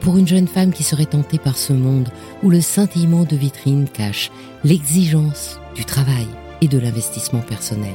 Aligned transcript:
pour 0.00 0.16
une 0.16 0.26
jeune 0.26 0.48
femme 0.48 0.72
qui 0.72 0.82
serait 0.82 1.06
tentée 1.06 1.38
par 1.38 1.56
ce 1.56 1.72
monde 1.72 2.08
où 2.42 2.50
le 2.50 2.60
scintillement 2.60 3.24
de 3.24 3.36
vitrine 3.36 3.88
cache 3.88 4.30
l'exigence 4.64 5.58
du 5.74 5.84
travail 5.84 6.26
et 6.60 6.68
de 6.68 6.78
l'investissement 6.78 7.40
personnel, 7.40 7.94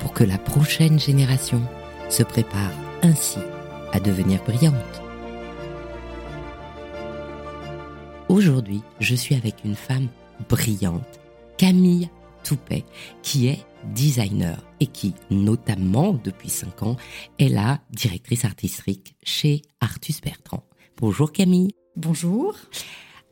pour 0.00 0.12
que 0.12 0.24
la 0.24 0.38
prochaine 0.38 0.98
génération 0.98 1.62
se 2.08 2.22
prépare 2.22 2.72
ainsi 3.02 3.38
à 3.92 4.00
devenir 4.00 4.42
brillante. 4.44 5.02
Aujourd'hui, 8.28 8.82
je 9.00 9.14
suis 9.14 9.34
avec 9.34 9.64
une 9.64 9.76
femme 9.76 10.08
brillante, 10.48 11.20
Camille 11.56 12.08
Toupet, 12.42 12.84
qui 13.22 13.48
est 13.48 13.64
designer 13.94 14.62
et 14.80 14.86
qui, 14.86 15.14
notamment 15.30 16.18
depuis 16.24 16.48
5 16.48 16.82
ans, 16.82 16.96
est 17.38 17.48
la 17.48 17.80
directrice 17.90 18.44
artistique 18.44 19.14
chez 19.22 19.62
Artus 19.80 20.20
Bertrand. 20.20 20.43
Bonjour 21.06 21.32
Camille. 21.32 21.68
Bonjour. 21.96 22.56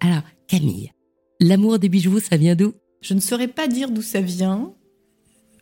Alors 0.00 0.20
Camille, 0.46 0.92
l'amour 1.40 1.78
des 1.78 1.88
bijoux, 1.88 2.20
ça 2.20 2.36
vient 2.36 2.54
d'où? 2.54 2.74
Je 3.00 3.14
ne 3.14 3.18
saurais 3.18 3.48
pas 3.48 3.66
dire 3.66 3.90
d'où 3.90 4.02
ça 4.02 4.20
vient, 4.20 4.74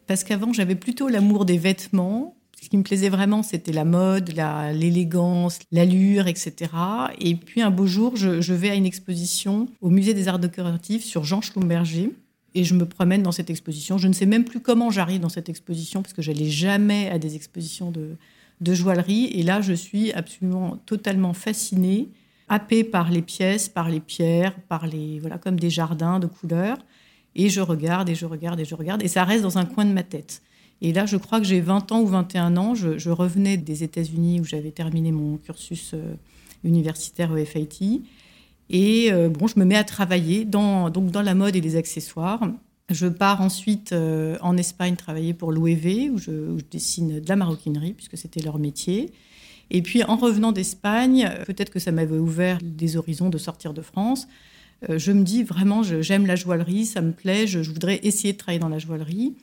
parce 0.08 0.24
qu'avant 0.24 0.52
j'avais 0.52 0.74
plutôt 0.74 1.06
l'amour 1.06 1.44
des 1.44 1.56
vêtements. 1.56 2.36
Ce 2.60 2.68
qui 2.68 2.76
me 2.76 2.82
plaisait 2.82 3.10
vraiment, 3.10 3.44
c'était 3.44 3.70
la 3.70 3.84
mode, 3.84 4.34
l'élégance, 4.72 5.60
l'allure, 5.70 6.26
etc. 6.26 6.72
Et 7.20 7.36
puis 7.36 7.62
un 7.62 7.70
beau 7.70 7.86
jour, 7.86 8.16
je, 8.16 8.40
je, 8.40 8.54
vais 8.54 8.70
à 8.70 8.74
une 8.74 8.86
exposition 8.86 9.68
au 9.80 9.88
Musée 9.88 10.12
des 10.12 10.26
Arts 10.26 10.40
Décoratifs 10.40 11.04
sur 11.04 11.22
Jean 11.22 11.40
Schlumberger. 11.40 12.10
Et 12.56 12.64
je 12.64 12.74
me 12.74 12.86
promène 12.86 13.22
dans 13.22 13.30
cette 13.30 13.50
exposition. 13.50 13.98
Je 13.98 14.08
ne 14.08 14.12
sais 14.14 14.26
même 14.26 14.42
plus 14.42 14.58
comment 14.58 14.90
j'arrive 14.90 15.20
dans 15.20 15.28
cette 15.28 15.48
exposition, 15.48 16.02
parce 16.02 16.12
que 16.12 16.22
j'allais 16.22 16.50
jamais 16.50 17.08
à 17.08 17.20
des 17.20 17.36
expositions 17.36 17.92
de, 17.92 18.16
de 18.60 18.74
joaillerie. 18.74 19.26
Et 19.26 19.42
là, 19.42 19.60
je 19.60 19.72
suis 19.72 20.12
absolument 20.12 20.78
totalement 20.86 21.32
fascinée, 21.32 22.08
happée 22.48 22.84
par 22.84 23.10
les 23.10 23.22
pièces, 23.22 23.68
par 23.68 23.88
les 23.88 24.00
pierres, 24.00 24.54
par 24.68 24.86
les 24.86 25.18
voilà 25.20 25.38
comme 25.38 25.58
des 25.58 25.70
jardins 25.70 26.18
de 26.18 26.26
couleurs. 26.26 26.78
Et 27.34 27.48
je 27.48 27.60
regarde 27.60 28.08
et 28.08 28.14
je 28.14 28.26
regarde 28.26 28.58
et 28.60 28.64
je 28.64 28.74
regarde 28.74 29.02
et 29.02 29.08
ça 29.08 29.24
reste 29.24 29.42
dans 29.42 29.58
un 29.58 29.64
coin 29.64 29.84
de 29.84 29.92
ma 29.92 30.02
tête. 30.02 30.42
Et 30.82 30.92
là, 30.92 31.06
je 31.06 31.16
crois 31.16 31.40
que 31.40 31.46
j'ai 31.46 31.60
20 31.60 31.92
ans 31.92 32.00
ou 32.00 32.06
21 32.06 32.56
ans. 32.56 32.74
Je, 32.74 33.10
revenais 33.10 33.56
des 33.56 33.84
États-Unis 33.84 34.40
où 34.40 34.44
j'avais 34.44 34.70
terminé 34.70 35.12
mon 35.12 35.36
cursus 35.36 35.92
euh, 35.94 36.14
universitaire 36.64 37.30
au 37.30 37.36
FIT. 37.36 38.02
Et 38.70 39.12
euh, 39.12 39.28
bon, 39.28 39.46
je 39.46 39.58
me 39.58 39.64
mets 39.64 39.76
à 39.76 39.84
travailler 39.84 40.44
dans, 40.44 40.88
donc 40.88 41.10
dans 41.10 41.22
la 41.22 41.34
mode 41.34 41.54
et 41.56 41.60
les 41.60 41.76
accessoires. 41.76 42.40
Je 42.90 43.06
pars 43.06 43.40
ensuite 43.40 43.92
euh, 43.92 44.36
en 44.40 44.56
Espagne 44.56 44.96
travailler 44.96 45.32
pour 45.32 45.52
l'OEV, 45.52 46.10
où 46.12 46.18
je, 46.18 46.60
dessine 46.70 47.20
de 47.20 47.28
la 47.28 47.36
maroquinerie, 47.36 47.92
puisque 47.92 48.18
c'était 48.18 48.40
leur 48.40 48.58
métier. 48.58 49.12
Et 49.70 49.82
puis 49.82 50.02
en 50.02 50.16
revenant 50.16 50.50
d'Espagne, 50.50 51.30
peut-être 51.46 51.70
que 51.70 51.78
ça 51.78 51.92
m'avait 51.92 52.18
ouvert 52.18 52.58
des 52.62 52.96
horizons 52.96 53.30
de 53.30 53.38
sortir 53.38 53.72
de 53.72 53.82
France. 53.82 54.26
Euh, 54.88 54.98
je 54.98 55.12
me 55.12 55.22
dis 55.22 55.44
vraiment, 55.44 55.82
j'aime 55.84 56.26
la 56.26 56.34
joaillerie, 56.34 56.84
ça 56.84 57.00
me 57.00 57.12
plaît, 57.12 57.46
je, 57.46 57.60
voudrais 57.60 58.00
essayer 58.02 58.32
de 58.32 58.38
travailler 58.38 58.58
dans 58.58 58.68
la 58.68 58.80
joaillerie. 58.80 59.36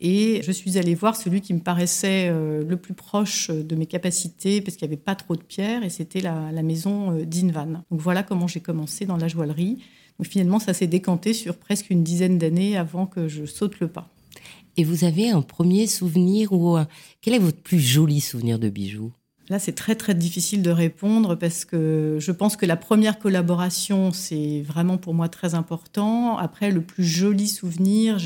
Et 0.00 0.40
je 0.44 0.52
suis 0.52 0.78
allée 0.78 0.94
voir 0.94 1.16
celui 1.16 1.40
qui 1.40 1.54
me 1.54 1.60
paraissait 1.60 2.28
euh, 2.28 2.64
le 2.64 2.76
plus 2.76 2.94
proche 2.94 3.50
de 3.50 3.74
mes 3.74 3.86
capacités, 3.86 4.60
parce 4.60 4.76
qu'il 4.76 4.86
n'y 4.86 4.94
avait 4.94 5.02
pas 5.02 5.16
trop 5.16 5.34
de 5.34 5.42
pierres, 5.42 5.82
et 5.82 5.90
c'était 5.90 6.20
la, 6.20 6.52
la, 6.52 6.62
maison 6.62 7.16
d'Invan. 7.24 7.82
Donc 7.90 8.00
voilà 8.00 8.22
comment 8.22 8.46
j'ai 8.46 8.60
commencé 8.60 9.06
dans 9.06 9.16
la 9.16 9.26
joaillerie 9.26 9.78
finalement, 10.24 10.58
ça 10.58 10.74
s'est 10.74 10.86
décanté 10.86 11.32
sur 11.32 11.56
presque 11.56 11.90
une 11.90 12.02
dizaine 12.02 12.38
d'années 12.38 12.76
avant 12.76 13.06
que 13.06 13.28
je 13.28 13.44
saute 13.44 13.80
le 13.80 13.88
pas. 13.88 14.08
Et 14.76 14.84
vous 14.84 15.04
avez 15.04 15.28
un 15.28 15.42
premier 15.42 15.86
souvenir 15.86 16.52
ou 16.52 16.78
quel 17.20 17.34
est 17.34 17.38
votre 17.38 17.60
plus 17.60 17.80
joli 17.80 18.20
souvenir 18.20 18.58
de 18.58 18.68
bijoux? 18.68 19.12
Là, 19.48 19.58
c'est 19.58 19.72
très 19.72 19.96
très 19.96 20.14
difficile 20.14 20.62
de 20.62 20.70
répondre 20.70 21.34
parce 21.34 21.64
que 21.64 22.16
je 22.20 22.32
pense 22.32 22.56
que 22.56 22.64
la 22.64 22.76
première 22.76 23.18
collaboration, 23.18 24.12
c'est 24.12 24.62
vraiment 24.62 24.96
pour 24.96 25.14
moi 25.14 25.28
très 25.28 25.54
important. 25.54 26.38
Après, 26.38 26.70
le 26.70 26.80
plus 26.80 27.04
joli 27.04 27.48
souvenir, 27.48 28.18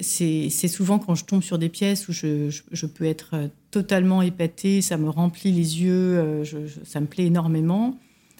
c'est 0.00 0.68
souvent 0.68 0.98
quand 0.98 1.14
je 1.14 1.24
tombe 1.24 1.42
sur 1.42 1.58
des 1.58 1.68
pièces 1.68 2.08
où 2.08 2.12
je, 2.12 2.86
peux 2.86 3.04
être 3.04 3.50
totalement 3.70 4.22
épatée, 4.22 4.80
ça 4.80 4.96
me 4.96 5.10
remplit 5.10 5.52
les 5.52 5.82
yeux, 5.82 6.18
euh, 6.18 6.44
ça 6.84 7.00
me 7.00 7.06
plaît 7.06 7.26
énormément. 7.26 7.98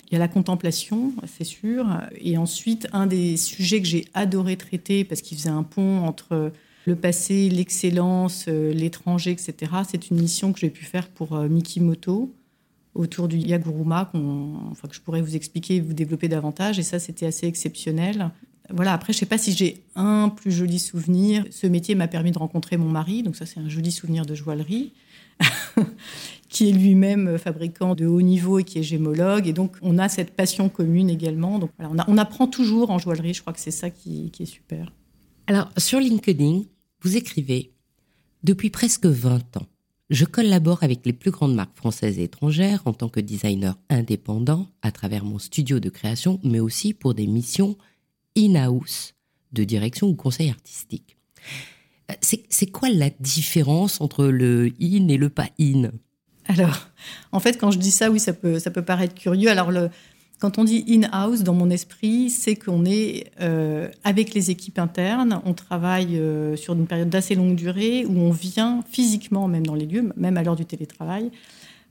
Il 0.08 0.14
y 0.14 0.16
a 0.16 0.20
la 0.20 0.28
contemplation, 0.28 1.12
c'est 1.26 1.44
sûr. 1.44 1.86
Et 2.20 2.38
ensuite, 2.38 2.86
un 2.92 3.06
des 3.06 3.36
sujets 3.36 3.80
que 3.80 3.88
j'ai 3.88 4.04
adoré 4.14 4.56
traiter, 4.56 5.04
parce 5.04 5.20
qu'il 5.20 5.36
faisait 5.36 5.50
un 5.50 5.64
pont 5.64 6.04
entre 6.04 6.52
le 6.86 6.94
passé, 6.94 7.48
l'excellence, 7.48 8.44
euh, 8.48 8.72
l'étranger, 8.72 9.32
etc., 9.32 9.72
c'est 9.88 10.10
une 10.10 10.20
mission 10.20 10.52
que 10.52 10.60
j'ai 10.60 10.70
pu 10.70 10.84
faire 10.84 11.08
pour 11.08 11.34
euh, 11.34 11.48
Mikimoto 11.48 12.32
autour 12.94 13.28
du 13.28 13.36
Yaguruma, 13.36 14.10
enfin, 14.14 14.88
que 14.88 14.94
je 14.94 15.00
pourrais 15.00 15.20
vous 15.20 15.36
expliquer 15.36 15.76
et 15.76 15.80
vous 15.80 15.92
développer 15.92 16.28
davantage. 16.28 16.78
Et 16.78 16.82
ça, 16.82 16.98
c'était 16.98 17.26
assez 17.26 17.46
exceptionnel. 17.46 18.30
Voilà, 18.70 18.92
après, 18.94 19.12
je 19.12 19.18
ne 19.18 19.20
sais 19.20 19.26
pas 19.26 19.38
si 19.38 19.52
j'ai 19.52 19.82
un 19.94 20.28
plus 20.28 20.50
joli 20.50 20.78
souvenir. 20.78 21.44
Ce 21.50 21.66
métier 21.66 21.94
m'a 21.94 22.08
permis 22.08 22.32
de 22.32 22.38
rencontrer 22.38 22.76
mon 22.76 22.88
mari, 22.88 23.22
donc 23.22 23.36
ça, 23.36 23.44
c'est 23.44 23.60
un 23.60 23.68
joli 23.68 23.92
souvenir 23.92 24.24
de 24.24 24.34
joaillerie. 24.34 24.92
qui 26.56 26.70
est 26.70 26.72
lui-même 26.72 27.36
fabricant 27.36 27.94
de 27.94 28.06
haut 28.06 28.22
niveau 28.22 28.58
et 28.58 28.64
qui 28.64 28.78
est 28.78 28.82
gémologue. 28.82 29.46
Et 29.46 29.52
donc, 29.52 29.76
on 29.82 29.98
a 29.98 30.08
cette 30.08 30.30
passion 30.30 30.70
commune 30.70 31.10
également. 31.10 31.58
Donc, 31.58 31.70
on, 31.78 32.16
apprend 32.16 32.46
toujours 32.46 32.88
en 32.88 32.98
joaillerie. 32.98 33.34
Je 33.34 33.42
crois 33.42 33.52
que 33.52 33.60
c'est 33.60 33.70
ça 33.70 33.90
qui, 33.90 34.32
est 34.40 34.46
super. 34.46 34.90
Alors, 35.48 35.68
sur 35.76 36.00
LinkedIn, 36.00 36.62
vous 37.02 37.16
écrivez 37.18 37.72
Depuis 38.42 38.70
presque 38.70 39.04
20 39.04 39.58
ans, 39.58 39.66
je 40.08 40.24
collabore 40.24 40.82
avec 40.82 41.04
les 41.04 41.12
plus 41.12 41.30
grandes 41.30 41.54
marques 41.54 41.76
françaises 41.76 42.18
et 42.18 42.22
étrangères 42.22 42.80
en 42.86 42.94
tant 42.94 43.10
que 43.10 43.20
designer 43.20 43.76
indépendant 43.90 44.66
à 44.80 44.92
travers 44.92 45.26
mon 45.26 45.38
studio 45.38 45.78
de 45.78 45.90
création, 45.90 46.40
mais 46.42 46.60
aussi 46.60 46.94
pour 46.94 47.12
des 47.12 47.26
missions 47.26 47.76
in-house 48.34 49.12
de 49.52 49.62
direction 49.62 50.08
ou 50.08 50.14
conseil 50.14 50.48
artistique. 50.48 51.18
Euh, 52.10 52.14
c'est 52.22 52.70
quoi 52.70 52.88
la 52.88 53.10
différence 53.20 54.00
entre 54.00 54.24
le 54.24 54.72
in 54.80 55.08
et 55.08 55.18
le 55.18 55.28
pas 55.28 55.50
in? 55.60 55.90
Alors, 56.48 56.88
en 57.32 57.40
fait, 57.40 57.58
quand 57.58 57.70
je 57.70 57.78
dis 57.78 57.90
ça, 57.90 58.10
oui, 58.10 58.20
ça 58.20 58.32
peut, 58.32 58.58
ça 58.58 58.70
peut 58.70 58.82
paraître 58.82 59.14
curieux. 59.14 59.48
Alors, 59.48 59.70
quand 60.38 60.58
on 60.58 60.64
dit 60.64 60.84
in-house, 60.88 61.42
dans 61.42 61.54
mon 61.54 61.70
esprit, 61.70 62.28
c'est 62.28 62.56
qu'on 62.56 62.84
est, 62.84 63.30
euh, 63.40 63.88
avec 64.04 64.34
les 64.34 64.50
équipes 64.50 64.78
internes, 64.78 65.40
on 65.46 65.54
travaille 65.54 66.18
euh, 66.18 66.56
sur 66.56 66.74
une 66.74 66.86
période 66.86 67.08
d'assez 67.08 67.34
longue 67.34 67.54
durée 67.54 68.04
où 68.04 68.18
on 68.18 68.30
vient 68.30 68.84
physiquement, 68.90 69.48
même 69.48 69.66
dans 69.66 69.74
les 69.74 69.86
lieux, 69.86 70.12
même 70.16 70.36
à 70.36 70.42
l'heure 70.42 70.56
du 70.56 70.66
télétravail. 70.66 71.30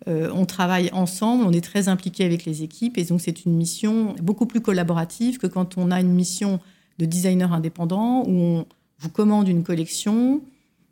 Euh, 0.07 0.29
on 0.35 0.45
travaille 0.45 0.91
ensemble, 0.93 1.43
on 1.45 1.51
est 1.51 1.63
très 1.63 1.87
impliqué 1.87 2.23
avec 2.23 2.45
les 2.45 2.61
équipes 2.61 2.97
et 2.97 3.05
donc 3.05 3.21
c'est 3.21 3.45
une 3.45 3.55
mission 3.55 4.15
beaucoup 4.21 4.45
plus 4.45 4.61
collaborative 4.61 5.39
que 5.39 5.47
quand 5.47 5.77
on 5.77 5.89
a 5.89 5.99
une 5.99 6.13
mission 6.13 6.59
de 6.99 7.05
designer 7.05 7.53
indépendant 7.53 8.23
où 8.27 8.31
on 8.31 8.65
vous 8.99 9.09
commande 9.09 9.47
une 9.47 9.63
collection, 9.63 10.41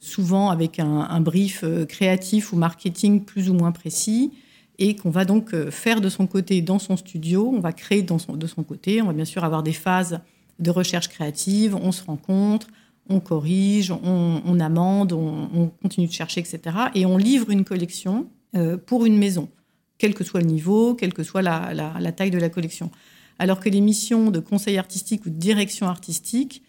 souvent 0.04 0.50
avec 0.50 0.80
un, 0.80 1.22
brief 1.22 1.62
euh, 1.64 1.86
créatif 1.86 2.52
ou 2.52 2.58
marketing 2.58 3.24
plus 3.24 3.50
ou 3.50 3.54
moins 3.54 3.72
précis, 3.72 4.34
et 4.78 4.96
qu'on 4.96 5.10
va 5.10 5.24
donc 5.24 5.54
euh, 5.54 5.72
faire 5.72 6.02
de 6.02 6.10
son 6.10 6.28
côté 6.28 6.62
dans 6.62 6.78
son 6.78 6.98
studio, 6.98 7.50
on 7.56 7.62
va 7.62 7.72
créer 7.72 8.02
de 8.02 8.48
son 8.48 8.64
côté, 8.64 9.02
on 9.02 9.08
va 9.08 9.14
bien 9.14 9.26
sûr 9.26 9.46
avoir 9.46 9.64
des 9.64 9.72
phases 9.72 10.20
de 10.60 10.70
recherche 10.72 11.08
créative, 11.08 11.76
on 11.76 11.94
se 11.94 12.04
rencontre, 12.04 12.68
on 13.08 13.22
corrige, 13.22 13.92
on, 13.92 14.60
amende, 14.60 15.14
on, 15.14 15.72
continue 15.82 16.08
de 16.08 16.12
chercher, 16.12 16.42
etc. 16.42 16.60
Et 16.96 17.06
on 17.06 17.18
livre 17.18 17.50
une 17.50 17.64
collection 17.64 18.28
euh, 18.56 18.78
pour 18.78 19.06
une 19.06 19.18
maison, 19.18 19.50
quel 19.98 20.14
que 20.14 20.24
soit 20.24 20.42
le 20.42 20.48
niveau, 20.48 20.96
quelle 20.96 21.14
que 21.14 21.24
soit 21.24 21.42
la, 21.42 21.74
la, 21.74 22.12
taille 22.12 22.32
de 22.32 22.38
la 22.38 22.50
collection. 22.50 22.92
Alors 23.40 23.60
que 23.60 23.70
les 23.70 23.82
missions 23.82 24.32
de 24.32 24.40
conseil 24.40 24.78
artistique 24.78 25.26
ou 25.26 25.30
de 25.30 25.38
direction 25.38 25.88
artistique, 25.88 26.62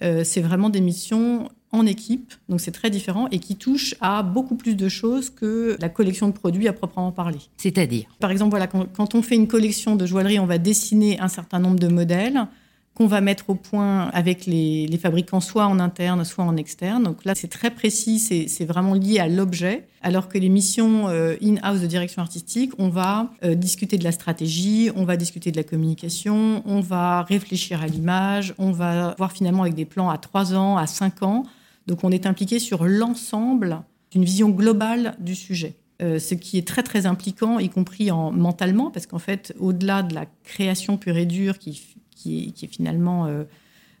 c'est 0.00 0.40
vraiment 0.40 0.68
des 0.68 0.80
missions 0.80 1.48
en 1.72 1.86
équipe, 1.86 2.34
donc 2.48 2.60
c'est 2.60 2.70
très 2.70 2.90
différent 2.90 3.28
et 3.30 3.38
qui 3.38 3.56
touchent 3.56 3.94
à 4.00 4.22
beaucoup 4.22 4.56
plus 4.56 4.76
de 4.76 4.88
choses 4.88 5.30
que 5.30 5.76
la 5.80 5.88
collection 5.88 6.28
de 6.28 6.34
produits 6.34 6.68
à 6.68 6.72
proprement 6.72 7.12
parler. 7.12 7.38
C'est-à-dire? 7.56 8.04
Par 8.20 8.30
exemple, 8.30 8.50
voilà, 8.50 8.66
quand, 8.66 8.86
quand, 8.92 9.14
on 9.14 9.22
fait 9.22 9.36
une 9.36 9.48
collection 9.48 9.96
de 9.96 10.04
joaillerie, 10.04 10.38
on 10.38 10.46
va 10.46 10.58
dessiner 10.58 11.18
un 11.18 11.28
certain 11.28 11.58
nombre 11.58 11.78
de 11.78 11.88
modèles 11.88 12.46
qu'on 12.94 13.06
va 13.06 13.20
mettre 13.20 13.48
au 13.48 13.54
point 13.54 14.08
avec 14.12 14.44
les, 14.44 14.98
fabricants, 15.00 15.40
soit 15.40 15.66
en 15.66 15.78
interne, 15.78 16.24
soit 16.24 16.44
en 16.44 16.56
externe. 16.56 17.02
Donc 17.02 17.24
là, 17.24 17.34
c'est 17.34 17.48
très 17.48 17.70
précis, 17.70 18.18
c'est 18.18 18.64
vraiment 18.64 18.94
lié 18.94 19.18
à 19.18 19.28
l'objet. 19.28 19.86
Alors 20.02 20.28
que 20.28 20.36
les 20.36 20.48
missions 20.48 21.08
euh, 21.08 21.36
in-house 21.42 21.80
de 21.80 21.86
direction 21.86 22.20
artistique, 22.22 22.72
on 22.78 22.88
va 22.88 23.30
euh, 23.44 23.54
discuter 23.54 23.98
de 23.98 24.04
la 24.04 24.12
stratégie, 24.12 24.90
on 24.94 25.04
va 25.04 25.16
discuter 25.16 25.52
de 25.52 25.56
la 25.56 25.62
communication, 25.62 26.62
on 26.66 26.80
va 26.80 27.22
réfléchir 27.22 27.82
à 27.82 27.86
l'image, 27.86 28.52
on 28.58 28.72
va 28.72 29.14
voir 29.16 29.32
finalement 29.32 29.62
avec 29.62 29.74
des 29.74 29.84
plans 29.84 30.10
à 30.10 30.18
3 30.18 30.54
ans, 30.54 30.76
à 30.76 30.86
5 30.86 31.22
ans. 31.22 31.44
Donc 31.86 32.04
on 32.04 32.10
est 32.10 32.26
impliqué 32.26 32.58
sur 32.58 32.84
l'ensemble 32.84 33.82
d'une 34.10 34.24
vision 34.24 34.50
globale 34.50 35.16
du 35.18 35.34
sujet. 35.34 35.74
Euh, 36.02 36.18
ce 36.18 36.34
qui 36.34 36.58
est 36.58 36.66
très 36.66 36.82
très 36.82 37.06
impliquant, 37.06 37.58
y 37.58 37.68
compris 37.68 38.10
en 38.10 38.32
mentalement, 38.32 38.90
parce 38.90 39.06
qu'en 39.06 39.18
fait, 39.18 39.54
au-delà 39.58 40.02
de 40.02 40.14
la 40.14 40.26
création 40.44 40.96
pure 40.96 41.16
et 41.16 41.26
dure 41.26 41.58
qui 41.58 41.80
qui 42.22 42.54
est, 42.62 42.66
finalement 42.66 43.26
euh, 43.26 43.44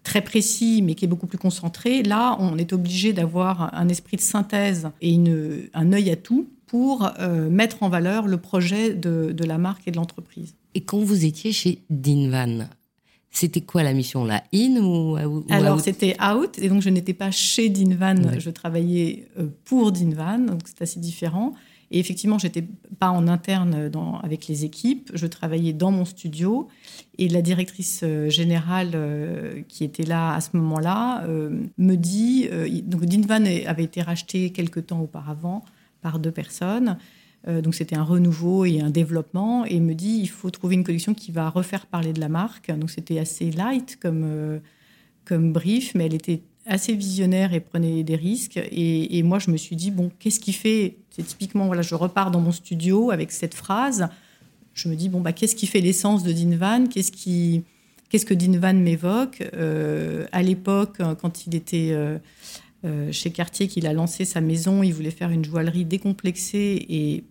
très 0.02 0.22
précis, 0.22 0.82
mais 0.82 0.94
qui 0.94 1.04
est 1.04 1.08
beaucoup 1.08 1.26
plus 1.26 1.38
concentré. 1.38 2.02
Là, 2.02 2.36
on 2.38 2.56
est 2.58 2.72
obligé 2.72 3.12
d'avoir 3.12 3.74
un 3.74 3.88
esprit 3.88 4.16
de 4.16 4.22
synthèse 4.22 4.88
et 5.00 5.12
une, 5.12 5.68
un 5.74 5.92
œil 5.92 6.10
à 6.10 6.16
tout 6.16 6.48
pour 6.66 7.10
euh, 7.18 7.50
mettre 7.50 7.82
en 7.82 7.88
valeur 7.88 8.26
le 8.26 8.38
projet 8.38 8.94
de, 8.94 9.32
de, 9.32 9.44
la 9.44 9.58
marque 9.58 9.86
et 9.86 9.90
de 9.90 9.96
l'entreprise. 9.96 10.54
Et 10.74 10.80
quand 10.80 10.98
vous 10.98 11.24
étiez 11.24 11.52
chez 11.52 11.82
Dinvan, 11.90 12.68
c'était 13.32 13.62
quoi 13.62 13.82
la 13.82 13.94
mission 13.94 14.26
là 14.26 14.44
In 14.54 14.76
ou, 14.76 15.16
Alors 15.48 15.80
c'était 15.80 16.14
out, 16.22 16.58
et 16.58 16.68
donc 16.68 16.82
je 16.82 16.90
n'étais 16.90 17.14
pas 17.14 17.30
chez 17.30 17.70
Dinvan, 17.70 18.38
je 18.38 18.50
travaillais 18.50 19.26
euh, 19.38 19.46
pour 19.64 19.90
Dinvan, 19.90 20.38
donc 20.46 20.60
c'est 20.66 20.82
assez 20.82 21.00
différent. 21.00 21.54
Et 21.90 21.98
effectivement, 21.98 22.38
j'étais 22.38 22.64
pas 22.98 23.10
en 23.10 23.28
interne 23.28 23.88
dans, 23.88 24.18
avec 24.20 24.48
les 24.48 24.64
équipes, 24.64 25.10
je 25.14 25.26
travaillais 25.26 25.72
dans 25.72 25.90
mon 25.90 26.04
studio. 26.06 26.68
Et 27.18 27.28
la 27.28 27.42
directrice 27.42 28.00
euh, 28.02 28.30
générale 28.30 28.92
euh, 28.94 29.60
qui 29.68 29.84
était 29.84 30.04
là 30.04 30.34
à 30.34 30.40
ce 30.40 30.56
moment-là 30.56 31.26
me 31.26 31.96
dit, 31.96 32.48
donc 32.84 33.04
Dinvan 33.06 33.44
avait 33.66 33.84
été 33.84 34.02
racheté 34.02 34.50
quelque 34.50 34.80
temps 34.80 35.00
auparavant 35.00 35.64
par 36.02 36.18
deux 36.18 36.32
personnes. 36.32 36.98
Donc 37.46 37.74
c'était 37.74 37.96
un 37.96 38.04
renouveau 38.04 38.64
et 38.64 38.80
un 38.80 38.90
développement. 38.90 39.64
Et 39.64 39.80
me 39.80 39.94
dit, 39.94 40.20
il 40.20 40.28
faut 40.28 40.50
trouver 40.50 40.74
une 40.74 40.84
collection 40.84 41.12
qui 41.12 41.32
va 41.32 41.50
refaire 41.50 41.86
parler 41.86 42.12
de 42.12 42.20
la 42.20 42.28
marque. 42.28 42.70
Donc 42.70 42.90
c'était 42.90 43.18
assez 43.18 43.50
light 43.50 43.98
comme, 44.00 44.60
comme 45.24 45.52
brief, 45.52 45.94
mais 45.94 46.06
elle 46.06 46.14
était 46.14 46.42
assez 46.66 46.94
visionnaire 46.94 47.54
et 47.54 47.60
prenait 47.60 48.02
des 48.02 48.16
risques. 48.16 48.60
Et, 48.70 49.22
moi, 49.22 49.38
je 49.38 49.50
me 49.50 49.56
suis 49.56 49.76
dit, 49.76 49.90
bon, 49.90 50.10
qu'est-ce 50.18 50.40
qui 50.40 50.52
fait? 50.52 50.96
C'est 51.10 51.26
typiquement, 51.26 51.66
voilà, 51.66 51.82
je 51.82 51.94
repars 51.94 52.30
dans 52.30 52.40
mon 52.40 52.52
studio 52.52 53.10
avec 53.10 53.32
cette 53.32 53.54
phrase. 53.54 54.08
Je 54.74 54.88
me 54.88 54.94
dis, 54.94 55.08
bon, 55.08 55.20
bah, 55.20 55.32
qu'est-ce 55.32 55.56
qui 55.56 55.66
fait 55.66 55.80
l'essence 55.80 56.22
de 56.22 56.32
Dinvan 56.32 56.86
Qu'est-ce 56.88 57.12
qui, 57.12 57.64
qu'est-ce 58.08 58.26
que 58.26 58.34
Dinvan 58.34 58.74
m'évoque? 58.74 59.42
Euh, 59.54 60.26
À 60.32 60.42
l'époque, 60.42 60.98
quand 61.20 61.46
il 61.46 61.54
était 61.54 61.90
euh, 61.92 62.18
euh, 62.84 63.10
chez 63.12 63.30
Cartier, 63.30 63.68
qu'il 63.68 63.86
a 63.86 63.92
lancé 63.92 64.24
sa 64.24 64.40
maison, 64.40 64.82
il 64.82 64.94
voulait 64.94 65.10
faire 65.10 65.30
une 65.30 65.44
joaillerie 65.44 65.84
décomplexée 65.84 66.86
et 66.88 67.24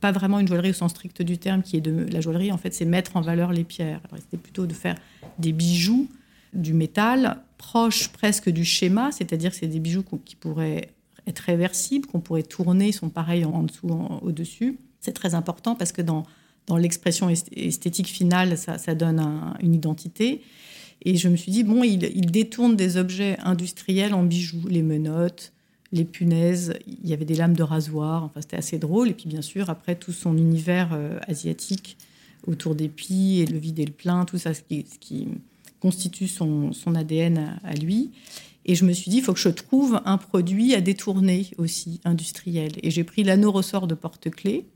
pas 0.00 0.12
vraiment 0.12 0.38
une 0.38 0.48
joaillerie 0.48 0.70
au 0.70 0.74
sens 0.74 0.92
strict 0.92 1.22
du 1.22 1.38
terme, 1.38 1.62
qui 1.62 1.76
est 1.76 1.80
de 1.80 2.06
la 2.12 2.20
joaillerie, 2.20 2.52
en 2.52 2.58
fait, 2.58 2.74
c'est 2.74 2.84
mettre 2.84 3.16
en 3.16 3.20
valeur 3.20 3.52
les 3.52 3.64
pierres. 3.64 4.00
C'était 4.16 4.36
plutôt 4.36 4.66
de 4.66 4.74
faire 4.74 4.94
des 5.38 5.52
bijoux 5.52 6.08
du 6.52 6.72
métal 6.72 7.38
proche 7.58 8.08
presque 8.08 8.48
du 8.50 8.64
schéma, 8.64 9.10
c'est-à-dire 9.12 9.50
que 9.50 9.56
c'est 9.56 9.66
des 9.66 9.80
bijoux 9.80 10.04
qui 10.24 10.36
pourraient 10.36 10.90
être 11.26 11.40
réversibles, 11.40 12.06
qu'on 12.06 12.20
pourrait 12.20 12.42
tourner, 12.42 12.92
sont 12.92 13.10
pareils 13.10 13.44
en, 13.44 13.62
dessous, 13.62 13.88
au-dessus. 14.22 14.78
C'est 15.00 15.12
très 15.12 15.34
important 15.34 15.74
parce 15.74 15.92
que 15.92 16.02
dans, 16.02 16.24
dans 16.66 16.76
l'expression 16.76 17.28
esthétique 17.28 18.08
finale, 18.08 18.56
ça, 18.56 18.94
donne 18.94 19.54
une 19.60 19.74
identité. 19.74 20.42
Et 21.02 21.16
je 21.16 21.28
me 21.28 21.36
suis 21.36 21.52
dit, 21.52 21.64
bon, 21.64 21.84
il, 21.84 21.98
détourne 22.30 22.76
des 22.76 22.96
objets 22.96 23.38
industriels 23.40 24.14
en 24.14 24.22
bijoux, 24.22 24.66
les 24.68 24.82
menottes, 24.82 25.52
les 25.92 26.04
punaises, 26.04 26.74
il 26.86 27.08
y 27.08 27.12
avait 27.12 27.24
des 27.24 27.34
lames 27.34 27.56
de 27.56 27.62
rasoir, 27.62 28.24
enfin 28.24 28.40
c'était 28.40 28.56
assez 28.56 28.78
drôle. 28.78 29.08
Et 29.08 29.14
puis 29.14 29.28
bien 29.28 29.42
sûr, 29.42 29.70
après 29.70 29.94
tout 29.94 30.12
son 30.12 30.36
univers 30.36 30.90
euh, 30.92 31.18
asiatique 31.26 31.96
autour 32.46 32.74
des 32.74 32.88
pies 32.88 33.40
et 33.40 33.46
le 33.46 33.58
vide 33.58 33.78
et 33.78 33.84
le 33.84 33.92
plein, 33.92 34.24
tout 34.24 34.38
ça, 34.38 34.54
ce 34.54 34.62
qui, 34.62 35.28
constitue 35.80 36.26
son, 36.26 36.72
ADN 36.94 37.60
à, 37.62 37.74
lui. 37.74 38.10
Et 38.66 38.74
je 38.74 38.84
me 38.84 38.92
suis 38.92 39.10
dit, 39.10 39.18
il 39.18 39.22
faut 39.22 39.32
que 39.32 39.38
je 39.38 39.48
trouve 39.48 40.00
un 40.04 40.18
produit 40.18 40.74
à 40.74 40.80
détourner 40.80 41.46
aussi, 41.56 42.00
industriel. 42.04 42.72
Et 42.82 42.90
j'ai 42.90 43.04
pris 43.04 43.22
l'anneau 43.22 43.52
ressort 43.52 43.86
de 43.86 43.94
porte-clés, 43.94 44.66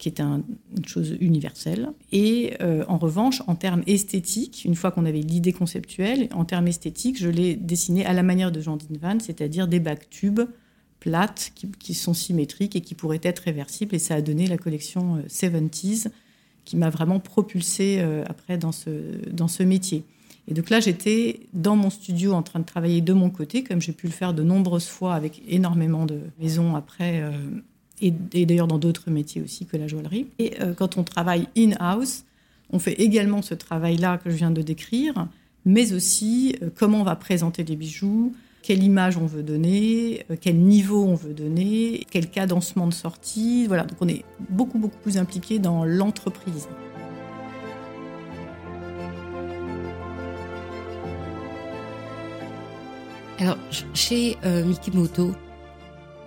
qui 0.00 0.08
est 0.08 0.18
une 0.18 0.42
chose 0.86 1.14
universelle. 1.20 1.90
Et 2.10 2.54
euh, 2.62 2.84
en 2.88 2.96
revanche, 2.96 3.42
en 3.46 3.54
termes 3.54 3.82
esthétiques, 3.86 4.64
une 4.64 4.74
fois 4.74 4.90
qu'on 4.90 5.04
avait 5.04 5.20
l'idée 5.20 5.52
conceptuelle, 5.52 6.30
en 6.32 6.46
termes 6.46 6.66
esthétiques, 6.66 7.18
je 7.18 7.28
l'ai 7.28 7.54
dessiné 7.54 8.06
à 8.06 8.14
la 8.14 8.22
manière 8.22 8.50
de 8.50 8.62
Jean 8.62 8.78
Van, 8.98 9.20
c'est-à-dire 9.20 9.68
des 9.68 9.78
bacs 9.78 10.08
tubes 10.08 10.40
plates 11.00 11.52
qui, 11.78 11.92
sont 11.94 12.14
symétriques 12.14 12.76
et 12.76 12.80
qui 12.80 12.94
pourraient 12.94 13.20
être 13.22 13.40
réversibles. 13.40 13.94
Et 13.94 13.98
ça 13.98 14.14
a 14.14 14.22
donné 14.22 14.46
la 14.46 14.56
collection 14.56 15.22
70s 15.28 16.06
euh, 16.06 16.10
qui 16.64 16.78
m'a 16.78 16.88
vraiment 16.88 17.20
propulsée 17.20 17.98
euh, 18.00 18.24
après 18.26 18.56
dans 18.56 18.72
ce, 18.72 18.90
dans 19.30 19.48
ce 19.48 19.62
métier. 19.62 20.04
Et 20.48 20.54
donc 20.54 20.70
là, 20.70 20.80
j'étais 20.80 21.40
dans 21.52 21.76
mon 21.76 21.90
studio 21.90 22.32
en 22.32 22.42
train 22.42 22.60
de 22.60 22.64
travailler 22.64 23.02
de 23.02 23.12
mon 23.12 23.28
côté, 23.28 23.64
comme 23.64 23.82
j'ai 23.82 23.92
pu 23.92 24.06
le 24.06 24.12
faire 24.12 24.32
de 24.32 24.42
nombreuses 24.42 24.88
fois 24.88 25.14
avec 25.14 25.42
énormément 25.46 26.06
de 26.06 26.20
maisons 26.40 26.74
après, 26.74 27.22
et, 28.00 28.10
d'ailleurs 28.10 28.66
dans 28.66 28.78
d'autres 28.78 29.10
métiers 29.10 29.42
aussi 29.42 29.66
que 29.66 29.76
la 29.76 29.86
joaillerie. 29.86 30.26
Et 30.38 30.54
euh, 30.60 30.74
quand 30.74 30.96
on 30.96 31.04
travaille 31.04 31.48
in-house, 31.56 32.24
on 32.72 32.78
fait 32.78 32.94
également 32.94 33.42
ce 33.42 33.54
travail-là 33.54 34.18
que 34.18 34.30
je 34.30 34.36
viens 34.36 34.50
de 34.50 34.62
décrire, 34.62 35.28
mais 35.64 35.92
aussi 35.92 36.56
euh, 36.62 36.70
comment 36.74 37.00
on 37.00 37.04
va 37.04 37.16
présenter 37.16 37.64
les 37.64 37.76
bijoux, 37.76 38.32
quelle 38.62 38.82
image 38.82 39.16
on 39.16 39.26
veut 39.26 39.42
donner, 39.42 40.26
quel 40.40 40.56
niveau 40.56 41.04
on 41.04 41.14
veut 41.14 41.32
donner, 41.32 42.06
quel 42.10 42.28
cadencement 42.28 42.86
de 42.86 42.92
sortie. 42.92 43.66
Voilà, 43.66 43.84
donc 43.84 43.96
on 44.00 44.08
est 44.08 44.24
beaucoup, 44.50 44.78
beaucoup 44.78 44.98
plus 44.98 45.16
impliqué 45.16 45.58
dans 45.58 45.84
l'entreprise. 45.84 46.68
Alors, 53.40 53.56
chez 53.94 54.36
euh, 54.44 54.62
Mikimoto 54.66 55.32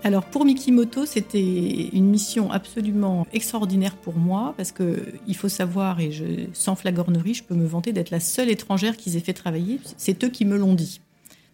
alors 0.03 0.25
pour 0.25 0.43
Mikimoto, 0.43 1.05
c'était 1.05 1.89
une 1.93 2.10
mission 2.10 2.51
absolument 2.51 3.25
extraordinaire 3.31 3.95
pour 3.95 4.15
moi 4.15 4.53
parce 4.57 4.72
que 4.74 5.13
il 5.27 5.36
faut 5.36 5.50
savoir 5.50 6.01
et 6.01 6.12
je, 6.12 6.25
sans 6.53 6.75
flagornerie, 6.75 7.33
je 7.33 7.43
peux 7.43 7.55
me 7.55 7.65
vanter 7.65 7.93
d'être 7.93 8.12
la 8.12 8.19
seule 8.19 8.50
étrangère 8.50 8.98
qu'ils 8.98 9.15
aient 9.15 9.22
fait 9.22 9.33
travailler. 9.33 9.79
C'est 9.98 10.22
eux 10.24 10.29
qui 10.29 10.43
me 10.45 10.57
l'ont 10.57 10.74
dit. 10.74 11.00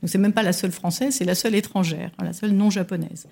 Donc 0.02 0.10
c'est 0.10 0.18
même 0.18 0.34
pas 0.34 0.44
la 0.44 0.54
seule 0.54 0.72
française, 0.72 1.16
c'est 1.16 1.26
la 1.26 1.36
seule 1.36 1.54
étrangère, 1.56 2.12
la 2.24 2.34
seule 2.34 2.52
non 2.52 2.70
japonaise. 2.70 3.28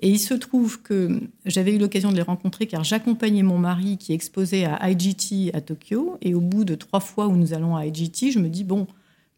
Et 0.00 0.08
il 0.08 0.18
se 0.18 0.34
trouve 0.34 0.82
que 0.82 1.20
j'avais 1.44 1.74
eu 1.74 1.78
l'occasion 1.78 2.10
de 2.10 2.16
les 2.16 2.22
rencontrer 2.22 2.66
car 2.66 2.84
j'accompagnais 2.84 3.42
mon 3.42 3.58
mari 3.58 3.98
qui 3.98 4.12
exposait 4.12 4.64
à 4.64 4.90
IGT 4.90 5.54
à 5.54 5.60
Tokyo. 5.60 6.18
Et 6.22 6.34
au 6.34 6.40
bout 6.40 6.64
de 6.64 6.74
trois 6.74 7.00
fois 7.00 7.28
où 7.28 7.36
nous 7.36 7.52
allons 7.52 7.76
à 7.76 7.86
IGT, 7.86 8.30
je 8.32 8.38
me 8.38 8.48
dis 8.48 8.64
bon, 8.64 8.86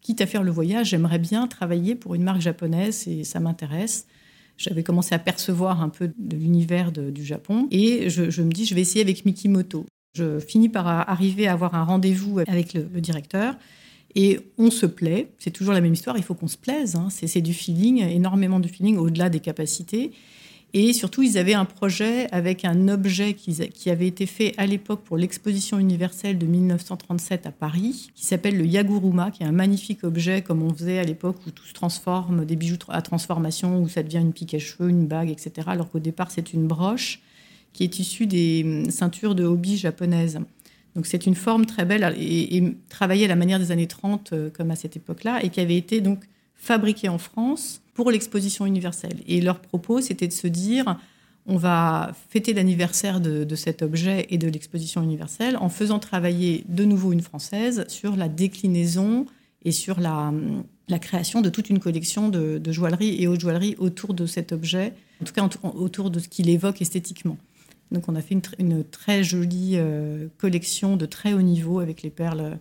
quitte 0.01 0.21
à 0.21 0.27
faire 0.27 0.43
le 0.43 0.51
voyage, 0.51 0.89
j'aimerais 0.89 1.19
bien 1.19 1.47
travailler 1.47 1.95
pour 1.95 2.15
une 2.15 2.23
marque 2.23 2.41
japonaise 2.41 3.07
et 3.09 3.25
ça 3.25 3.41
m'intéresse. 3.41 4.07
J'avais 4.57 4.83
commencé 4.83 5.15
à 5.15 5.19
percevoir 5.19 5.83
un 5.83 5.89
peu 5.89 6.11
de 6.17 6.37
l'univers 6.37 6.93
du 6.93 7.25
Japon 7.25 7.67
et 7.71 8.09
je, 8.09 8.43
me 8.43 8.53
dis, 8.53 8.67
je 8.67 8.75
vais 8.75 8.81
essayer 8.81 9.01
avec 9.01 9.25
Mikimoto. 9.25 9.85
Je 10.15 10.39
finis 10.39 10.69
par 10.69 10.87
arriver 10.87 11.49
à 11.49 11.53
avoir 11.53 11.75
un 11.75 11.83
rendez-vous 11.83 12.39
avec 12.47 12.73
le, 12.75 12.83
directeur 13.01 13.57
et 14.15 14.39
on 14.59 14.71
se 14.71 14.87
plaît. 14.87 15.29
C'est 15.39 15.51
toujours 15.51 15.75
la 15.75 15.81
même 15.81 15.93
histoire, 15.93 16.17
il 16.17 16.23
faut 16.23 16.35
qu'on 16.35 16.47
se 16.47 16.57
plaise. 16.57 16.95
Hein. 16.95 17.09
C'est 17.11 17.41
du 17.41 17.53
feeling, 17.53 18.03
énormément 18.03 18.61
de 18.61 18.69
feeling 18.69 18.97
au-delà 18.97 19.29
des 19.29 19.41
capacités. 19.41 20.13
Et 20.77 20.93
surtout, 20.93 21.23
ils 21.23 21.39
avaient 21.39 21.55
un 21.55 21.65
projet 21.65 22.27
avec 22.33 22.65
un 22.65 22.89
objet 22.89 23.35
qui, 23.35 23.91
avait 23.91 24.09
été 24.09 24.27
fait 24.27 24.55
à 24.57 24.67
l'époque 24.67 25.05
pour 25.05 25.17
l'exposition 25.17 25.79
universelle 25.79 26.37
de 26.37 26.47
1937 26.47 27.47
à 27.47 27.53
Paris, 27.53 28.11
qui 28.17 28.25
s'appelle 28.25 28.59
le 28.59 28.67
Yaguruma, 28.67 29.31
qui 29.31 29.45
est 29.45 29.47
un 29.47 29.53
magnifique 29.53 30.03
objet 30.03 30.43
comme 30.43 30.65
on 30.65 30.75
faisait 30.75 30.99
à 30.99 31.05
l'époque 31.05 31.37
où 31.47 31.53
tout 31.53 31.65
se 31.65 31.75
transforme, 31.75 32.45
des 32.45 32.57
bijoux 32.57 32.77
à 32.89 33.03
transformation, 33.03 33.81
où 33.81 33.89
ça 33.89 34.03
devient 34.03 34.19
une 34.19 34.33
pique 34.33 34.53
à 34.55 34.59
cheveux, 34.59 34.91
une 34.91 35.07
bague, 35.07 35.31
etc. 35.31 35.69
Alors 35.69 35.89
qu'au 35.89 36.01
départ, 36.01 36.33
c'est 36.33 36.53
une 36.53 36.67
broche 36.67 37.21
qui 37.73 37.85
est 37.85 38.01
issue 38.01 38.27
des 38.27 38.63
hum, 38.65 38.91
ceintures 38.91 39.37
de 39.37 39.45
hobby 39.45 39.77
japonaises. 39.77 40.41
Donc 40.97 41.07
c'est 41.07 41.25
une 41.25 41.37
forme 41.37 41.67
très 41.67 41.85
belle 41.85 42.17
et, 42.19 42.75
travaillée 42.89 43.27
à 43.27 43.29
la 43.29 43.37
manière 43.37 43.61
des 43.61 43.71
années 43.71 43.87
30 43.87 44.33
euh, 44.33 44.51
comme 44.51 44.73
à 44.73 44.77
cette 44.77 44.97
époque-là 44.97 45.45
et 45.45 45.51
qui 45.51 45.61
avait 45.61 45.77
été 45.77 46.01
donc 46.01 46.25
fabriquée 46.65 47.11
en 47.11 47.19
France 47.19 47.83
pour 47.93 48.11
l'exposition 48.11 48.65
universelle. 48.65 49.19
Et 49.27 49.41
leur 49.43 49.61
propos, 49.61 50.01
c'était 50.01 50.27
de 50.27 50.33
se 50.33 50.47
dire, 50.47 50.97
on 51.47 51.59
va 51.59 52.13
fêter 52.31 52.55
l'anniversaire 52.55 53.21
de, 53.21 53.55
cet 53.55 53.83
objet 53.83 54.27
et 54.31 54.39
de 54.39 54.49
l'exposition 54.49 55.03
universelle 55.03 55.59
en 55.59 55.69
faisant 55.69 55.99
travailler 55.99 56.65
de 56.69 56.85
nouveau 56.85 57.13
une 57.13 57.21
Française 57.21 57.85
sur 57.89 58.17
la 58.17 58.29
déclinaison 58.29 59.27
et 59.67 59.73
sur 59.73 60.01
la, 60.01 60.33
création 61.01 61.43
de 61.43 61.51
toute 61.51 61.69
une 61.69 61.81
collection 61.81 62.31
de, 62.31 62.73
joaillerie 62.73 63.23
et 63.23 63.29
haute 63.29 63.41
joaillerie 63.41 63.77
autour 63.79 64.15
de 64.15 64.25
cet 64.25 64.53
objet, 64.53 64.95
en 65.21 65.27
tout 65.27 65.35
cas 65.35 65.47
autour 65.63 66.11
de 66.11 66.19
ce 66.19 66.29
qu'il 66.29 66.49
évoque 66.49 66.81
esthétiquement. 66.81 67.37
Donc 67.93 68.09
on 68.09 68.17
a 68.17 68.23
fait 68.23 68.37
une, 68.59 68.85
très 68.85 69.23
jolie 69.23 69.73
euh, 69.75 70.29
collection 70.39 70.97
de 70.97 71.05
très 71.05 71.35
haut 71.35 71.43
niveau 71.43 71.79
avec 71.79 72.03
les 72.03 72.11
perles 72.11 72.59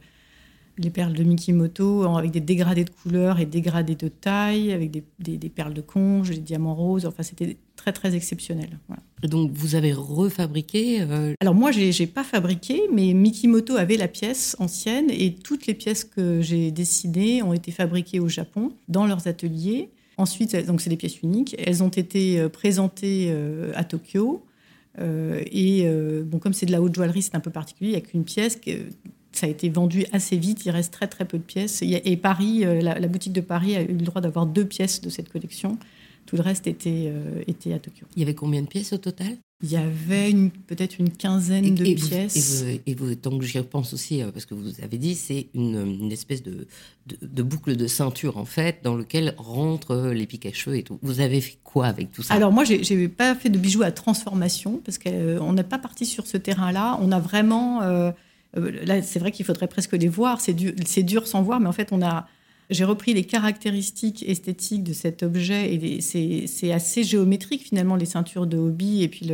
les 0.78 0.90
perles 0.90 1.14
de 1.14 1.24
Mikimoto 1.24 2.04
avec 2.04 2.32
des 2.32 2.40
dégradés 2.40 2.84
de 2.84 2.90
couleurs 2.90 3.40
et 3.40 3.46
dégradés 3.46 3.96
de 3.96 4.08
taille, 4.08 4.72
avec 4.72 4.92
des, 4.92 5.50
perles 5.50 5.74
de 5.74 5.82
conge, 5.82 6.30
des 6.32 6.38
diamants 6.38 6.76
roses. 6.76 7.06
Enfin, 7.06 7.24
c'était 7.24 7.58
très, 7.76 7.92
très 7.92 8.16
exceptionnel. 8.16 8.80
Et 9.22 9.28
donc, 9.28 9.52
vous 9.54 9.76
avez 9.76 9.94
refabriqué 9.94 11.02
euh, 11.02 11.34
Alors, 11.40 11.54
moi, 11.54 11.72
je 11.72 11.98
n'ai 11.98 12.08
pas 12.08 12.24
fabriqué, 12.24 12.82
mais 12.92 13.14
Mikimoto 13.14 13.76
avait 13.76 13.98
la 13.98 14.08
pièce 14.08 14.56
ancienne 14.60 15.10
et 15.10 15.36
toutes 15.36 15.68
les 15.68 15.74
pièces 15.74 16.04
que 16.04 16.42
j'ai 16.42 16.72
dessinées 16.72 17.44
ont 17.44 17.54
été 17.54 17.72
fabriquées 17.72 18.20
au 18.20 18.28
Japon, 18.28 18.72
dans 18.88 19.06
leurs 19.06 19.28
ateliers. 19.28 19.90
Ensuite, 20.18 20.56
donc 20.68 20.82
c'est 20.82 20.90
des 20.90 20.98
pièces 20.98 21.22
uniques. 21.22 21.56
Elles 21.58 21.82
ont 21.84 21.90
été 21.90 22.40
euh, 22.40 22.50
présentées 22.50 23.28
euh, 23.30 23.72
à 23.76 23.84
Tokyo. 23.84 24.44
et 25.00 25.88
bon, 26.26 26.40
comme 26.40 26.54
c'est 26.54 26.66
de 26.66 26.72
la 26.72 26.82
haute 26.82 26.96
joaillerie, 26.96 27.22
c'est 27.22 27.36
un 27.36 27.40
peu 27.40 27.52
particulier. 27.52 27.92
Il 27.92 27.94
n'y 27.94 27.98
a 27.98 28.02
qu'une 28.02 28.24
pièce 28.24 28.60
ça 29.34 29.48
a 29.48 29.50
été 29.50 29.70
vendu 29.70 30.06
assez 30.12 30.38
vite. 30.38 30.66
Il 30.66 30.72
reste 30.72 30.94
très 30.94 31.08
très 31.08 31.26
peu 31.26 31.38
de 31.38 31.44
pièces. 31.44 31.82
Et 31.82 32.18
Paris, 32.18 32.66
euh, 32.66 32.82
la, 32.82 33.08
boutique 33.08 33.34
de 33.34 33.42
Paris 33.42 33.76
a 33.76 33.82
eu 33.82 33.88
le 33.88 34.06
droit 34.06 34.22
d'avoir 34.22 34.46
deux 34.46 34.66
pièces 34.66 35.02
de 35.02 35.10
cette 35.10 35.30
collection. 35.30 35.78
Tout 36.26 36.38
le 36.38 36.42
reste 36.42 36.68
était, 36.68 37.06
euh, 37.08 37.44
était 37.48 37.74
à 37.74 37.80
Tokyo. 37.80 38.06
Il 38.16 38.22
y 38.22 38.24
avait 38.24 38.34
combien 38.34 38.62
de 38.62 38.68
pièces 38.68 38.94
au 38.94 38.98
total? 38.98 39.38
Il 39.62 39.72
y 39.72 39.78
avait 39.78 40.34
peut-être 40.68 41.00
une 41.00 41.10
quinzaine 41.10 41.74
de 41.74 41.84
pièces. 41.84 42.66
et, 42.86 42.96
vous, 42.96 43.16
donc 43.16 43.44
j'y 43.44 43.58
repense 43.58 43.94
aussi, 43.94 44.22
euh, 44.22 44.30
parce 44.32 44.46
que 44.46 44.54
vous 44.54 44.82
avez 44.82 44.98
dit, 44.98 45.16
c'est 45.16 45.48
une, 45.54 46.12
espèce 46.12 46.44
de, 46.44 46.68
de, 47.22 47.44
boucle 47.44 47.78
de 47.78 47.88
ceinture, 47.88 48.38
en 48.38 48.44
fait, 48.44 48.80
dans 48.84 48.96
lequel 48.96 49.34
rentrent 49.38 50.12
les 50.14 50.28
à 50.46 50.54
cheveux 50.54 50.78
et 50.78 50.84
tout. 50.84 51.00
Vous 51.02 51.22
avez 51.22 51.40
fait 51.40 51.58
quoi 51.64 51.86
avec 51.88 52.12
tout 52.12 52.24
ça? 52.24 52.34
Alors 52.34 52.52
moi, 52.52 52.66
je 52.66 52.94
n'ai 52.94 53.08
pas 53.08 53.36
fait 53.36 53.50
de 53.50 53.58
bijoux 53.58 53.84
à 53.84 53.92
transformation, 53.92 54.82
parce 54.84 54.98
qu'on 54.98 55.54
n'est 55.54 55.64
pas 55.64 55.80
parti 55.80 56.06
sur 56.06 56.28
ce 56.28 56.38
terrain-là. 56.38 57.00
On 57.02 57.12
a 57.12 57.20
vraiment... 57.20 57.82
Euh, 57.84 58.12
là, 58.56 59.02
c'est 59.02 59.20
vrai 59.20 59.32
qu'il 59.32 59.46
faudrait 59.46 59.68
presque 59.68 59.94
les 59.94 60.08
voir. 60.08 60.42
C'est 60.42 60.54
dur, 61.04 61.28
sans 61.28 61.42
voir, 61.42 61.60
mais 61.60 61.68
en 61.68 61.74
fait, 61.74 61.92
on 61.92 62.02
a. 62.02 62.28
J'ai 62.70 62.86
repris 62.86 63.14
les 63.14 63.26
caractéristiques 63.26 64.24
esthétiques 64.28 64.84
de 64.84 64.94
cet 64.94 65.22
objet 65.22 65.74
et 65.74 66.02
c'est 66.48 66.72
assez 66.72 67.04
géométrique 67.04 67.64
finalement 67.64 67.98
les 67.98 68.06
ceintures 68.06 68.48
de 68.48 68.58
hobby 68.58 69.04
et 69.04 69.10
puis 69.10 69.30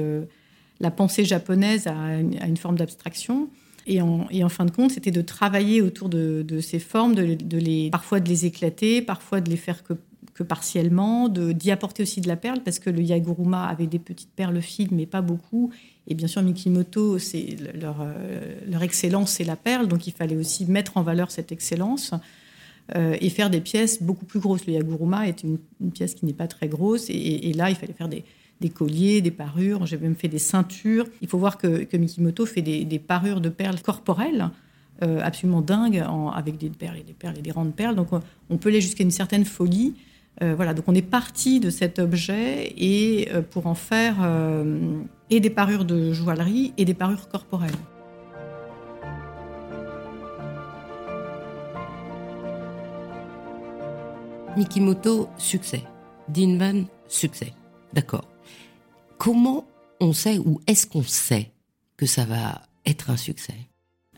la 0.79 0.91
pensée 0.91 1.25
japonaise 1.25 1.85
a 1.87 2.19
une, 2.19 2.57
forme 2.57 2.75
d'abstraction. 2.75 3.49
Et 3.85 4.01
en, 4.01 4.27
et 4.31 4.43
en, 4.43 4.49
fin 4.49 4.65
de 4.65 4.71
compte, 4.71 4.91
c'était 4.91 5.11
de 5.11 5.21
travailler 5.21 5.81
autour 5.81 6.09
de, 6.09 6.59
ces 6.59 6.79
formes, 6.79 7.13
de, 7.13 7.35
de, 7.35 7.57
les, 7.57 7.89
parfois 7.91 8.19
de 8.19 8.27
les 8.27 8.45
éclater, 8.45 9.01
parfois 9.01 9.41
de 9.41 9.49
les 9.49 9.57
faire 9.57 9.83
que, 9.83 9.93
partiellement, 10.43 11.29
d'y 11.29 11.71
apporter 11.71 12.03
aussi 12.03 12.21
de 12.21 12.27
la 12.27 12.35
perle, 12.35 12.61
parce 12.63 12.79
que 12.79 12.89
le 12.89 13.01
Yaguruma 13.01 13.65
avait 13.65 13.87
des 13.87 13.99
petites 13.99 14.31
perles 14.31 14.61
fines, 14.61 14.89
mais 14.91 15.05
pas 15.05 15.21
beaucoup. 15.21 15.71
Et 16.07 16.15
bien 16.15 16.27
sûr, 16.27 16.41
Mikimoto, 16.41 17.19
c'est 17.19 17.55
leur, 17.79 17.97
euh, 18.01 18.79
excellence, 18.81 19.31
c'est 19.31 19.43
la 19.43 19.55
perle, 19.55 19.87
donc 19.87 20.07
il 20.07 20.13
fallait 20.13 20.35
aussi 20.35 20.65
mettre 20.65 20.97
en 20.97 21.03
valeur 21.03 21.29
cette 21.29 21.51
excellence 21.51 22.13
euh, 22.95 23.15
et 23.21 23.29
faire 23.29 23.51
des 23.51 23.61
pièces 23.61 24.01
beaucoup 24.01 24.25
plus 24.25 24.39
grosses. 24.39 24.65
Le 24.65 24.73
Yaguruma 24.73 25.27
est 25.27 25.43
une, 25.43 25.59
pièce 25.91 26.15
qui 26.15 26.25
n'est 26.25 26.33
pas 26.33 26.47
très 26.47 26.67
grosse, 26.67 27.09
et, 27.09 27.53
là, 27.53 27.69
il 27.69 27.75
fallait 27.75 27.93
faire 27.93 28.09
des, 28.09 28.23
colliers, 28.69 29.21
des 29.21 29.31
parures. 29.31 29.85
J'ai 29.85 29.97
même 29.97 30.15
fait 30.15 30.27
des 30.27 30.39
ceintures. 30.39 31.05
Il 31.21 31.27
faut 31.27 31.37
voir 31.37 31.57
que, 31.57 31.95
Mikimoto 31.95 32.45
fait 32.45 32.63
des, 32.63 32.99
parures 32.99 33.39
de 33.39 33.49
perles 33.49 33.81
corporelles. 33.81 34.49
Euh, 35.01 35.21
absolument 35.23 35.61
dingues, 35.61 36.03
avec 36.35 36.57
des 36.57 36.67
perles 36.69 36.97
et 36.97 37.03
des 37.03 37.13
perles 37.13 37.37
et 37.37 37.41
des 37.41 37.51
de 37.51 37.71
perles. 37.71 37.95
Donc 37.95 38.09
on 38.49 38.57
peut 38.57 38.67
aller 38.67 38.81
jusqu'à 38.81 39.03
une 39.03 39.11
certaine 39.11 39.45
folie. 39.45 39.93
Voilà, 40.41 40.73
donc 40.73 40.85
on 40.87 40.95
est 40.95 41.01
parti 41.01 41.59
de 41.59 41.69
cet 41.69 41.99
objet 41.99 42.73
et 42.77 43.29
pour 43.51 43.67
en 43.67 43.75
faire 43.75 44.15
et 45.29 45.39
des 45.39 45.49
parures 45.49 45.85
de 45.85 46.13
joaillerie 46.13 46.73
et 46.77 46.85
des 46.85 46.93
parures 46.93 47.27
corporelles. 47.29 47.71
Mikimoto, 54.57 55.29
succès. 55.37 55.83
Dinvan, 56.27 56.85
succès. 57.07 57.53
D'accord. 57.93 58.27
Comment 59.17 59.65
on 59.99 60.11
sait 60.11 60.37
ou 60.37 60.59
est-ce 60.67 60.87
qu'on 60.87 61.03
sait 61.03 61.51
que 61.97 62.05
ça 62.05 62.25
va 62.25 62.63
être 62.85 63.09
un 63.09 63.17
succès? 63.17 63.68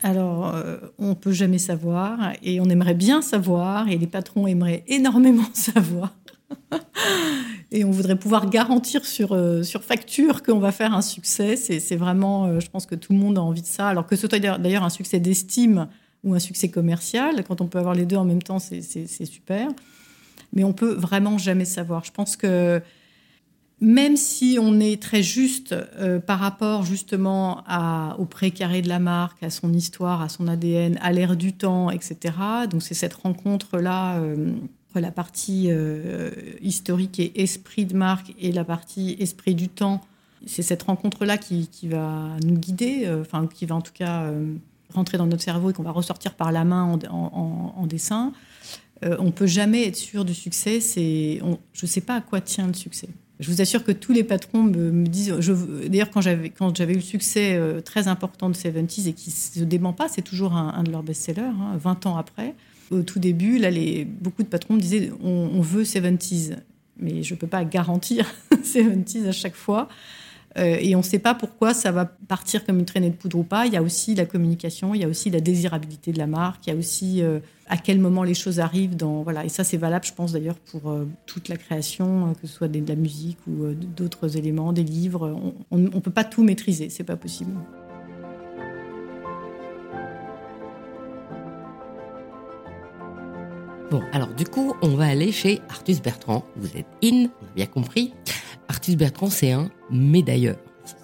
Alors, 0.02 0.54
euh, 0.54 0.78
on 0.98 1.14
peut 1.14 1.32
jamais 1.32 1.58
savoir 1.58 2.32
et 2.42 2.60
on 2.60 2.64
aimerait 2.64 2.94
bien 2.94 3.22
savoir 3.22 3.88
et 3.88 3.96
les 3.96 4.06
patrons 4.06 4.46
aimeraient 4.46 4.84
énormément 4.88 5.46
savoir. 5.52 6.14
et 7.70 7.84
on 7.84 7.90
voudrait 7.90 8.16
pouvoir 8.16 8.50
garantir 8.50 9.04
sur, 9.04 9.32
euh, 9.32 9.62
sur 9.62 9.84
facture 9.84 10.42
qu'on 10.42 10.58
va 10.58 10.72
faire 10.72 10.92
un 10.92 11.02
succès. 11.02 11.56
C'est 11.56 11.96
vraiment, 11.96 12.46
euh, 12.46 12.60
je 12.60 12.68
pense 12.68 12.86
que 12.86 12.96
tout 12.96 13.12
le 13.12 13.18
monde 13.18 13.38
a 13.38 13.42
envie 13.42 13.62
de 13.62 13.66
ça. 13.66 13.88
Alors 13.88 14.06
que 14.06 14.16
ce 14.16 14.26
soit 14.26 14.38
d'ailleurs 14.38 14.84
un 14.84 14.90
succès 14.90 15.20
d'estime 15.20 15.88
ou 16.24 16.34
un 16.34 16.40
succès 16.40 16.68
commercial, 16.68 17.44
quand 17.44 17.60
on 17.60 17.66
peut 17.66 17.78
avoir 17.78 17.94
les 17.94 18.06
deux 18.06 18.16
en 18.16 18.24
même 18.24 18.42
temps, 18.42 18.58
c'est 18.58 19.26
super. 19.26 19.68
Mais 20.52 20.64
on 20.64 20.72
peut 20.72 20.92
vraiment 20.92 21.38
jamais 21.38 21.64
savoir. 21.64 22.04
Je 22.04 22.12
pense 22.12 22.36
que 22.36 22.82
même 23.82 24.16
si 24.16 24.58
on 24.60 24.80
est 24.80 25.02
très 25.02 25.22
juste 25.22 25.74
euh, 25.98 26.20
par 26.20 26.38
rapport 26.38 26.84
justement 26.84 27.64
au 28.18 28.24
précaré 28.24 28.80
de 28.80 28.88
la 28.88 28.98
marque, 28.98 29.42
à 29.42 29.50
son 29.50 29.72
histoire, 29.74 30.22
à 30.22 30.28
son 30.28 30.48
ADN, 30.48 30.98
à 31.02 31.12
l'ère 31.12 31.36
du 31.36 31.52
temps, 31.52 31.90
etc. 31.90 32.34
Donc 32.70 32.82
c'est 32.82 32.94
cette 32.94 33.14
rencontre-là 33.14 34.18
la 35.00 35.10
partie 35.10 35.68
euh, 35.70 36.30
historique 36.60 37.18
et 37.18 37.42
esprit 37.42 37.86
de 37.86 37.96
marque 37.96 38.34
et 38.38 38.52
la 38.52 38.64
partie 38.64 39.16
esprit 39.18 39.54
du 39.54 39.68
temps. 39.68 40.00
C'est 40.46 40.62
cette 40.62 40.82
rencontre-là 40.82 41.38
qui, 41.38 41.68
va 41.84 42.36
nous 42.44 42.56
guider, 42.56 43.04
euh, 43.04 43.20
enfin 43.20 43.46
qui 43.46 43.64
va 43.64 43.76
en 43.76 43.80
tout 43.80 43.92
cas 43.92 44.24
euh, 44.24 44.54
rentrer 44.92 45.16
dans 45.16 45.26
notre 45.26 45.42
cerveau 45.42 45.70
et 45.70 45.72
qu'on 45.72 45.84
va 45.84 45.92
ressortir 45.92 46.34
par 46.34 46.52
la 46.52 46.64
main 46.64 46.98
en, 47.08 47.86
dessin. 47.86 48.32
on 49.02 49.30
peut 49.30 49.46
jamais 49.46 49.86
être 49.86 49.96
sûr 49.96 50.24
du 50.24 50.34
succès. 50.34 50.80
Je 50.80 51.40
ne 51.42 51.86
sais 51.86 52.00
pas 52.00 52.16
à 52.16 52.20
quoi 52.20 52.40
tient 52.40 52.66
le 52.66 52.74
succès. 52.74 53.08
Je 53.40 53.50
vous 53.50 53.60
assure 53.60 53.82
que 53.82 53.92
tous 53.92 54.12
les 54.12 54.24
patrons 54.24 54.62
me, 54.62 55.06
disent. 55.06 55.34
D'ailleurs, 55.88 56.10
quand 56.10 56.20
j'avais 56.20 56.50
quand 56.50 56.76
j'avais 56.76 56.92
eu 56.92 56.96
le 56.96 57.02
succès 57.02 57.58
très 57.84 58.06
important 58.06 58.48
de 58.48 58.54
70s 58.54 59.08
et 59.08 59.12
qui 59.14 59.30
se 59.30 59.64
dément 59.64 59.92
pas, 59.92 60.08
c'est 60.08 60.22
toujours 60.22 60.54
un, 60.54 60.82
de 60.84 60.92
leurs 60.92 61.02
best-sellers, 61.02 61.50
20 61.76 62.06
hein, 62.06 62.10
ans 62.10 62.16
après 62.16 62.54
au 62.92 63.02
tout 63.02 63.18
début, 63.18 63.58
là, 63.58 63.70
les, 63.70 64.04
beaucoup 64.04 64.42
de 64.42 64.48
patrons 64.48 64.74
me 64.74 64.80
disaient 64.80 65.10
on, 65.22 65.60
veut 65.60 65.82
70s, 65.82 66.56
mais 66.98 67.22
je 67.22 67.34
ne 67.34 67.38
peux 67.38 67.46
pas 67.46 67.64
garantir 67.64 68.32
70s 68.52 69.28
à 69.28 69.32
chaque 69.32 69.54
fois. 69.54 69.88
Euh, 70.58 70.76
et 70.80 70.94
on 70.94 70.98
ne 70.98 71.04
sait 71.04 71.18
pas 71.18 71.34
pourquoi 71.34 71.72
ça 71.74 71.92
va 71.92 72.04
partir 72.04 72.64
comme 72.64 72.78
une 72.78 72.84
traînée 72.84 73.10
de 73.10 73.14
poudre 73.14 73.38
ou 73.38 73.42
pas. 73.42 73.66
Il 73.66 73.72
y 73.72 73.76
a 73.76 73.82
aussi 73.82 74.14
la 74.14 74.26
communication, 74.26 74.94
il 74.94 75.00
y 75.00 75.04
a 75.04 75.08
aussi 75.08 75.30
la 75.30 75.40
désirabilité 75.40 76.12
de 76.12 76.18
la 76.18 76.26
marque, 76.26 76.66
il 76.66 76.70
y 76.70 76.72
a 76.72 76.76
aussi 76.76 77.22
euh, 77.22 77.40
à 77.68 77.76
quel 77.76 77.98
moment 77.98 78.22
les 78.22 78.34
choses 78.34 78.60
arrivent. 78.60 78.96
Voilà. 79.24 79.44
Et 79.44 79.48
ça, 79.48 79.64
c'est 79.64 79.78
valable, 79.78 80.04
je 80.04 80.12
pense 80.12 80.32
d'ailleurs, 80.32 80.58
pour 80.58 80.90
euh, 80.90 81.08
toute 81.26 81.48
la 81.48 81.56
création, 81.56 82.34
que 82.40 82.46
ce 82.46 82.54
soit 82.54 82.68
de 82.68 82.86
la 82.86 82.96
musique 82.96 83.38
ou 83.46 83.72
d'autres 83.74 84.36
éléments, 84.36 84.72
des 84.72 84.84
livres. 84.84 85.40
On 85.70 85.78
ne 85.78 85.88
peut 85.88 86.10
pas 86.10 86.24
tout 86.24 86.42
maîtriser, 86.42 86.90
c'est 86.90 87.04
pas 87.04 87.16
possible. 87.16 87.52
Bon, 93.92 94.00
alors 94.10 94.28
du 94.28 94.46
coup, 94.46 94.74
on 94.80 94.96
va 94.96 95.04
aller 95.04 95.32
chez 95.32 95.60
Artus 95.68 96.00
Bertrand. 96.00 96.46
Vous 96.56 96.78
êtes 96.78 96.86
in, 97.04 97.26
on 97.42 97.44
a 97.44 97.54
bien 97.54 97.66
compris. 97.66 98.14
Artus 98.72 98.96
Bertrand, 98.96 99.28
c'est 99.28 99.52
un 99.52 99.70
médailleur. 99.90 100.56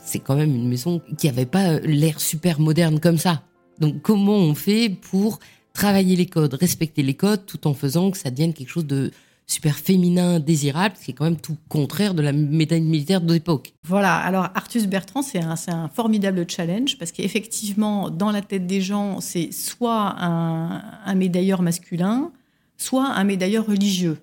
C'est 0.02 0.20
quand 0.20 0.36
même 0.36 0.54
une 0.54 0.70
maison 0.70 1.02
qui 1.18 1.26
n'avait 1.26 1.44
pas 1.44 1.78
l'air 1.80 2.18
super 2.18 2.60
moderne 2.60 2.98
comme 2.98 3.18
ça. 3.18 3.42
Donc 3.78 4.00
comment 4.00 4.36
on 4.36 4.54
fait 4.54 4.88
pour 4.88 5.38
travailler 5.74 6.16
les 6.16 6.24
codes, 6.24 6.54
respecter 6.54 7.02
les 7.02 7.12
codes, 7.12 7.44
tout 7.44 7.66
en 7.66 7.74
faisant 7.74 8.10
que 8.10 8.16
ça 8.16 8.30
devienne 8.30 8.54
quelque 8.54 8.70
chose 8.70 8.86
de 8.86 9.10
super 9.46 9.76
féminin, 9.76 10.40
désirable, 10.40 10.94
ce 10.98 11.04
qui 11.04 11.10
est 11.10 11.14
quand 11.14 11.26
même 11.26 11.36
tout 11.36 11.58
contraire 11.68 12.14
de 12.14 12.22
la 12.22 12.32
médaille 12.32 12.80
militaire 12.80 13.20
de 13.20 13.34
l'époque. 13.34 13.74
Voilà, 13.84 14.16
alors 14.16 14.44
Artus 14.54 14.86
Bertrand, 14.86 15.20
c'est 15.20 15.38
un, 15.38 15.88
formidable 15.88 16.46
challenge 16.48 16.96
parce 16.96 17.12
qu'effectivement, 17.12 18.08
dans 18.08 18.32
la 18.32 18.40
tête 18.40 18.66
des 18.66 18.80
gens, 18.80 19.20
c'est 19.20 19.52
soit 19.52 20.16
un 20.18 21.14
médailleur 21.14 21.60
masculin, 21.60 22.32
soit 22.78 23.10
un 23.10 23.24
médailleur 23.24 23.66
religieux. 23.66 24.16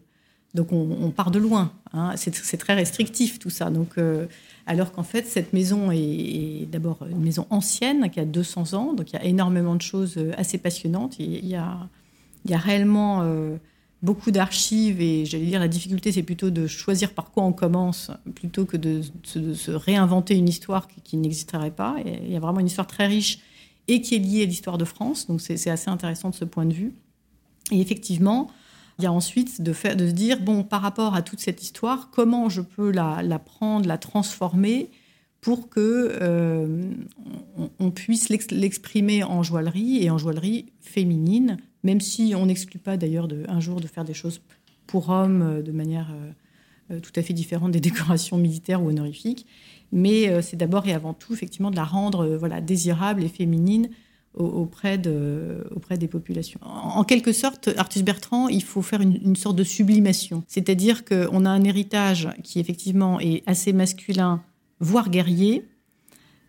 Donc 0.55 0.71
on, 0.71 1.11
part 1.11 1.31
de 1.31 1.39
loin. 1.39 1.73
Hein. 1.95 2.13
C'est 2.17 2.57
très 2.57 2.75
restrictif 2.75 3.39
tout 3.39 3.49
ça. 3.49 3.69
Donc, 3.69 3.97
euh, 3.97 4.27
alors 4.65 4.91
qu'en 4.91 5.03
fait, 5.03 5.25
cette 5.25 5.53
maison 5.53 5.91
est, 5.91 6.67
d'abord 6.69 6.99
une 7.09 7.21
maison 7.21 7.47
ancienne 7.49 8.09
qui 8.09 8.19
a 8.19 8.25
200 8.25 8.73
ans, 8.73 8.93
donc 8.93 9.11
il 9.11 9.15
y 9.15 9.19
a 9.19 9.23
énormément 9.23 9.75
de 9.75 9.81
choses 9.81 10.17
euh, 10.17 10.31
assez 10.37 10.57
passionnantes. 10.57 11.17
Il 11.19 11.45
y 11.47 11.55
a, 11.55 11.89
réellement 12.49 13.21
euh, 13.23 13.57
beaucoup 14.03 14.31
d'archives 14.31 15.01
et 15.01 15.25
j'allais 15.25 15.45
dire 15.45 15.59
la 15.59 15.67
difficulté 15.67 16.11
c'est 16.11 16.21
plutôt 16.21 16.51
de 16.51 16.67
choisir 16.67 17.11
par 17.11 17.31
quoi 17.31 17.43
on 17.43 17.53
commence 17.53 18.11
plutôt 18.35 18.65
que 18.65 18.77
de, 18.77 19.01
se 19.23 19.71
réinventer 19.71 20.35
une 20.35 20.47
histoire 20.47 20.87
qui, 21.03 21.17
n'existerait 21.17 21.71
pas. 21.71 21.95
il 22.05 22.31
y 22.31 22.35
a 22.35 22.39
vraiment 22.39 22.59
une 22.59 22.67
histoire 22.67 22.85
très 22.85 23.07
riche 23.07 23.39
et 23.87 24.01
qui 24.01 24.15
est 24.15 24.19
liée 24.19 24.43
à 24.43 24.45
l'histoire 24.45 24.77
de 24.77 24.85
France, 24.85 25.27
donc 25.27 25.41
c'est 25.41 25.69
assez 25.69 25.89
intéressant 25.89 26.29
de 26.29 26.35
ce 26.35 26.45
point 26.45 26.65
de 26.65 26.73
vue. 26.73 26.93
Et 27.71 27.81
effectivement, 27.81 28.51
il 28.97 29.03
y 29.03 29.07
a 29.07 29.11
ensuite 29.11 29.61
de, 29.61 29.73
faire, 29.73 29.95
de 29.95 30.07
se 30.07 30.13
dire, 30.13 30.39
bon, 30.39 30.63
par 30.63 30.81
rapport 30.81 31.15
à 31.15 31.21
toute 31.21 31.39
cette 31.39 31.61
histoire, 31.61 32.09
comment 32.11 32.49
je 32.49 32.61
peux 32.61 32.91
la, 32.91 33.39
prendre, 33.39 33.87
la 33.87 33.97
transformer 33.97 34.89
pour 35.41 35.69
que 35.69 36.17
euh, 36.21 36.89
on, 37.77 37.91
puisse 37.91 38.29
l'exprimer 38.29 39.23
en 39.23 39.43
joaillerie 39.43 40.03
et 40.03 40.09
en 40.09 40.17
joaillerie 40.17 40.73
féminine, 40.79 41.57
même 41.83 42.01
si 42.01 42.33
on 42.35 42.47
n'exclut 42.47 42.79
pas 42.79 42.97
d'ailleurs 42.97 43.27
un 43.47 43.59
jour 43.59 43.79
de 43.79 43.87
faire 43.87 44.05
des 44.05 44.15
choses 44.15 44.41
pour 44.87 45.09
hommes 45.09 45.41
euh, 45.41 45.61
de 45.61 45.71
manière 45.71 46.11
euh, 46.89 46.99
tout 46.99 47.11
à 47.15 47.21
fait 47.21 47.33
différente 47.33 47.71
des 47.71 47.79
décorations 47.81 48.37
militaires 48.37 48.81
ou 48.81 48.89
honorifiques. 48.89 49.45
Mais 49.91 50.41
c'est 50.41 50.57
d'abord 50.57 50.87
et 50.87 50.93
avant 50.93 51.13
tout 51.13 51.33
effectivement 51.33 51.69
de 51.69 51.75
la 51.75 51.83
rendre 51.83 52.25
voilà 52.37 52.59
désirable 52.59 53.23
et 53.23 53.29
féminine 53.29 53.89
auprès, 54.35 54.97
de, 54.97 55.65
auprès 55.75 55.97
des 55.97 56.07
populations. 56.07 56.59
En, 56.61 57.03
quelque 57.03 57.31
sorte, 57.31 57.69
Artus 57.77 58.03
Bertrand, 58.03 58.47
il 58.49 58.63
faut 58.63 58.81
faire 58.81 59.01
une, 59.01 59.35
sorte 59.35 59.55
de 59.55 59.63
sublimation. 59.63 60.43
C'est-à-dire 60.47 61.05
qu'on 61.05 61.45
a 61.45 61.49
un 61.49 61.63
héritage 61.63 62.29
qui 62.43 62.59
effectivement 62.59 63.19
est 63.19 63.43
assez 63.45 63.73
masculin 63.73 64.43
voire 64.79 65.09
guerrier, 65.09 65.65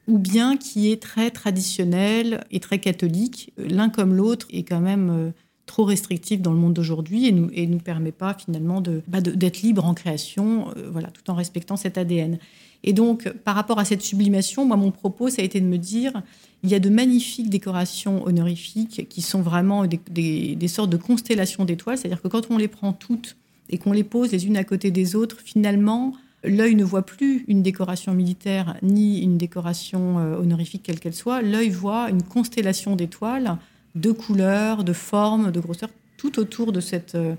ou 0.08 0.18
bien 0.18 0.56
qui 0.56 0.90
est 0.90 1.02
très 1.02 1.30
traditionnel 1.30 2.44
et 2.50 2.60
très 2.60 2.78
catholique. 2.78 3.52
L'un 3.56 3.88
comme 3.88 4.14
l'autre 4.14 4.46
est 4.50 4.62
quand 4.62 4.80
même 4.80 5.10
euh, 5.10 5.30
trop 5.66 5.84
restrictif 5.84 6.40
dans 6.40 6.52
le 6.52 6.58
monde 6.58 6.74
d'aujourd'hui 6.74 7.26
et 7.26 7.32
nous, 7.32 7.50
et 7.52 7.66
nous 7.66 7.78
permet 7.78 8.12
pas 8.12 8.34
finalement 8.34 8.82
bah, 9.08 9.20
de, 9.20 9.32
d'être 9.32 9.62
libre 9.62 9.84
en 9.84 9.94
création, 9.94 10.68
euh, 10.76 10.88
voilà, 10.90 11.08
tout 11.08 11.28
en 11.30 11.34
respectant 11.34 11.76
cet 11.76 11.98
ADN. 11.98 12.38
Et 12.86 12.92
donc, 12.92 13.28
par 13.44 13.56
rapport 13.56 13.80
à 13.80 13.84
cette 13.84 14.02
sublimation, 14.02 14.64
moi, 14.64 14.76
mon 14.76 14.92
propos, 14.92 15.28
ça 15.28 15.42
a 15.42 15.44
été 15.44 15.60
de 15.60 15.66
me 15.66 15.76
dire, 15.76 16.22
il 16.62 16.70
y 16.70 16.74
a 16.74 16.78
de 16.78 16.88
magnifiques 16.88 17.50
décorations 17.50 18.24
honorifiques 18.24 19.08
qui 19.08 19.22
sont 19.22 19.42
vraiment 19.42 19.86
des, 19.86 20.68
sortes 20.68 20.90
de 20.90 20.96
constellations 20.96 21.64
d'étoiles, 21.64 21.98
c'est-à-dire 21.98 22.22
que 22.22 22.28
quand 22.28 22.50
on 22.50 22.56
les 22.56 22.68
prend 22.68 22.92
toutes 22.92 23.36
et 23.70 23.78
qu'on 23.78 23.92
les 23.92 24.04
pose 24.04 24.30
les 24.30 24.46
unes 24.46 24.56
à 24.56 24.62
côté 24.62 24.92
des 24.92 25.16
autres, 25.16 25.38
finalement, 25.44 26.14
l'œil 26.44 26.76
ne 26.76 26.84
voit 26.84 27.04
plus 27.04 27.44
une 27.48 27.62
décoration 27.62 28.14
militaire 28.14 28.76
ni 28.82 29.20
une 29.20 29.36
décoration 29.36 30.20
euh, 30.20 30.36
honorifique 30.38 30.84
quelle 30.84 31.00
qu'elle 31.00 31.14
soit. 31.14 31.42
L'œil 31.42 31.70
voit 31.70 32.08
une 32.08 32.22
constellation 32.22 32.94
d'étoiles 32.94 33.58
de 33.96 34.12
couleurs, 34.12 34.84
de 34.84 34.92
formes, 34.92 35.50
de 35.50 35.58
grosseur, 35.58 35.88
tout 36.18 36.38
autour 36.38 36.70
de, 36.70 36.80
euh, 37.14 37.34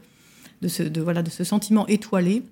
ce, 0.68 0.84
de 0.84 1.30
ce 1.30 1.44
sentiment 1.46 1.88
étoilé. 1.88 2.44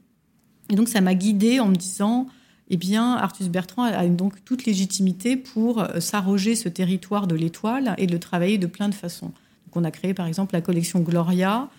Et 0.70 0.76
donc 0.76 0.88
ça 0.88 1.02
m'a 1.02 1.16
guidée 1.16 1.60
en 1.60 1.68
me 1.68 1.76
disant, 1.76 2.28
eh 2.70 2.78
bien, 2.78 3.14
Artus 3.14 3.50
Bertrand 3.50 3.84
a 3.84 4.08
donc 4.08 4.44
toute 4.44 4.66
légitimité 4.66 5.38
pour 5.38 5.82
euh, 5.82 6.00
s'arroger 6.00 6.56
ce 6.56 6.68
territoire 6.68 7.28
de 7.28 7.36
l'étoile 7.36 7.94
et 7.98 8.08
le 8.08 8.20
travailler 8.20 8.58
de 8.58 8.68
plein 8.68 8.90
de 8.90 8.96
façons. 8.96 9.28
Donc 9.28 9.76
on 9.76 9.84
a 9.84 9.92
créé 9.92 10.14
par 10.14 10.26
exemple 10.26 10.56
la 10.56 10.62
collection 10.62 11.00
Gloria 11.00 11.70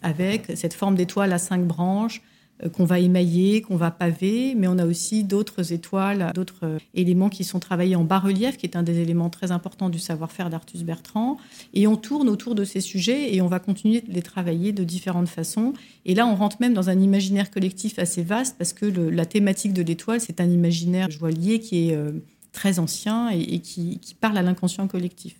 avec 0.00 0.52
cette 0.54 0.74
forme 0.74 0.96
d'étoile 0.96 1.32
à 1.32 1.38
cinq 1.38 1.64
branches, 1.64 2.22
qu'on 2.68 2.84
va 2.84 3.00
émailler, 3.00 3.60
qu'on 3.62 3.76
va 3.76 3.90
paver, 3.90 4.54
mais 4.54 4.68
on 4.68 4.78
a 4.78 4.86
aussi 4.86 5.24
d'autres 5.24 5.72
étoiles, 5.72 6.30
d'autres 6.34 6.64
euh, 6.64 6.78
éléments 6.94 7.28
qui 7.28 7.44
sont 7.44 7.58
travaillés 7.58 7.96
en 7.96 8.04
bas-relief, 8.04 8.56
qui 8.56 8.66
est 8.66 8.76
un 8.76 8.82
des 8.82 9.00
éléments 9.00 9.30
très 9.30 9.50
importants 9.50 9.88
du 9.88 9.98
savoir-faire 9.98 10.48
d'Artus 10.48 10.82
Bertrand. 10.82 11.38
Et 11.74 11.86
on 11.86 11.96
tourne 11.96 12.28
autour 12.28 12.54
de 12.54 12.64
ces 12.64 12.80
sujets 12.80 13.34
et 13.34 13.40
on 13.40 13.48
va 13.48 13.58
continuer 13.58 14.00
de 14.00 14.12
les 14.12 14.22
travailler 14.22 14.72
de 14.72 14.84
différentes 14.84 15.28
façons. 15.28 15.72
Et 16.06 16.14
là, 16.14 16.26
on 16.26 16.36
rentre 16.36 16.58
même 16.60 16.74
dans 16.74 16.88
un 16.88 17.00
imaginaire 17.00 17.50
collectif 17.50 17.98
assez 17.98 18.22
vaste 18.22 18.56
parce 18.58 18.72
que 18.72 18.86
la 18.86 19.26
thématique 19.26 19.72
de 19.72 19.82
l'étoile, 19.82 20.20
c'est 20.20 20.40
un 20.40 20.48
imaginaire 20.48 21.10
joaillier 21.10 21.58
qui 21.58 21.88
est 21.88 21.96
euh, 21.96 22.12
très 22.52 22.78
ancien 22.78 23.30
et, 23.30 23.58
qui, 23.58 23.98
parle 24.20 24.38
à 24.38 24.42
l'inconscient 24.42 24.86
collectif. 24.86 25.34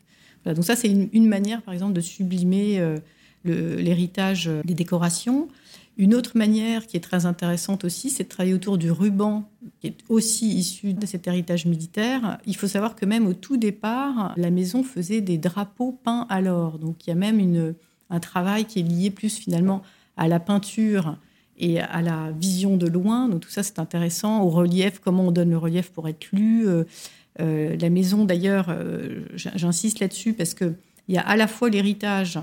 donc 0.47 0.65
ça, 0.65 0.75
c'est 0.75 0.89
une, 0.91 1.27
manière, 1.27 1.63
par 1.63 1.75
exemple, 1.75 1.93
de 1.93 2.01
sublimer 2.01 2.83
l'héritage 3.45 4.51
des 4.65 4.73
décorations. 4.75 5.49
Une 5.99 6.15
autre 6.15 6.37
manière 6.37 6.87
qui 6.87 6.97
est 6.97 7.01
très 7.01 7.27
intéressante 7.27 7.85
aussi, 7.85 8.09
c'est 8.09 8.25
de 8.25 8.29
travailler 8.29 8.55
autour 8.55 8.79
du 8.79 8.91
ruban, 8.91 9.49
qui 9.81 9.89
est 9.89 9.99
aussi 10.09 10.49
issu 10.49 10.95
de 10.95 11.05
cet 11.05 11.27
héritage 11.27 11.67
militaire. 11.67 12.39
Il 12.47 12.57
faut 12.57 12.67
savoir 12.67 12.97
que 12.97 13.05
même 13.05 13.27
au 13.27 13.35
tout 13.35 13.59
départ, 13.59 14.33
la 14.37 14.51
maison 14.51 14.85
faisait 14.85 15.21
des 15.21 15.37
drapeaux 15.37 15.93
peints 15.93 16.27
à 16.31 16.41
l'or. 16.41 16.79
Donc 16.79 17.07
il 17.07 17.11
y 17.11 17.13
a 17.13 17.17
même 17.17 17.75
un 18.09 18.21
travail 18.21 18.65
qui 18.65 18.81
est 18.81 18.83
lié 18.83 19.11
plus 19.11 19.37
finalement 19.37 19.83
à 20.17 20.29
la 20.29 20.41
peinture 20.41 21.17
et 21.59 21.81
à 21.81 22.01
la 22.01 22.31
vision 22.33 22.77
de 22.77 22.87
loin. 22.87 23.29
Donc 23.29 23.41
tout 23.41 23.51
ça, 23.51 23.63
c'est 23.63 23.79
intéressant. 23.79 24.43
Au 24.43 24.49
relief, 24.49 24.99
comment 24.99 25.25
on 25.25 25.31
donne 25.31 25.51
le 25.51 25.59
relief 25.59 25.91
pour 25.91 26.09
être 26.09 26.27
lu. 26.33 26.67
Euh, 26.67 26.85
euh, 27.41 27.77
la 27.79 27.91
maison, 27.91 28.25
d'ailleurs, 28.25 28.67
euh, 28.69 29.25
j'insiste 29.35 30.01
là-dessus 30.01 30.33
parce 30.33 30.55
qu'il 30.55 30.75
y 31.09 31.19
a 31.19 31.23
à 31.23 31.37
la 31.37 31.47
fois 31.47 31.71
l'héritage 31.71 32.39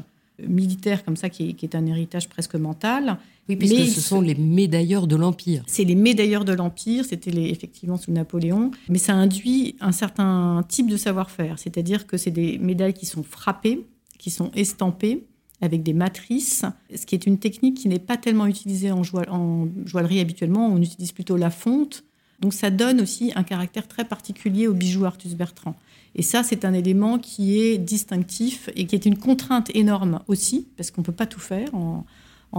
militaire 0.47 1.03
comme 1.03 1.15
ça, 1.15 1.29
qui 1.29 1.55
est, 1.61 1.75
un 1.75 1.85
héritage 1.85 2.29
presque 2.29 2.55
mental. 2.55 3.17
Oui, 3.47 3.55
puisque 3.55 3.87
ce 3.93 4.01
sont 4.01 4.21
les 4.21 4.35
médailleurs 4.35 5.07
de 5.07 5.15
l'Empire. 5.15 5.63
C'est 5.65 5.83
les 5.83 5.95
médailleurs 5.95 6.45
de 6.45 6.53
l'Empire, 6.53 7.03
c'était 7.05 7.31
effectivement 7.49 7.97
sous 7.97 8.11
Napoléon, 8.11 8.71
mais 8.89 8.99
ça 8.99 9.13
induit 9.13 9.75
un 9.81 9.91
certain 9.91 10.63
type 10.67 10.87
de 10.87 10.97
savoir-faire, 10.97 11.57
c'est-à-dire 11.57 12.05
que 12.05 12.17
c'est 12.17 12.31
des 12.31 12.59
médailles 12.59 12.93
qui 12.93 13.07
sont 13.07 13.23
frappées, 13.23 13.85
qui 14.19 14.29
sont 14.29 14.51
estampées 14.53 15.23
avec 15.61 15.83
des 15.83 15.93
matrices, 15.93 16.63
ce 16.95 17.05
qui 17.05 17.15
est 17.15 17.25
une 17.25 17.39
technique 17.39 17.77
qui 17.77 17.89
n'est 17.89 17.99
pas 17.99 18.17
tellement 18.17 18.45
utilisée 18.45 18.91
en, 18.91 19.01
en 19.29 19.67
joaillerie 19.85 20.19
habituellement, 20.19 20.67
on 20.67 20.81
utilise 20.81 21.11
plutôt 21.11 21.35
la 21.35 21.49
fonte, 21.49 22.03
donc 22.39 22.53
ça 22.53 22.69
donne 22.69 23.01
aussi 23.01 23.31
un 23.35 23.43
caractère 23.43 23.87
très 23.87 24.05
particulier 24.05 24.67
au 24.67 24.73
bijou 24.73 25.05
Artus 25.05 25.33
Bertrand. 25.33 25.75
Et 26.15 26.21
ça, 26.21 26.43
c'est 26.43 26.65
un 26.65 26.73
élément 26.73 27.19
qui 27.19 27.59
est 27.59 27.77
distinctif 27.77 28.69
et 28.75 28.85
qui 28.85 28.95
est 28.95 29.05
une 29.05 29.17
contrainte 29.17 29.73
énorme 29.75 30.21
aussi, 30.27 30.67
parce 30.75 30.91
qu'on 30.91 31.01
ne 31.01 31.05
peut 31.05 31.11
pas 31.11 31.27
tout 31.27 31.39
faire 31.39 31.69
en, 31.73 32.05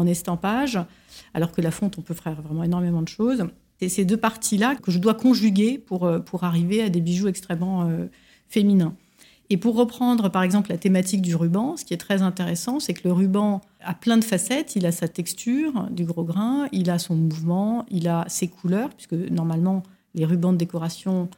estampage, 0.06 0.78
alors 1.34 1.52
que 1.52 1.60
la 1.60 1.70
fonte, 1.70 1.98
on 1.98 2.02
peut 2.02 2.14
faire 2.14 2.40
vraiment 2.40 2.62
énormément 2.62 3.02
de 3.02 3.08
choses. 3.08 3.44
C'est 3.80 3.88
ces 3.88 4.04
deux 4.04 4.16
parties-là 4.16 4.76
que 4.76 4.90
je 4.90 4.98
dois 4.98 5.14
conjuguer 5.14 5.78
pour, 5.78 6.04
euh, 6.04 6.20
pour 6.20 6.44
arriver 6.44 6.82
à 6.82 6.88
des 6.88 7.00
bijoux 7.00 7.28
extrêmement 7.28 7.88
euh, 7.88 8.06
féminins. 8.48 8.94
Et 9.52 9.56
pour 9.56 9.74
reprendre 9.74 10.30
par 10.30 10.44
exemple 10.44 10.70
la 10.70 10.78
thématique 10.78 11.22
du 11.22 11.34
ruban, 11.34 11.76
ce 11.76 11.84
qui 11.84 11.92
est 11.92 11.98
très 11.98 12.22
intéressant, 12.22 12.78
c'est 12.78 12.94
que 12.94 13.06
le 13.08 13.12
ruban 13.12 13.60
a 13.82 13.94
plein 13.94 14.16
de 14.16 14.24
facettes. 14.24 14.76
Il 14.76 14.86
a 14.86 14.92
sa 14.92 15.08
texture 15.08 15.88
du 15.90 16.04
gros 16.04 16.22
grain, 16.22 16.68
il 16.70 16.88
a 16.88 17.00
son 17.00 17.16
mouvement, 17.16 17.84
il 17.90 18.06
a 18.06 18.24
ses 18.28 18.46
couleurs, 18.46 18.90
puisque 18.90 19.14
normalement 19.14 19.82
les 20.14 20.24
rubans 20.24 20.52
de 20.52 20.58
décoration 20.58 21.28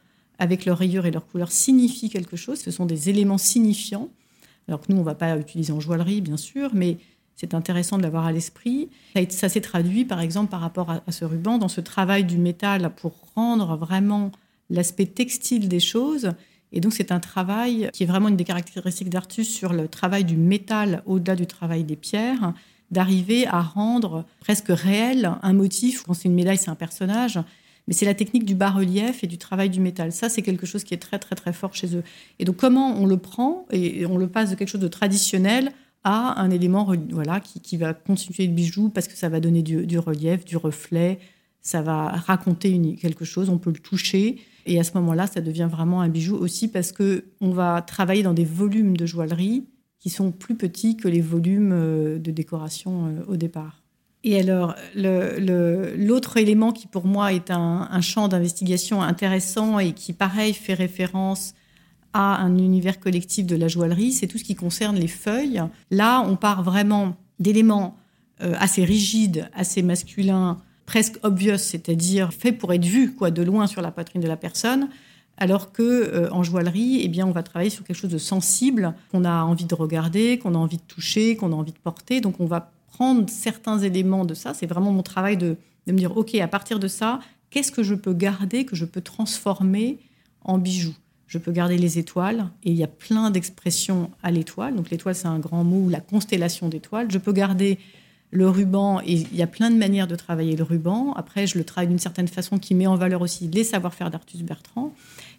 avec 0.42 0.64
leurs 0.64 0.78
rayures 0.78 1.06
et 1.06 1.12
leurs 1.12 1.24
couleurs 1.24 1.52
signifient 1.52 2.10
quelque 2.10 2.34
chose. 2.34 2.58
Ce 2.58 2.72
sont 2.72 2.84
des 2.84 3.08
éléments 3.08 3.38
signifiants. 3.38 4.08
Alors 4.66 4.80
que 4.80 4.86
nous, 4.90 4.96
on 4.96 5.00
ne 5.00 5.04
va 5.04 5.14
pas 5.14 5.36
utiliser 5.36 5.72
en 5.72 5.78
joaillerie, 5.78 6.20
bien 6.20 6.36
sûr, 6.36 6.70
mais 6.74 6.98
c'est 7.36 7.54
intéressant 7.54 7.96
de 7.96 8.02
l'avoir 8.02 8.26
à 8.26 8.32
l'esprit. 8.32 8.88
Ça, 9.28 9.48
s'est 9.48 9.60
traduit, 9.60 10.04
par 10.04 10.20
exemple, 10.20 10.50
par 10.50 10.60
rapport 10.60 10.90
à, 10.90 11.12
ce 11.12 11.24
ruban, 11.24 11.58
dans 11.58 11.68
ce 11.68 11.80
travail 11.80 12.24
du 12.24 12.38
métal 12.38 12.90
pour 12.96 13.14
rendre 13.36 13.76
vraiment 13.76 14.32
l'aspect 14.68 15.06
textile 15.06 15.68
des 15.68 15.78
choses. 15.78 16.32
Et 16.72 16.80
donc, 16.80 16.92
c'est 16.92 17.12
un 17.12 17.20
travail 17.20 17.88
qui 17.92 18.02
est 18.02 18.06
vraiment 18.06 18.28
une 18.28 18.36
des 18.36 18.44
caractéristiques 18.44 19.10
d'Artus 19.10 19.48
sur 19.48 19.72
le 19.72 19.86
travail 19.86 20.24
du 20.24 20.36
métal 20.36 21.04
au-delà 21.06 21.36
du 21.36 21.46
travail 21.46 21.84
des 21.84 21.96
pierres, 21.96 22.52
d'arriver 22.90 23.46
à 23.46 23.60
rendre 23.60 24.24
presque 24.40 24.70
réel 24.70 25.30
un 25.40 25.52
motif. 25.52 26.02
Quand 26.02 26.14
c'est 26.14 26.28
une 26.28 26.34
médaille, 26.34 26.58
c'est 26.58 26.70
un 26.70 26.74
personnage 26.74 27.38
mais 27.88 27.94
c'est 27.94 28.06
la 28.06 28.14
technique 28.14 28.44
du 28.44 28.54
bas-relief 28.54 29.24
et 29.24 29.26
du 29.26 29.38
travail 29.38 29.70
du 29.70 29.80
métal. 29.80 30.12
Ça, 30.12 30.28
c'est 30.28 30.42
quelque 30.42 30.66
chose 30.66 30.84
qui 30.84 30.94
est 30.94 30.98
très, 30.98 31.18
très, 31.18 31.34
très 31.34 31.52
fort 31.52 31.74
chez 31.74 31.96
eux. 31.96 32.04
Et 32.38 32.44
donc, 32.44 32.56
comment 32.56 32.96
on 32.96 33.06
le 33.06 33.16
prend 33.16 33.66
et 33.70 34.06
on 34.06 34.18
le 34.18 34.28
passe 34.28 34.50
de 34.50 34.54
quelque 34.54 34.68
chose 34.68 34.80
de 34.80 34.88
traditionnel 34.88 35.72
à 36.04 36.40
un 36.40 36.50
élément 36.50 36.92
voilà, 37.10 37.40
qui, 37.40 37.76
va 37.76 37.94
constituer 37.94 38.46
le 38.46 38.52
bijou 38.52 38.88
parce 38.88 39.06
que 39.08 39.16
ça 39.16 39.28
va 39.28 39.40
donner 39.40 39.62
du, 39.62 39.98
relief, 39.98 40.44
du 40.44 40.56
reflet, 40.56 41.18
ça 41.60 41.80
va 41.80 42.08
raconter 42.08 42.96
quelque 42.96 43.24
chose, 43.24 43.48
on 43.48 43.58
peut 43.58 43.70
le 43.70 43.78
toucher. 43.78 44.40
Et 44.66 44.78
à 44.80 44.84
ce 44.84 44.92
moment-là, 44.94 45.26
ça 45.26 45.40
devient 45.40 45.68
vraiment 45.70 46.00
un 46.00 46.08
bijou 46.08 46.36
aussi 46.36 46.68
parce 46.68 46.92
que 46.92 47.24
on 47.40 47.50
va 47.50 47.82
travailler 47.82 48.22
dans 48.22 48.34
des 48.34 48.44
volumes 48.44 48.96
de 48.96 49.06
joaillerie 49.06 49.66
qui 49.98 50.10
sont 50.10 50.32
plus 50.32 50.56
petits 50.56 50.96
que 50.96 51.06
les 51.06 51.20
volumes 51.20 51.72
euh, 51.72 52.18
de 52.18 52.32
décoration 52.32 53.06
euh, 53.06 53.24
au 53.28 53.36
départ. 53.36 53.81
Et 54.24 54.38
alors, 54.38 54.76
l'autre 54.94 56.36
élément 56.36 56.72
qui 56.72 56.86
pour 56.86 57.06
moi 57.06 57.32
est 57.32 57.50
un, 57.50 58.00
champ 58.00 58.28
d'investigation 58.28 59.02
intéressant 59.02 59.78
et 59.78 59.92
qui, 59.92 60.12
pareil, 60.12 60.54
fait 60.54 60.74
référence 60.74 61.54
à 62.12 62.42
un 62.42 62.58
univers 62.58 63.00
collectif 63.00 63.46
de 63.46 63.56
la 63.56 63.68
joaillerie, 63.68 64.12
c'est 64.12 64.26
tout 64.26 64.38
ce 64.38 64.44
qui 64.44 64.54
concerne 64.54 64.96
les 64.96 65.08
feuilles. 65.08 65.62
Là, 65.90 66.20
on 66.20 66.36
part 66.36 66.62
vraiment 66.62 67.16
d'éléments 67.40 67.96
euh, 68.42 68.54
assez 68.58 68.84
rigides, 68.84 69.48
assez 69.54 69.82
masculins, 69.82 70.58
presque 70.84 71.18
obvious, 71.22 71.58
c'est-à-dire 71.58 72.32
faits 72.32 72.58
pour 72.58 72.72
être 72.72 72.84
vus 72.84 73.14
quoi, 73.14 73.30
de 73.30 73.42
loin 73.42 73.66
sur 73.66 73.80
la 73.82 73.90
poitrine 73.90 74.20
de 74.20 74.28
la 74.28 74.36
personne, 74.36 74.88
alors 75.38 75.72
que 75.72 75.82
euh, 75.82 76.30
en 76.30 76.42
joaillerie, 76.42 77.00
eh 77.02 77.08
bien, 77.08 77.26
on 77.26 77.32
va 77.32 77.42
travailler 77.42 77.70
sur 77.70 77.82
quelque 77.82 77.96
chose 77.96 78.10
de 78.10 78.18
sensible 78.18 78.94
qu'on 79.10 79.24
a 79.24 79.42
envie 79.42 79.64
de 79.64 79.74
regarder, 79.74 80.38
qu'on 80.38 80.54
a 80.54 80.58
envie 80.58 80.76
de 80.76 80.82
toucher, 80.82 81.36
qu'on 81.36 81.52
a 81.52 81.56
envie 81.56 81.72
de 81.72 81.78
porter. 81.78 82.20
Donc, 82.20 82.40
on 82.40 82.46
va 82.46 82.70
certains 83.28 83.78
éléments 83.78 84.24
de 84.24 84.34
ça. 84.34 84.54
C'est 84.54 84.66
vraiment 84.66 84.92
mon 84.92 85.02
travail 85.02 85.36
de, 85.36 85.56
de 85.86 85.92
me 85.92 85.98
dire, 85.98 86.16
OK, 86.16 86.34
à 86.34 86.48
partir 86.48 86.78
de 86.78 86.88
ça, 86.88 87.20
qu'est-ce 87.50 87.72
que 87.72 87.82
je 87.82 87.94
peux 87.94 88.14
garder, 88.14 88.64
que 88.64 88.76
je 88.76 88.84
peux 88.84 89.00
transformer 89.00 89.98
en 90.42 90.58
bijoux? 90.58 90.94
Je 91.26 91.38
peux 91.38 91.52
garder 91.52 91.78
les 91.78 91.98
étoiles, 91.98 92.50
et 92.62 92.70
il 92.70 92.76
y 92.76 92.84
a 92.84 92.88
plein 92.88 93.30
d'expressions 93.30 94.10
à 94.22 94.30
l'étoile. 94.30 94.76
Donc 94.76 94.90
l'étoile, 94.90 95.14
c'est 95.14 95.28
un 95.28 95.38
grand 95.38 95.64
mot, 95.64 95.88
la 95.88 96.00
constellation 96.00 96.68
d'étoiles. 96.68 97.10
Je 97.10 97.16
peux 97.16 97.32
garder 97.32 97.78
le 98.30 98.48
ruban, 98.48 99.00
et 99.00 99.12
il 99.12 99.36
y 99.36 99.42
a 99.42 99.46
plein 99.46 99.70
de 99.70 99.76
manières 99.76 100.06
de 100.06 100.16
travailler 100.16 100.56
le 100.56 100.62
ruban. 100.62 101.12
Après, 101.14 101.46
je 101.46 101.58
le 101.58 101.64
travaille 101.64 101.88
d'une 101.88 101.98
certaine 101.98 102.28
façon 102.28 102.58
qui 102.58 102.74
met 102.74 102.86
en 102.86 102.96
valeur 102.96 103.22
aussi 103.22 103.48
les 103.48 103.64
savoir-faire 103.64 104.10
d'Artus 104.10 104.42
Bertrand. 104.42 104.92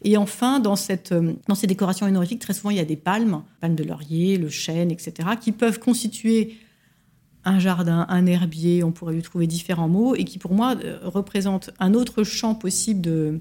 Et 0.03 0.17
enfin, 0.17 0.59
dans, 0.59 0.75
cette, 0.75 1.11
euh, 1.11 1.33
dans 1.47 1.55
ces 1.55 1.67
décorations 1.67 2.05
honorifiques, 2.05 2.39
très 2.39 2.53
souvent, 2.53 2.71
il 2.71 2.77
y 2.77 2.81
a 2.81 2.85
des 2.85 2.95
palmes, 2.95 3.41
palmes 3.61 3.75
de 3.75 3.83
laurier, 3.83 4.37
le 4.37 4.49
chêne, 4.49 4.91
etc., 4.91 5.29
qui 5.39 5.51
peuvent 5.51 5.79
constituer 5.79 6.57
un 7.45 7.59
jardin, 7.59 8.05
un 8.09 8.25
herbier, 8.25 8.83
on 8.83 8.91
pourrait 8.91 9.13
lui 9.13 9.21
trouver 9.21 9.47
différents 9.47 9.89
mots, 9.89 10.15
et 10.15 10.23
qui 10.23 10.37
pour 10.37 10.53
moi 10.53 10.75
euh, 10.83 10.99
représentent 11.03 11.71
un 11.79 11.93
autre 11.93 12.23
champ 12.23 12.55
possible 12.55 13.01
de, 13.01 13.39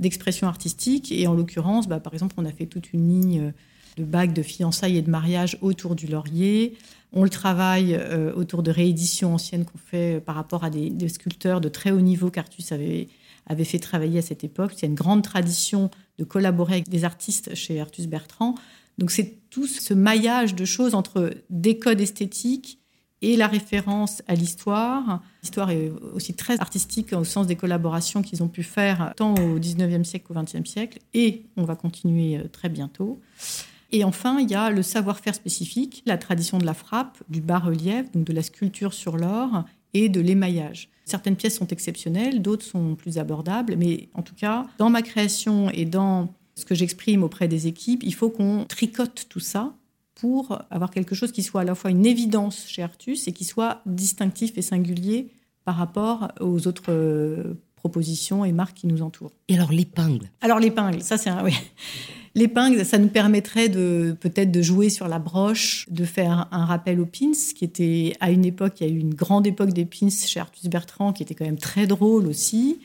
d'expression 0.00 0.46
artistique. 0.46 1.12
Et 1.12 1.26
en 1.26 1.34
l'occurrence, 1.34 1.88
bah, 1.88 2.00
par 2.00 2.12
exemple, 2.14 2.34
on 2.36 2.44
a 2.44 2.52
fait 2.52 2.66
toute 2.66 2.92
une 2.92 3.08
ligne 3.08 3.52
de 3.98 4.04
bagues 4.04 4.32
de 4.32 4.42
fiançailles 4.42 4.96
et 4.96 5.02
de 5.02 5.10
mariage 5.10 5.58
autour 5.60 5.94
du 5.94 6.06
laurier. 6.06 6.76
On 7.12 7.24
le 7.24 7.30
travaille 7.30 7.94
euh, 7.94 8.32
autour 8.34 8.62
de 8.62 8.70
rééditions 8.70 9.34
anciennes 9.34 9.64
qu'on 9.64 9.78
fait 9.78 10.16
euh, 10.16 10.20
par 10.20 10.34
rapport 10.34 10.64
à 10.64 10.70
des, 10.70 11.08
sculpteurs 11.08 11.60
de 11.60 11.68
très 11.68 11.90
haut 11.90 12.00
niveau 12.00 12.30
qu'Artus 12.30 12.70
avait, 12.72 13.08
avait 13.46 13.64
fait 13.64 13.78
travailler 13.78 14.18
à 14.18 14.22
cette 14.22 14.44
époque. 14.44 14.72
Il 14.76 14.82
y 14.82 14.84
a 14.84 14.88
une 14.88 14.94
grande 14.94 15.22
tradition 15.22 15.90
de 16.18 16.24
collaborer 16.24 16.74
avec 16.74 16.88
des 16.88 17.04
artistes 17.04 17.54
chez 17.54 17.80
Artus 17.80 18.06
Bertrand. 18.06 18.54
Donc 18.98 19.10
c'est 19.10 19.38
tout 19.50 19.66
ce 19.66 19.94
maillage 19.94 20.54
de 20.54 20.64
choses 20.64 20.94
entre 20.94 21.30
des 21.50 21.78
codes 21.78 22.00
esthétiques 22.00 22.80
et 23.22 23.36
la 23.36 23.46
référence 23.46 24.22
à 24.28 24.34
l'histoire. 24.34 25.22
L'histoire 25.42 25.70
est 25.70 25.90
aussi 26.14 26.34
très 26.34 26.58
artistique 26.60 27.12
au 27.12 27.24
sens 27.24 27.46
des 27.46 27.56
collaborations 27.56 28.22
qu'ils 28.22 28.42
ont 28.42 28.48
pu 28.48 28.62
faire 28.62 29.12
tant 29.16 29.34
au 29.34 29.58
19e 29.58 30.04
siècle 30.04 30.26
qu'au 30.26 30.34
20e 30.34 30.66
siècle, 30.66 30.98
et 31.14 31.44
on 31.56 31.64
va 31.64 31.76
continuer 31.76 32.38
euh, 32.38 32.48
très 32.48 32.68
bientôt. 32.68 33.20
Et 33.90 34.04
enfin, 34.04 34.38
il 34.38 34.50
y 34.50 34.54
a 34.54 34.70
le 34.70 34.82
savoir-faire 34.82 35.34
spécifique, 35.34 36.02
la 36.04 36.18
tradition 36.18 36.58
de 36.58 36.66
la 36.66 36.74
frappe, 36.74 37.18
du 37.28 37.40
bas-relief, 37.40 38.10
donc 38.12 38.24
de 38.24 38.32
la 38.32 38.42
sculpture 38.42 38.92
sur 38.92 39.16
l'or 39.16 39.64
et 39.94 40.10
de 40.10 40.20
l'émaillage. 40.20 40.90
Certaines 41.06 41.36
pièces 41.36 41.56
sont 41.56 41.68
exceptionnelles, 41.68 42.42
d'autres 42.42 42.66
sont 42.66 42.94
plus 42.94 43.16
abordables, 43.16 43.76
mais 43.76 44.10
en 44.12 44.20
tout 44.20 44.34
cas, 44.34 44.66
dans 44.76 44.90
ma 44.90 45.00
création 45.00 45.70
et 45.70 45.86
dans 45.86 46.34
ce 46.54 46.66
que 46.66 46.74
j'exprime 46.74 47.22
auprès 47.22 47.48
des 47.48 47.66
équipes, 47.66 48.02
il 48.02 48.12
faut 48.12 48.28
qu'on 48.28 48.66
tricote 48.66 49.26
tout 49.30 49.40
ça 49.40 49.72
pour 50.18 50.62
avoir 50.70 50.90
quelque 50.90 51.14
chose 51.14 51.32
qui 51.32 51.42
soit 51.42 51.62
à 51.62 51.64
la 51.64 51.74
fois 51.74 51.90
une 51.90 52.04
évidence 52.04 52.66
chez 52.66 52.82
Artus 52.82 53.28
et 53.28 53.32
qui 53.32 53.44
soit 53.44 53.82
distinctif 53.86 54.58
et 54.58 54.62
singulier 54.62 55.30
par 55.64 55.76
rapport 55.76 56.28
aux 56.40 56.66
autres 56.66 56.90
euh, 56.90 57.54
propositions 57.76 58.44
et 58.44 58.52
marques 58.52 58.78
qui 58.78 58.86
nous 58.86 59.02
entourent. 59.02 59.32
Et 59.48 59.54
alors 59.54 59.72
l'épingle? 59.72 60.30
Alors 60.40 60.58
l'épingle, 60.58 61.02
ça 61.02 61.16
c'est 61.16 61.30
un... 61.30 61.44
Oui. 61.44 61.52
L'épingle, 62.34 62.84
ça 62.84 62.98
nous 62.98 63.08
permettrait 63.08 63.68
de 63.68 64.16
peut-être 64.20 64.52
de 64.52 64.62
jouer 64.62 64.90
sur 64.90 65.08
la 65.08 65.18
broche, 65.18 65.86
de 65.90 66.04
faire 66.04 66.46
un 66.52 66.66
rappel 66.66 67.00
aux 67.00 67.06
pins, 67.06 67.32
qui 67.32 67.64
était 67.64 68.12
à 68.20 68.30
une 68.30 68.44
époque, 68.44 68.80
il 68.80 68.86
y 68.86 68.90
a 68.90 68.92
eu 68.92 68.98
une 68.98 69.14
grande 69.14 69.46
époque 69.46 69.72
des 69.72 69.84
pins 69.84 70.10
chez 70.10 70.38
Artus 70.38 70.66
Bertrand, 70.66 71.12
qui 71.12 71.24
était 71.24 71.34
quand 71.34 71.46
même 71.46 71.58
très 71.58 71.88
drôle 71.88 72.28
aussi, 72.28 72.78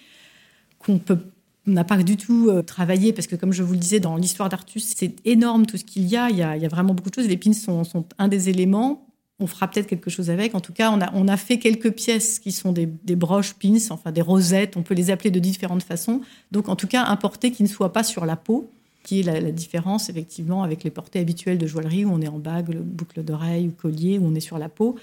qu'on 0.79 0.97
peut 0.97 1.19
on 1.67 1.71
n'a 1.71 1.84
pas 1.84 1.97
du 1.97 2.17
tout 2.17 2.49
euh, 2.49 2.62
travaillé 2.62 3.13
parce 3.13 3.28
que, 3.28 3.36
comme 3.36 3.54
je 3.54 3.63
vous 3.63 3.73
le 3.73 3.80
disais, 3.80 3.99
dans 3.99 4.17
l'histoire 4.17 4.49
d'Artus, 4.49 4.93
c'est 4.95 5.15
énorme 5.26 5.65
tout 5.65 5.78
ce 5.78 5.84
qu'il 5.84 6.06
y 6.06 6.17
a. 6.17 6.30
Il 6.30 6.38
y 6.38 6.43
a, 6.43 6.67
vraiment 6.67 6.93
beaucoup 6.93 7.10
de 7.10 7.15
choses. 7.15 7.28
Les 7.28 7.38
pins 7.38 7.54
sont, 7.54 8.06
un 8.17 8.28
des 8.28 8.49
éléments. 8.49 9.08
On 9.39 9.47
fera 9.47 9.69
peut-être 9.69 9.88
quelque 9.88 10.10
chose 10.10 10.30
avec. 10.30 10.56
En 10.56 10.60
tout 10.60 10.73
cas, 10.73 10.91
on 11.13 11.28
a, 11.28 11.38
fait 11.38 11.60
quelques 11.60 11.91
pièces 11.91 12.39
qui 12.39 12.52
sont 12.52 12.71
des, 12.71 12.86
broches 13.15 13.54
pins, 13.54 13.78
enfin 13.89 14.12
des 14.12 14.21
rosettes. 14.21 14.76
On 14.78 14.84
peut 14.84 14.93
les 14.93 15.10
appeler 15.10 15.32
de 15.32 15.39
différentes 15.39 15.84
façons. 15.84 16.21
Donc, 16.52 16.69
en 16.69 16.76
tout 16.76 16.88
cas, 16.88 17.06
un 17.06 17.15
porté 17.15 17.52
qui 17.52 17.63
ne 17.63 17.67
soit 17.67 17.93
pas 17.93 18.04
sur 18.04 18.26
la 18.26 18.36
peau, 18.36 18.69
qui 19.04 19.21
est 19.21 19.23
la, 19.23 19.39
la 19.39 19.52
différence 19.52 20.10
effectivement 20.10 20.63
avec 20.63 20.84
les 20.84 20.91
portées 20.91 21.19
habituelles 21.19 21.58
de 21.58 21.67
joaillerie 21.67 22.06
où 22.06 22.12
on 22.12 22.21
est 22.21 22.28
en 22.28 22.39
bague, 22.39 22.76
boucle 22.76 23.23
d'oreille 23.23 23.67
ou 23.67 23.71
collier, 23.71 24.17
où 24.17 24.26
on 24.26 24.36
est 24.36 24.41
sur 24.41 24.58
la 24.58 24.69
peau. 24.69 24.95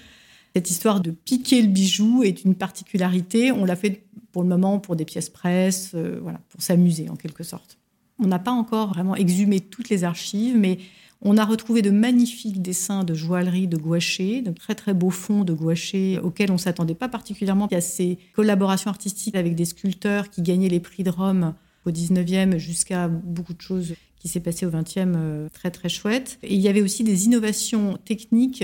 Cette 0.55 0.69
histoire 0.69 0.99
de 0.99 1.11
piquer 1.11 1.61
le 1.61 1.69
bijou 1.69 2.23
est 2.23 2.43
une 2.43 2.55
particularité. 2.55 3.51
On 3.51 3.65
l'a 3.65 3.75
fait 3.75 4.03
pour 4.31 4.43
le 4.43 4.49
moment 4.49 4.79
pour 4.79 4.95
des 4.95 5.05
pièces 5.05 5.29
presse, 5.29 5.91
euh, 5.95 6.19
voilà, 6.21 6.41
pour 6.49 6.61
s'amuser 6.61 7.09
en 7.09 7.15
quelque 7.15 7.43
sorte. 7.43 7.77
On 8.19 8.27
n'a 8.27 8.39
pas 8.39 8.51
encore 8.51 8.89
vraiment 8.89 9.15
exhumé 9.15 9.59
toutes 9.59 9.89
les 9.89 10.03
archives, 10.03 10.57
mais 10.57 10.77
on 11.21 11.37
a 11.37 11.45
retrouvé 11.45 11.81
de 11.81 11.91
magnifiques 11.91 12.61
dessins 12.61 13.03
de 13.03 13.13
joaillerie 13.13 13.67
de 13.67 13.77
gouaché, 13.77 14.41
de 14.41 14.51
très 14.51 14.75
très 14.75 14.93
beaux 14.93 15.09
fonds 15.09 15.43
de 15.43 15.53
gouaché 15.53 16.19
auxquels 16.19 16.51
on 16.51 16.57
s'attendait 16.57 16.95
pas 16.95 17.09
particulièrement. 17.09 17.67
Il 17.71 17.75
y 17.75 17.77
a 17.77 17.81
ces 17.81 18.17
collaborations 18.33 18.89
artistiques 18.89 19.35
avec 19.35 19.55
des 19.55 19.65
sculpteurs 19.65 20.29
qui 20.29 20.41
gagnaient 20.41 20.69
les 20.69 20.79
prix 20.79 21.03
de 21.03 21.11
Rome 21.11 21.53
au 21.85 21.91
19e 21.91 22.57
jusqu'à 22.57 23.07
beaucoup 23.07 23.53
de 23.53 23.61
choses 23.61 23.95
qui 24.19 24.27
s'est 24.27 24.39
passé 24.39 24.65
au 24.65 24.69
20e 24.69 25.13
euh, 25.15 25.49
très 25.51 25.71
très 25.71 25.89
chouette. 25.89 26.37
Et 26.43 26.53
il 26.53 26.61
y 26.61 26.67
avait 26.67 26.81
aussi 26.81 27.03
des 27.03 27.25
innovations 27.25 27.97
techniques 28.05 28.63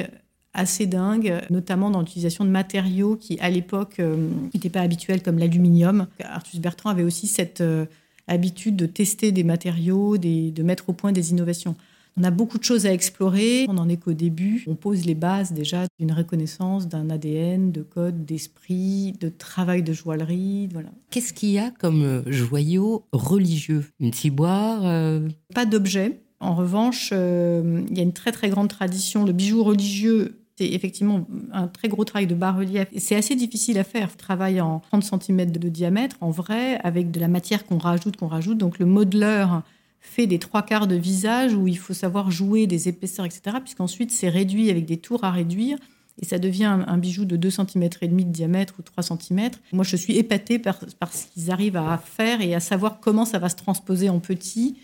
assez 0.57 0.87
dingue, 0.87 1.39
notamment 1.49 1.89
dans 1.89 2.01
l'utilisation 2.01 2.43
de 2.43 2.49
matériaux 2.49 3.15
qui, 3.15 3.39
à 3.39 3.49
l'époque, 3.49 3.99
n'étaient 4.53 4.67
euh, 4.67 4.71
pas 4.71 4.81
habituels, 4.81 5.21
comme 5.21 5.37
l'aluminium. 5.37 6.07
Arthus 6.21 6.59
Bertrand 6.59 6.89
avait 6.89 7.03
aussi 7.03 7.27
cette 7.27 7.61
euh, 7.61 7.85
habitude 8.27 8.75
de 8.75 8.87
tester 8.87 9.31
des 9.31 9.43
matériaux, 9.43 10.17
de 10.17 10.63
mettre 10.63 10.89
au 10.89 10.93
point 10.93 11.11
des 11.11 11.31
innovations. 11.31 11.75
On 12.19 12.23
a 12.23 12.31
beaucoup 12.31 12.57
de 12.57 12.63
choses 12.63 12.87
à 12.87 12.93
explorer. 12.93 13.67
On 13.69 13.73
n'en 13.73 13.87
est 13.87 13.97
qu'au 13.97 14.13
début. 14.13 14.63
On 14.65 14.73
pose 14.73 15.05
les 15.05 15.13
bases 15.13 15.53
déjà 15.53 15.85
d'une 15.99 16.11
reconnaissance 16.11 16.87
d'un 16.87 17.11
ADN, 17.11 17.71
de 17.71 17.83
code, 17.83 18.25
d'esprit, 18.25 19.13
de 19.21 19.29
travail 19.29 19.83
de 19.83 19.93
joaillerie. 19.93 20.69
Voilà. 20.73 20.89
Qu'est-ce 21.11 21.31
qu'il 21.31 21.49
y 21.49 21.59
a 21.59 21.69
comme 21.69 22.01
euh, 22.01 22.23
joyau 22.25 23.05
religieux? 23.11 23.85
Une 23.99 24.13
ciboire 24.13 24.81
Pas 25.53 25.67
d'objet. 25.67 26.19
En 26.39 26.55
revanche, 26.55 27.11
il 27.11 27.97
y 27.97 27.99
a 27.99 28.03
une 28.03 28.13
très 28.13 28.31
très 28.31 28.49
grande 28.49 28.69
tradition. 28.69 29.23
Le 29.23 29.33
bijou 29.33 29.63
religieux 29.63 30.37
c'est 30.57 30.65
effectivement 30.73 31.25
un 31.53 31.67
très 31.67 31.87
gros 31.87 32.03
travail 32.03 32.25
de 32.25 32.33
bas-relief. 32.33 32.87
C'est 32.97 33.15
assez 33.15 33.35
difficile 33.35 33.77
à 33.77 33.83
faire. 33.83 34.09
On 34.11 34.17
travaille 34.17 34.59
en 34.59 34.79
30 34.79 35.21
cm 35.21 35.51
de 35.51 35.69
diamètre, 35.69 36.15
en 36.19 36.31
vrai, 36.31 36.79
avec 36.83 37.11
de 37.11 37.19
la 37.19 37.27
matière 37.27 37.65
qu'on 37.65 37.77
rajoute, 37.77 38.17
qu'on 38.17 38.27
rajoute. 38.27 38.57
Donc 38.57 38.79
le 38.79 38.87
modeleur 38.87 39.61
fait 39.99 40.25
des 40.25 40.39
trois 40.39 40.63
quarts 40.63 40.87
de 40.87 40.95
visage 40.95 41.53
où 41.53 41.67
il 41.67 41.77
faut 41.77 41.93
savoir 41.93 42.31
jouer 42.31 42.65
des 42.65 42.87
épaisseurs, 42.87 43.25
etc. 43.25 43.57
Puisqu'ensuite, 43.61 44.11
c'est 44.11 44.29
réduit 44.29 44.71
avec 44.71 44.85
des 44.85 44.97
tours 44.97 45.23
à 45.23 45.31
réduire. 45.31 45.77
Et 46.19 46.25
ça 46.25 46.39
devient 46.39 46.65
un, 46.87 46.97
bijou 46.97 47.25
de 47.25 47.35
2 47.35 47.51
cm 47.51 47.89
et 48.01 48.07
demi 48.07 48.25
de 48.25 48.31
diamètre 48.31 48.73
ou 48.79 48.81
3 48.81 49.03
cm. 49.03 49.51
Moi, 49.71 49.83
je 49.83 49.95
suis 49.95 50.17
épatée 50.17 50.57
par, 50.57 50.79
ce 50.79 51.27
qu'ils 51.27 51.51
arrivent 51.51 51.77
à 51.77 51.99
faire 52.03 52.41
et 52.41 52.55
à 52.55 52.59
savoir 52.59 52.99
comment 52.99 53.25
ça 53.25 53.37
va 53.37 53.49
se 53.49 53.55
transposer 53.55 54.09
en 54.09 54.19
petit. 54.19 54.77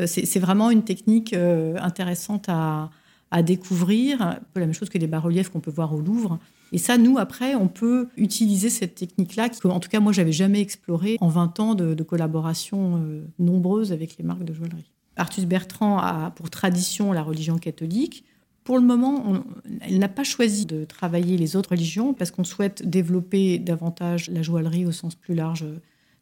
Euh, 0.00 0.06
c'est 0.06 0.38
vraiment 0.38 0.70
une 0.70 0.82
technique 0.82 1.32
euh, 1.32 1.78
intéressante 1.80 2.50
à, 2.50 2.90
à 3.34 3.42
découvrir, 3.42 4.22
un 4.22 4.38
peu 4.52 4.60
la 4.60 4.66
même 4.66 4.74
chose 4.74 4.88
que 4.88 4.96
les 4.96 5.08
bas-reliefs 5.08 5.48
qu'on 5.48 5.58
peut 5.58 5.72
voir 5.72 5.92
au 5.92 6.00
Louvre. 6.00 6.38
Et 6.70 6.78
ça, 6.78 6.98
nous, 6.98 7.18
après, 7.18 7.56
on 7.56 7.66
peut 7.66 8.06
utiliser 8.16 8.70
cette 8.70 8.94
technique-là, 8.94 9.48
que, 9.48 9.66
en 9.66 9.80
tout 9.80 9.88
cas, 9.88 9.98
moi, 9.98 10.12
j'avais 10.12 10.30
jamais 10.30 10.60
explorée 10.60 11.16
en 11.20 11.26
20 11.26 11.58
ans 11.58 11.74
de, 11.74 12.00
collaboration 12.04 13.02
euh, 13.02 13.24
nombreuse 13.40 13.90
avec 13.90 14.18
les 14.18 14.24
marques 14.24 14.44
de 14.44 14.54
joaillerie. 14.54 14.88
Artus 15.16 15.46
Bertrand 15.46 15.98
a 15.98 16.30
pour 16.30 16.48
tradition 16.48 17.10
la 17.10 17.24
religion 17.24 17.58
catholique. 17.58 18.24
Pour 18.62 18.78
le 18.78 18.84
moment, 18.84 19.42
elle 19.80 19.98
n'a 19.98 20.08
pas 20.08 20.22
choisi 20.22 20.64
de 20.64 20.84
travailler 20.84 21.36
les 21.36 21.56
autres 21.56 21.70
religions 21.70 22.14
parce 22.14 22.30
qu'on 22.30 22.44
souhaite 22.44 22.88
développer 22.88 23.58
davantage 23.58 24.30
la 24.30 24.42
joaillerie 24.42 24.86
au 24.86 24.92
sens 24.92 25.16
plus 25.16 25.34
large 25.34 25.66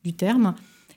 du 0.02 0.14
terme. 0.14 0.54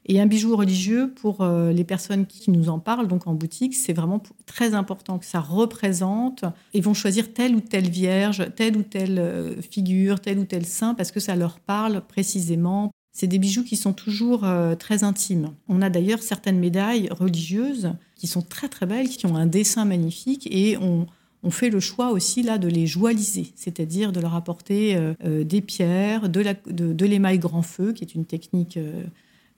Et 0.08 0.22
un 0.22 0.28
bijou 0.28 0.56
religieux, 0.56 1.12
pour 1.16 1.42
euh, 1.42 1.72
les 1.72 1.84
personnes 1.84 2.28
qui 2.28 2.52
nous 2.52 2.70
en 2.70 2.78
parlent, 2.78 3.08
donc 3.08 3.26
en 3.26 3.34
boutique, 3.34 3.74
c'est 3.74 3.94
vraiment 3.94 4.22
très 4.46 4.76
important 4.76 5.18
que 5.18 5.26
ça 5.26 5.40
représente. 5.40 6.46
Ils 6.74 6.84
vont 6.84 6.94
choisir 6.94 7.34
telle 7.34 7.56
ou 7.56 7.60
telle 7.60 7.90
vierge, 7.90 8.46
telle 8.56 8.78
ou 8.78 8.84
telle 8.84 9.18
euh, 9.18 9.60
figure, 9.62 10.20
tel 10.20 10.38
ou 10.38 10.46
tel 10.46 10.66
saint, 10.66 10.94
parce 10.94 11.12
que 11.12 11.20
ça 11.20 11.36
leur 11.36 11.60
parle 11.60 12.02
précisément. 12.02 12.92
C'est 13.14 13.26
des 13.26 13.40
bijoux 13.40 13.64
qui 13.64 13.78
sont 13.78 13.94
toujours 13.94 14.44
euh, 14.44 14.76
très 14.76 15.04
intimes. 15.04 15.54
On 15.68 15.82
a 15.82 15.90
d'ailleurs 15.90 16.22
certaines 16.22 16.60
médailles 16.60 17.10
religieuses 17.10 17.94
qui 18.16 18.28
sont 18.28 18.44
très 18.44 18.70
très 18.70 18.86
belles, 18.86 19.10
qui 19.10 19.26
ont 19.26 19.36
un 19.36 19.48
dessin 19.48 19.86
magnifique, 19.86 20.48
et 20.52 20.78
on, 20.78 21.08
fait 21.52 21.70
le 21.70 21.80
choix 21.80 22.10
aussi 22.10 22.42
là 22.42 22.58
de 22.58 22.68
les 22.68 22.88
joaliser, 22.88 23.54
c'est-à-dire 23.56 24.12
de 24.12 24.20
leur 24.20 24.34
apporter 24.34 25.00
des 25.24 25.62
pierres, 25.62 26.28
de 26.28 27.06
l'émail 27.06 27.38
grand 27.38 27.62
feu, 27.62 27.94
qui 27.94 28.04
est 28.04 28.16
une 28.16 28.26
technique 28.26 28.80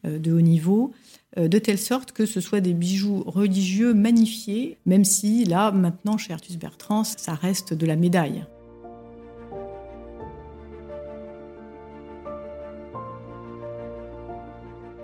de 0.03 0.31
haut 0.31 0.41
niveau, 0.41 0.93
euh, 1.37 1.47
de 1.47 1.59
telle 1.59 1.77
sorte 1.77 2.13
que 2.13 2.25
ce 2.25 2.41
soit 2.41 2.61
des 2.61 2.73
bijoux 2.73 3.23
religieux 3.25 3.93
magnifiés, 3.93 4.77
même 4.85 5.03
si 5.03 5.45
là, 5.45 5.71
maintenant, 5.71 6.17
chez 6.17 6.33
Artus 6.33 6.57
Bertrand, 6.57 7.03
ça 7.03 7.33
reste 7.33 7.73
de 7.73 7.85
la 7.85 7.95
médaille. 7.95 8.45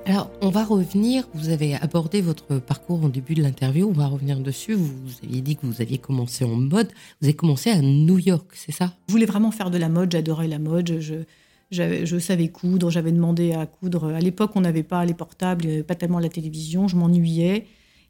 Alors, 0.05 0.23
Alors, 0.23 0.31
on 0.41 0.49
va 0.49 0.65
revenir. 0.65 1.27
Vous 1.33 1.49
avez 1.49 1.75
abordé 1.75 2.21
votre 2.21 2.59
parcours 2.59 3.03
en 3.03 3.09
début 3.09 3.35
de 3.35 3.41
l'interview. 3.41 3.87
On 3.87 3.93
va 3.93 4.07
revenir 4.07 4.39
dessus. 4.39 4.73
Vous, 4.73 4.91
aviez 5.23 5.41
dit 5.41 5.55
que 5.55 5.65
vous 5.65 5.81
aviez 5.81 5.97
commencé 5.97 6.43
en 6.43 6.55
mode. 6.55 6.87
Vous 7.21 7.27
avez 7.27 7.35
commencé 7.35 7.69
à 7.69 7.81
New 7.81 8.19
York, 8.19 8.51
c'est 8.53 8.73
ça? 8.73 8.93
Je 9.07 9.13
voulais 9.13 9.25
vraiment 9.25 9.51
faire 9.51 9.71
de 9.71 9.77
la 9.77 9.89
mode. 9.89 10.11
J'adorais 10.11 10.47
la 10.47 10.59
mode. 10.59 10.99
Je, 10.99 11.15
je 11.73 12.19
savais 12.19 12.47
coudre. 12.47 12.89
J'avais 12.89 13.11
demandé 13.11 13.53
à 13.53 13.65
coudre. 13.65 14.13
À 14.13 14.19
l'époque, 14.19 14.51
on 14.55 14.61
n'avait 14.61 14.83
pas 14.83 15.03
les 15.05 15.13
portables, 15.13 15.83
pas 15.83 15.95
tellement 15.95 16.19
la 16.19 16.29
télévision. 16.29 16.87
Je 16.87 16.95
m'ennuyais. 16.95 17.65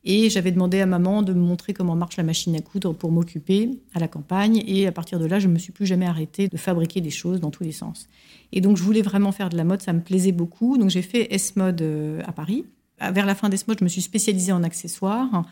Et 0.06 0.30
j'avais 0.30 0.52
demandé 0.52 0.82
à 0.82 0.86
maman 0.86 1.22
de 1.22 1.32
me 1.32 1.40
montrer 1.40 1.74
comment 1.74 1.96
marche 1.96 2.18
la 2.18 2.24
machine 2.24 2.54
à 2.56 2.60
coudre 2.60 2.94
pour 2.94 3.12
m'occuper 3.12 3.70
à 3.94 4.00
la 4.00 4.10
campagne. 4.10 4.62
Et 4.68 4.86
à 4.86 4.92
partir 4.92 5.18
de 5.18 5.26
là, 5.26 5.40
je 5.40 5.48
ne 5.48 5.54
me 5.54 5.60
suis 5.60 5.72
plus 5.72 5.86
jamais 5.86 6.06
arrêtée 6.06 6.50
de 6.50 6.58
fabriquer 6.58 7.00
des 7.00 7.10
choses 7.10 7.40
dans 7.40 7.52
tous 7.52 7.64
les 7.64 7.72
sens. 7.72 8.10
Et 8.52 8.60
donc, 8.60 8.76
je 8.76 8.84
voulais 8.84 9.02
vraiment 9.02 9.32
faire 9.32 9.50
de 9.50 9.56
la 9.56 9.64
mode, 9.64 9.82
ça 9.82 9.94
me 9.94 10.02
plaisait 10.02 10.34
beaucoup. 10.34 10.78
Donc, 10.78 10.90
j'ai 10.90 11.02
fait 11.02 11.34
S-Mode 11.34 11.82
euh, 11.82 12.22
à 12.26 12.34
Paris. 12.34 12.66
Vers 13.00 13.26
la 13.26 13.34
fin 13.34 13.50
d'S-Mode, 13.50 13.80
je 13.80 13.84
me 13.84 13.90
suis 13.90 14.02
spécialisée 14.02 14.52
en 14.52 14.64
accessoires. 14.64 15.46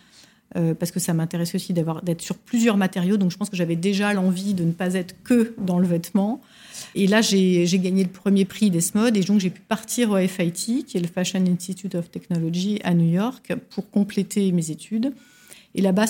Euh, 0.57 0.73
parce 0.73 0.91
que 0.91 0.99
ça 0.99 1.13
m'intéressait 1.13 1.55
aussi 1.55 1.71
d'être 1.71 2.21
sur 2.21 2.35
plusieurs 2.35 2.75
matériaux. 2.75 3.15
Donc 3.15 3.31
je 3.31 3.37
pense 3.37 3.49
que 3.49 3.55
j'avais 3.55 3.77
déjà 3.77 4.13
l'envie 4.13 4.53
de 4.53 4.65
ne 4.65 4.73
pas 4.73 4.95
être 4.95 5.15
que 5.23 5.53
dans 5.57 5.79
le 5.79 5.87
vêtement. 5.87 6.41
Et 6.93 7.07
là, 7.07 7.21
j'ai 7.21 7.65
gagné 7.79 8.03
le 8.03 8.09
premier 8.09 8.43
prix 8.43 8.69
d'Esmode 8.69 9.15
et 9.15 9.21
donc 9.21 9.39
j'ai 9.39 9.49
pu 9.49 9.61
partir 9.61 10.11
au 10.11 10.17
FIT, 10.17 10.83
qui 10.85 10.97
est 10.97 10.99
le 10.99 11.07
Fashion 11.07 11.41
Institute 11.45 11.95
of 11.95 12.11
Technology 12.11 12.79
à 12.83 12.93
New 12.93 13.09
York, 13.09 13.53
pour 13.69 13.89
compléter 13.89 14.51
mes 14.51 14.71
études. 14.71 15.13
Et 15.73 15.81
là-bas, 15.81 16.05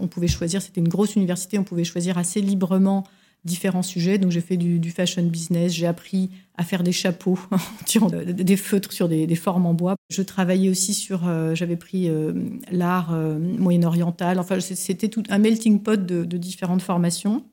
on 0.00 0.06
pouvait 0.06 0.28
choisir, 0.28 0.62
c'était 0.62 0.80
une 0.80 0.88
grosse 0.88 1.14
université, 1.16 1.58
on 1.58 1.64
pouvait 1.64 1.84
choisir 1.84 2.16
assez 2.16 2.40
librement 2.40 3.04
différents 3.44 3.82
sujets. 3.82 4.18
Donc 4.18 4.30
j'ai 4.30 4.40
fait 4.40 4.56
du, 4.56 4.90
fashion 4.90 5.24
business, 5.24 5.72
j'ai 5.72 5.86
appris 5.86 6.30
à 6.56 6.64
faire 6.64 6.82
des 6.82 6.92
chapeaux 6.92 7.38
en 8.00 8.08
des 8.08 8.56
feutres 8.56 8.92
sur 8.92 9.08
des, 9.08 9.34
formes 9.34 9.66
en 9.66 9.74
bois. 9.74 9.96
Je 10.10 10.22
travaillais 10.22 10.68
aussi 10.68 10.94
sur, 10.94 11.26
euh, 11.26 11.54
j'avais 11.54 11.76
pris 11.76 12.08
euh, 12.08 12.32
l'art 12.70 13.12
euh, 13.12 13.38
moyen-oriental. 13.38 14.38
Enfin, 14.38 14.60
c'était 14.60 15.08
tout 15.08 15.22
un 15.28 15.38
melting 15.38 15.80
pot 15.80 16.04
de, 16.04 16.36
différentes 16.36 16.82
formations 16.82 17.44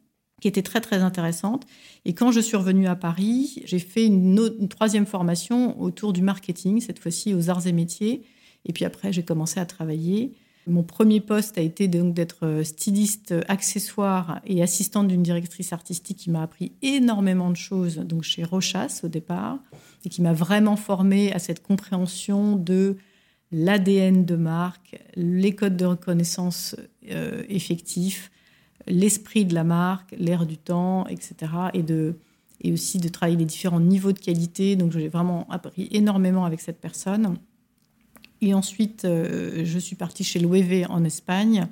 qui 0.42 0.48
étaient 0.48 0.62
très 0.62 0.80
très 0.80 0.98
intéressantes. 0.98 1.66
Et 2.06 2.14
quand 2.14 2.32
je 2.32 2.40
suis 2.40 2.56
revenue 2.56 2.88
à 2.88 2.96
Paris, 2.96 3.62
j'ai 3.66 3.80
fait 3.80 4.06
une 4.06 4.68
troisième 4.70 5.06
formation 5.06 5.80
autour 5.82 6.14
du 6.14 6.22
marketing, 6.22 6.80
cette 6.80 7.00
fois-ci 7.00 7.34
aux 7.34 7.50
arts 7.50 7.68
et 7.68 7.74
métiers. 7.74 8.24
Et 8.66 8.74
puis 8.74 8.86
après, 8.86 9.12
j'ai 9.12 9.24
commencé 9.24 9.60
à 9.60 9.66
travailler 9.66 10.34
mon 10.70 10.84
premier 10.84 11.20
poste 11.20 11.58
a 11.58 11.62
été 11.62 11.88
donc 11.88 12.14
d'être 12.14 12.46
euh, 12.46 12.64
styliste 12.64 13.34
accessoire 13.48 14.40
et 14.46 14.62
assistante 14.62 15.08
d'une 15.08 15.24
directrice 15.24 15.74
artistique 15.74 16.18
qui 16.18 16.30
m'a 16.30 16.44
appris 16.44 16.72
énormément 16.82 17.50
de 17.50 17.58
choses, 17.58 17.98
donc 17.98 18.24
chez 18.24 18.44
Rochas 18.44 19.02
au 19.04 19.08
départ, 19.08 19.58
et 20.06 20.10
qui 20.10 20.22
m'a 20.22 20.34
vraiment 20.34 20.76
formée 20.76 21.34
à 21.34 21.40
cette 21.40 21.62
compréhension 21.62 22.56
de 22.56 22.98
l'ADN 23.52 24.26
de 24.26 24.36
marque, 24.36 25.00
les 25.16 25.56
codes 25.56 25.76
de 25.76 25.86
reconnaissance 25.86 26.76
euh, 27.12 27.44
effectifs, 27.50 28.32
l'esprit 28.88 29.46
de 29.46 29.56
la 29.56 29.64
marque, 29.64 30.16
l'air 30.18 30.46
du 30.46 30.58
temps, 30.58 31.08
etc. 31.08 31.36
Et, 31.74 31.84
de, 31.84 32.16
et 32.62 32.72
aussi 32.72 33.00
de 33.00 33.10
travailler 33.10 33.38
les 33.38 33.46
différents 33.46 33.80
niveaux 33.80 34.12
de 34.12 34.20
qualité. 34.20 34.76
Donc 34.76 34.92
j'ai 34.92 35.08
vraiment 35.08 35.48
appris 35.50 35.88
énormément 35.92 36.46
avec 36.46 36.62
cette 36.62 36.80
personne. 36.80 37.38
Et 38.42 38.54
ensuite, 38.54 39.06
euh, 39.06 39.64
je 39.66 39.80
suis 39.80 39.96
partie 39.96 40.24
chez 40.24 40.40
Loewe 40.40 40.86
en 40.90 41.04
Espagne, 41.04 41.68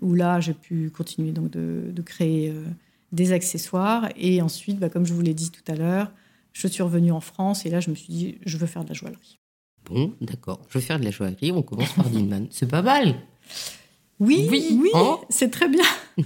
où 0.00 0.14
là, 0.14 0.40
j'ai 0.40 0.54
pu 0.54 0.90
continuer 0.90 1.32
donc 1.32 1.50
de, 1.50 2.02
créer 2.02 2.50
euh, 2.50 2.64
des 3.12 3.32
accessoires. 3.32 4.08
Et 4.16 4.42
ensuite, 4.42 4.78
bah, 4.78 4.88
comme 4.88 5.06
je 5.06 5.12
vous 5.12 5.22
l'ai 5.22 5.34
dit 5.34 5.50
tout 5.50 5.70
à 5.70 5.76
l'heure, 5.76 6.10
je 6.52 6.66
suis 6.66 6.82
revenue 6.82 7.12
en 7.12 7.20
France 7.20 7.64
et 7.64 7.70
là, 7.70 7.80
je 7.80 7.90
me 7.90 7.94
suis 7.94 8.12
dit, 8.12 8.38
je 8.44 8.56
veux 8.56 8.66
faire 8.66 8.82
de 8.84 8.88
la 8.88 8.94
joaillerie. 8.94 9.38
Bon, 9.84 10.14
d'accord, 10.20 10.60
je 10.68 10.78
veux 10.78 10.84
faire 10.84 10.98
de 10.98 11.04
la 11.04 11.10
joaillerie. 11.10 11.52
On 11.52 11.62
commence 11.62 11.92
par 11.92 12.08
Dinman. 12.10 12.48
C'est 12.50 12.68
pas 12.68 12.82
mal. 12.82 13.14
Oui, 14.18 14.46
oui, 14.50 14.90
hein 14.94 15.18
c'est 15.30 15.50
très 15.50 15.68
bien. 15.68 15.84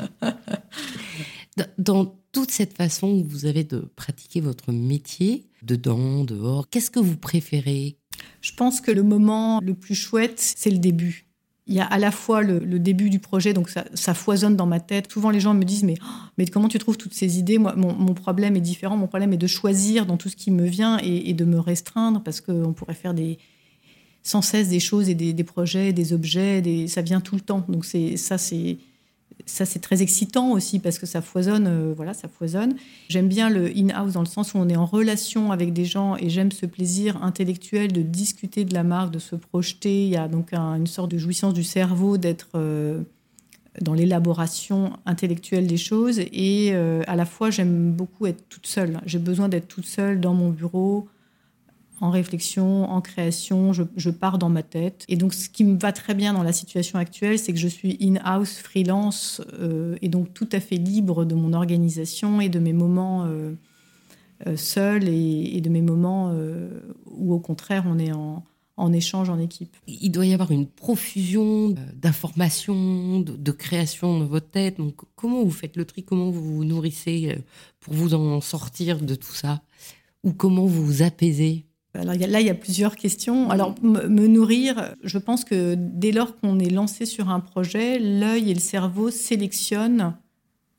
dans 1.79 2.17
toute 2.33 2.51
cette 2.51 2.77
façon 2.77 3.23
que 3.23 3.29
vous 3.29 3.47
avez 3.47 3.63
de 3.63 3.79
pratiquer 3.95 4.41
votre 4.41 4.73
métier, 4.73 5.47
dedans, 5.63 6.25
dehors, 6.25 6.69
qu'est-ce 6.69 6.91
que 6.91 6.99
vous 6.99 7.17
préférez? 7.17 7.97
Je 8.41 8.53
pense 8.53 8.81
que 8.81 8.91
le 8.91 9.03
moment 9.03 9.61
le 9.63 9.75
plus 9.75 9.95
chouette, 9.95 10.39
c'est 10.39 10.71
le 10.71 10.79
début. 10.79 11.27
Il 11.67 11.75
y 11.75 11.81
a 11.81 11.87
à 11.87 11.99
la 11.99 12.11
fois 12.11 12.43
le, 12.43 12.79
début 12.79 13.09
du 13.09 13.21
projet, 13.21 13.55
donc 13.55 13.71
ça, 13.71 14.15
foisonne 14.15 14.55
dans 14.55 14.67
ma 14.67 14.81
tête. 14.81 15.11
Souvent, 15.11 15.31
les 15.31 15.41
gens 15.41 15.55
me 15.55 15.65
disent 15.65 15.83
mais, 15.83 15.95
oh, 16.03 16.07
mais 16.37 16.47
comment 16.47 16.69
tu 16.69 16.79
trouves 16.79 16.99
toutes 16.99 17.15
ces 17.15 17.39
idées? 17.39 17.57
Moi, 17.57 17.75
mon, 17.75 18.13
problème 18.13 18.55
est 18.55 18.61
différent. 18.61 18.99
Mon 18.99 19.07
problème 19.07 19.33
est 19.33 19.39
de 19.39 19.47
choisir 19.47 20.05
dans 20.05 20.19
tout 20.19 20.29
ce 20.29 20.37
qui 20.37 20.51
me 20.51 20.67
vient 20.67 20.99
et, 20.99 21.33
de 21.33 21.45
me 21.47 21.59
restreindre 21.59 22.23
parce 22.23 22.43
qu'on 22.43 22.75
pourrait 22.75 22.95
faire 22.95 23.15
des, 23.15 23.39
sans 24.23 24.43
cesse 24.43 24.69
des 24.69 24.81
choses 24.81 25.09
et 25.09 25.15
des, 25.15 25.45
projets, 25.45 25.95
des 25.95 26.13
objets. 26.13 26.63
Ça 26.87 27.01
vient 27.01 27.23
tout 27.23 27.35
le 27.35 27.41
temps. 27.41 27.65
Donc 27.69 27.87
ça, 27.87 28.37
c'est 28.37 28.77
ça 29.47 29.65
c'est 29.65 29.79
très 29.79 30.03
excitant 30.03 30.53
aussi 30.53 30.79
parce 30.79 30.99
que 30.99 31.07
ça 31.07 31.21
foisonne, 31.21 31.67
euh, 31.67 31.93
voilà, 31.95 32.15
ça 32.15 32.29
foisonne. 32.29 32.75
J'aime 33.09 33.29
bien 33.29 33.51
le 33.51 33.67
in-house 33.67 34.13
dans 34.13 34.21
le 34.21 34.27
sens 34.27 34.55
où 34.55 34.59
on 34.59 34.69
est 34.69 34.77
en 34.77 34.87
relation 34.87 35.53
avec 35.53 35.73
des 35.73 35.85
gens 35.85 36.17
et 36.17 36.31
j'aime 36.31 36.53
ce 36.53 36.67
plaisir 36.67 37.23
intellectuel 37.23 37.93
de 37.93 38.03
discuter 38.03 38.65
de 38.65 38.75
la 38.75 38.83
marque, 38.83 39.11
de 39.13 39.19
se 39.19 39.37
projeter. 39.37 40.05
Il 40.05 40.11
y 40.11 40.17
a 40.17 40.29
donc 40.29 40.53
une 40.55 40.87
sorte 40.87 41.11
de 41.11 41.19
jouissance 41.19 41.55
du 41.55 41.65
cerveau 41.65 42.17
d'être 42.17 42.49
euh, 42.55 43.03
dans 43.81 43.95
l'élaboration 43.95 44.93
intellectuelle 45.05 45.67
des 45.67 45.77
choses 45.77 46.21
et 46.21 46.71
euh, 46.73 47.03
à 47.07 47.17
la 47.17 47.25
fois 47.27 47.51
j'aime 47.51 47.93
beaucoup 47.93 48.27
être 48.27 48.49
toute 48.49 48.67
seule. 48.67 49.01
J'ai 49.05 49.19
besoin 49.19 49.49
d'être 49.49 49.69
toute 49.69 49.87
seule 49.87 50.21
dans 50.21 50.35
mon 50.35 50.51
bureau 50.51 51.09
en 52.05 52.11
réflexion, 52.11 52.91
en 52.91 53.01
création, 53.01 53.73
je, 53.73 54.11
pars 54.11 54.37
dans 54.37 54.51
ma 54.51 54.63
tête. 54.63 55.07
Et 55.09 55.17
donc, 55.17 55.33
ce 55.33 55.49
qui 55.49 55.65
me 55.65 55.79
va 55.79 55.91
très 55.91 56.15
bien 56.15 56.35
dans 56.35 56.43
la 56.43 56.53
situation 56.53 56.99
actuelle, 56.99 57.39
c'est 57.39 57.55
que 57.55 57.59
je 57.59 57.67
suis 57.67 57.97
in-house, 57.99 58.59
freelance, 58.59 59.41
euh, 59.59 59.97
et 60.03 60.11
donc 60.11 60.35
tout 60.35 60.49
à 60.53 60.61
fait 60.61 60.77
libre 60.77 61.25
de 61.25 61.35
mon 61.35 61.55
organisation 61.55 62.43
et 62.43 62.51
de 62.51 62.59
mes 62.59 62.75
moments 62.75 63.25
euh, 63.25 63.55
euh 64.47 64.55
seuls 64.55 65.09
et, 65.09 65.63
de 65.63 65.71
mes 65.71 65.81
moments 65.81 66.31
euh, 66.35 66.69
où, 67.07 67.33
au 67.33 67.39
contraire, 67.39 67.85
on 67.87 67.99
est 67.99 68.13
en, 68.13 68.93
échange, 68.93 69.31
en 69.31 69.39
équipe. 69.39 69.75
Il 69.87 70.11
doit 70.11 70.27
y 70.27 70.35
avoir 70.35 70.51
une 70.51 70.67
profusion 70.67 71.75
d'informations, 71.95 73.21
de, 73.21 73.35
de, 73.35 73.51
création 73.51 74.19
dans 74.19 74.27
votre 74.27 74.51
tête. 74.51 74.77
Donc, 74.77 74.97
comment 75.15 75.43
vous 75.43 75.51
faites 75.51 75.77
le 75.77 75.87
tri? 75.87 76.03
Comment 76.03 76.31
vous 76.31 76.57
vous 76.57 76.65
nourrissez 76.67 77.39
pour 77.81 77.95
vous 77.95 78.13
en 78.13 78.43
sortir 78.43 79.01
de 79.01 79.15
tout 79.15 79.33
ça? 79.33 79.63
Ou 80.23 80.35
comment 80.35 80.67
vous 80.67 80.85
vous 80.85 81.03
apaisez? 81.03 81.65
Alors 81.95 82.15
là, 82.15 82.41
il 82.41 82.47
y 82.47 82.51
a 82.51 82.55
plusieurs 82.55 82.97
questions. 82.97 83.51
Alors, 83.51 83.75
me 83.83 84.27
nourrir, 84.27 84.95
je 85.05 85.19
pense 85.19 85.45
que 85.45 85.75
dès 85.79 86.11
lors 86.11 86.37
qu'on 86.37 86.59
est 86.59 86.71
lancé 86.71 87.07
sur 87.07 87.31
un 87.31 87.41
projet, 87.41 87.99
l'œil 87.99 88.51
et 88.51 88.55
le 88.55 88.61
cerveau 88.61 89.11
sélectionnent 89.11 90.17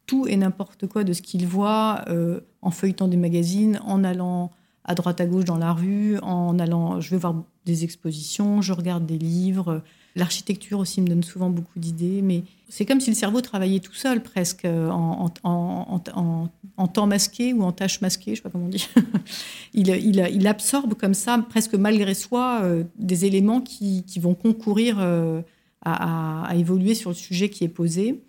tout 0.06 0.28
et 0.28 0.38
n'importe 0.38 0.88
quoi 0.88 1.04
de 1.04 1.14
ce 1.14 1.22
qu'ils 1.22 1.48
voient 1.48 2.04
euh, 2.10 2.42
en 2.62 2.72
feuilletant 2.72 3.08
des 3.08 3.18
magazines, 3.18 3.80
en 3.86 4.04
allant 4.04 4.52
à 4.84 4.94
droite 4.94 5.20
à 5.20 5.26
gauche 5.26 5.46
dans 5.46 5.58
la 5.58 5.74
rue, 5.74 6.20
en 6.20 6.60
allant, 6.60 7.02
je 7.02 7.10
vais 7.10 7.18
voir 7.18 7.44
des 7.66 7.84
expositions, 7.84 8.62
je 8.62 8.72
regarde 8.72 9.06
des 9.06 9.18
livres. 9.18 9.82
L'architecture 10.18 10.80
aussi 10.80 11.02
me 11.02 11.08
donne 11.08 11.24
souvent 11.24 11.50
beaucoup 11.50 11.78
d'idées, 11.78 12.22
mais 12.22 12.44
c'est 12.70 12.86
comme 12.86 13.02
si 13.02 13.10
le 13.10 13.18
cerveau 13.18 13.42
travaillait 13.42 13.82
tout 13.82 13.94
seul 13.94 14.24
presque 14.24 14.66
en, 14.66 15.30
temps 15.30 17.08
masqué 17.08 17.52
ou 17.54 17.64
en 17.64 17.74
tâche 17.74 18.00
masquée, 18.00 18.28
je 18.28 18.32
ne 18.32 18.36
sais 18.36 18.42
pas 18.42 18.50
comment 18.50 18.68
on 18.68 18.70
dit. 18.70 18.88
il, 19.74 20.48
absorbe 20.48 20.94
comme 20.94 21.14
ça, 21.14 21.38
presque 21.50 21.76
malgré 21.76 22.14
soi, 22.14 22.62
euh, 22.64 22.84
des 22.98 23.26
éléments 23.26 23.60
qui, 23.60 24.06
vont 24.22 24.36
concourir 24.36 24.98
euh, 25.00 25.42
à, 25.84 26.50
évoluer 26.56 26.96
sur 26.96 27.10
le 27.10 27.16
sujet 27.16 27.50
qui 27.50 27.66
est 27.66 27.70
posé. 27.70 28.22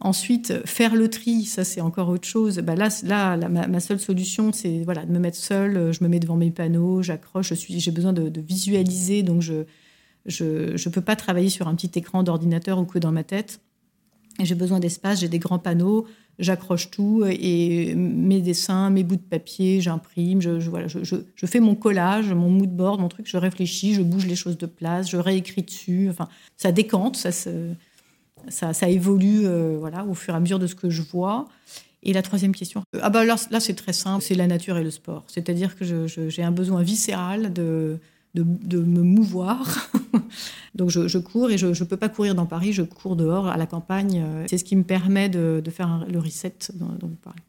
Ensuite, 0.00 0.66
faire 0.66 0.96
le 0.96 1.08
tri, 1.08 1.44
ça 1.44 1.62
c'est 1.62 1.80
encore 1.80 2.08
autre 2.08 2.26
chose. 2.26 2.58
Bah 2.58 2.74
là, 2.74 2.88
là 3.04 3.36
ma, 3.48 3.78
seule 3.78 4.00
solution, 4.00 4.52
c'est 4.52 4.82
voilà, 4.82 5.06
de 5.06 5.12
me 5.12 5.20
mettre 5.20 5.38
seule. 5.38 5.92
Je 5.92 6.02
me 6.02 6.08
mets 6.08 6.18
devant 6.18 6.36
mes 6.36 6.50
panneaux, 6.50 7.02
j'accroche. 7.02 7.52
J'ai 7.54 7.90
besoin 7.92 8.12
de, 8.12 8.28
de, 8.28 8.40
visualiser, 8.40 9.22
donc 9.22 9.42
je 9.42 9.64
je 10.26 10.72
ne 10.72 10.92
peux 10.92 11.00
pas 11.00 11.16
travailler 11.16 11.50
sur 11.50 11.68
un 11.68 11.74
petit 11.74 11.98
écran 11.98 12.22
d'ordinateur 12.22 12.78
ou 12.78 12.84
que 12.84 12.98
dans 12.98 13.12
ma 13.12 13.24
tête. 13.24 13.60
J'ai 14.40 14.54
besoin 14.54 14.80
d'espace, 14.80 15.20
j'ai 15.20 15.28
des 15.28 15.38
grands 15.38 15.60
panneaux, 15.60 16.06
j'accroche 16.38 16.90
tout 16.90 17.24
et 17.24 17.94
mes 17.94 18.40
dessins, 18.40 18.90
mes 18.90 19.04
bouts 19.04 19.16
de 19.16 19.20
papier, 19.20 19.80
j'imprime, 19.80 20.40
je, 20.40 21.46
fais 21.46 21.60
mon 21.60 21.74
collage, 21.74 22.32
mon 22.32 22.50
mood 22.50 22.70
board, 22.70 23.00
mon 23.00 23.08
truc, 23.08 23.28
je 23.28 23.36
réfléchis, 23.36 23.94
je 23.94 24.02
bouge 24.02 24.26
les 24.26 24.34
choses 24.34 24.58
de 24.58 24.66
place, 24.66 25.08
je 25.10 25.16
réécris 25.16 25.62
dessus. 25.62 26.08
Enfin, 26.10 26.28
ça 26.56 26.72
décante, 26.72 27.16
ça, 27.16 28.88
évolue 28.88 29.42
euh, 29.44 29.78
au 30.08 30.14
fur 30.14 30.34
et 30.34 30.36
à 30.36 30.40
mesure 30.40 30.58
de 30.58 30.66
ce 30.66 30.74
que 30.74 30.90
je 30.90 31.02
vois. 31.02 31.46
Et 32.02 32.12
la 32.12 32.22
troisième 32.22 32.54
question, 32.54 32.82
ah 33.00 33.08
bah 33.08 33.24
là, 33.24 33.60
c'est 33.60 33.74
très 33.74 33.94
simple, 33.94 34.22
c'est 34.22 34.34
la 34.34 34.46
nature 34.46 34.76
et 34.76 34.84
le 34.84 34.90
sport. 34.90 35.24
C'est-à-dire 35.26 35.76
que 35.76 36.06
j'ai 36.06 36.42
un 36.42 36.50
besoin 36.50 36.82
viscéral 36.82 37.52
de, 37.52 37.98
me 38.34 39.02
mouvoir. 39.02 39.90
Donc 40.74 40.90
je, 40.90 41.18
cours 41.18 41.50
et 41.50 41.58
je 41.58 41.66
ne 41.66 41.84
peux 41.84 41.96
pas 41.96 42.08
courir 42.08 42.34
dans 42.34 42.46
Paris, 42.46 42.72
je 42.72 42.82
cours 42.82 43.16
dehors 43.16 43.46
à 43.46 43.56
la 43.56 43.66
campagne. 43.66 44.24
C'est 44.48 44.58
ce 44.58 44.64
qui 44.64 44.76
me 44.76 44.84
permet 44.84 45.28
de, 45.28 45.62
faire 45.70 46.06
le 46.08 46.18
reset 46.18 46.54
dont, 46.74 46.96
vous 47.00 47.16
parlez. 47.22 47.40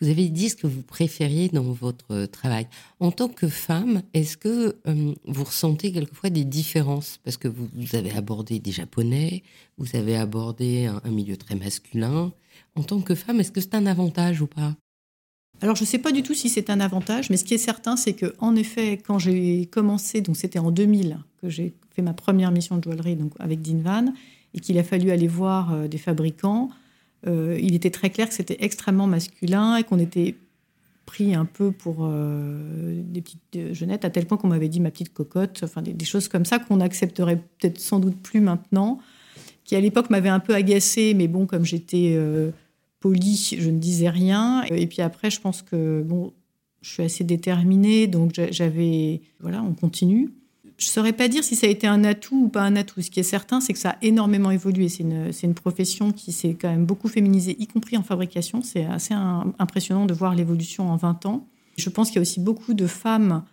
Vous 0.00 0.08
avez 0.08 0.28
dit 0.28 0.50
ce 0.50 0.56
que 0.56 0.66
vous 0.66 0.82
préfériez 0.82 1.48
dans 1.48 1.62
votre 1.62 2.26
travail. 2.26 2.66
En 3.00 3.10
tant 3.10 3.28
que 3.28 3.48
femme, 3.48 4.02
est-ce 4.12 4.36
que 4.36 4.76
euh, 4.86 5.14
vous 5.24 5.44
ressentez 5.44 5.92
quelquefois 5.92 6.30
des 6.30 6.44
différences? 6.44 7.18
Parce 7.24 7.36
que 7.36 7.48
vous, 7.48 7.68
avez 7.94 8.12
abordé 8.12 8.58
des 8.58 8.72
Japonais, 8.72 9.42
vous 9.78 9.96
avez 9.96 10.16
abordé 10.16 10.86
un, 10.86 11.10
milieu 11.10 11.36
très 11.36 11.54
masculin. 11.54 12.32
En 12.74 12.82
tant 12.82 13.00
que 13.00 13.14
femme, 13.14 13.40
est-ce 13.40 13.52
que 13.52 13.60
c'est 13.60 13.74
un 13.74 13.86
avantage 13.86 14.40
ou 14.40 14.46
pas? 14.46 14.74
Alors, 15.62 15.76
je 15.76 15.82
ne 15.82 15.86
sais 15.86 15.98
pas 15.98 16.12
du 16.12 16.22
tout 16.22 16.34
si 16.34 16.48
c'est 16.48 16.68
un 16.68 16.80
avantage, 16.80 17.30
mais 17.30 17.36
ce 17.36 17.44
qui 17.44 17.54
est 17.54 17.58
certain, 17.58 17.96
c'est 17.96 18.12
que, 18.12 18.34
en 18.38 18.56
effet, 18.56 18.98
quand 18.98 19.18
j'ai 19.18 19.66
commencé, 19.66 20.20
donc 20.20 20.36
c'était 20.36 20.58
en 20.58 20.72
2000 20.72 21.18
que 21.40 21.48
j'ai 21.48 21.74
ma 22.02 22.14
première 22.14 22.50
mission 22.50 22.78
de 22.78 22.82
joaillerie 22.82 23.16
donc 23.16 23.32
avec 23.38 23.62
Dinvan, 23.62 24.12
et 24.54 24.60
qu'il 24.60 24.78
a 24.78 24.84
fallu 24.84 25.10
aller 25.10 25.26
voir 25.26 25.72
euh, 25.72 25.88
des 25.88 25.98
fabricants, 25.98 26.70
euh, 27.26 27.58
il 27.60 27.74
était 27.74 27.90
très 27.90 28.10
clair 28.10 28.28
que 28.28 28.34
c'était 28.34 28.58
extrêmement 28.60 29.06
masculin 29.06 29.76
et 29.76 29.84
qu'on 29.84 29.98
était 29.98 30.36
pris 31.06 31.34
un 31.34 31.44
peu 31.44 31.70
pour 31.72 31.98
euh, 32.00 33.02
des 33.04 33.20
petites 33.20 33.74
jeunettes, 33.74 34.04
à 34.04 34.10
tel 34.10 34.26
point 34.26 34.38
qu'on 34.38 34.48
m'avait 34.48 34.68
dit 34.68 34.80
ma 34.80 34.90
petite 34.90 35.12
cocotte, 35.12 35.60
enfin 35.64 35.82
des, 35.82 36.04
choses 36.04 36.28
comme 36.28 36.44
ça 36.44 36.58
qu'on 36.58 36.80
accepterait 36.80 37.36
peut-être 37.36 37.78
sans 37.78 37.98
doute 37.98 38.16
plus 38.22 38.40
maintenant, 38.40 39.00
qui 39.64 39.76
à 39.76 39.80
l'époque 39.80 40.08
m'avait 40.08 40.28
un 40.28 40.40
peu 40.40 40.54
agacée, 40.54 41.14
mais 41.14 41.28
bon, 41.28 41.46
comme 41.46 41.64
j'étais 41.64 42.18
polie, 43.00 43.56
je 43.58 43.70
ne 43.70 43.78
disais 43.78 44.08
rien. 44.08 44.62
Et 44.64 44.86
puis 44.86 45.02
après, 45.02 45.30
je 45.30 45.40
pense 45.40 45.62
que 45.62 46.02
bon, 46.02 46.32
je 46.80 46.90
suis 46.90 47.02
assez 47.02 47.24
déterminée, 47.24 48.06
donc 48.06 48.32
j'avais, 48.50 49.22
voilà, 49.40 49.62
on 49.62 49.72
continue 49.74 50.30
je 50.76 50.86
ne 50.86 50.90
saurais 50.90 51.12
pas 51.12 51.28
dire 51.28 51.44
si 51.44 51.54
ça 51.54 51.66
a 51.66 51.70
été 51.70 51.86
un 51.86 52.02
atout 52.04 52.44
ou 52.44 52.48
pas 52.48 52.62
un 52.62 52.74
atout. 52.74 53.00
Ce 53.00 53.10
qui 53.10 53.20
est 53.20 53.24
certain, 53.24 53.60
c'est 53.60 53.72
que 53.72 53.78
ça 53.78 53.90
a 53.90 53.96
énormément 54.02 54.50
évolué. 54.50 54.88
C'est 54.88 55.04
une, 55.04 55.54
profession 55.54 56.10
qui 56.10 56.32
s'est 56.32 56.56
quand 56.60 56.68
même 56.68 56.84
beaucoup 56.84 57.08
féminisée, 57.08 57.56
y 57.60 57.66
compris 57.66 57.96
en 57.96 58.02
fabrication. 58.02 58.62
C'est 58.62 58.84
assez 58.84 59.14
impressionnant 59.58 60.06
de 60.06 60.14
voir 60.14 60.34
l'évolution 60.34 60.90
en 60.90 60.96
20 60.96 61.26
ans. 61.26 61.46
Je 61.76 61.88
pense 61.90 62.08
qu'il 62.08 62.16
y 62.16 62.18
a 62.18 62.22
aussi 62.22 62.40
beaucoup 62.40 62.74
de 62.74 62.86
femmes 62.86 63.44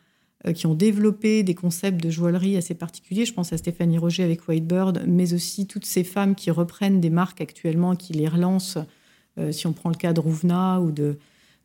euh, 0.48 0.54
qui 0.54 0.66
ont 0.66 0.74
développé 0.74 1.44
des 1.44 1.54
concepts 1.54 2.02
de 2.04 2.10
joaillerie 2.10 2.58
assez 2.58 2.74
particuliers. 2.74 3.26
Je 3.26 3.34
pense 3.34 3.54
à 3.54 3.58
Stéphanie 3.58 4.00
Roger 4.00 4.24
avec 4.24 4.48
Whitebird, 4.48 5.04
mais 5.08 5.34
aussi 5.34 5.68
toutes 5.68 5.86
ces 5.86 6.04
femmes 6.04 6.34
qui 6.34 6.50
reprennent 6.50 7.00
des 7.00 7.12
marques 7.12 7.42
actuellement, 7.42 7.96
qui 7.96 8.14
les 8.14 8.28
relancent. 8.28 8.80
Euh, 9.38 9.52
si 9.52 9.68
on 9.68 9.74
prend 9.74 9.90
le 9.90 9.96
cas 9.96 10.14
de 10.14 10.20
Rouvna 10.20 10.82
ou 10.82 10.92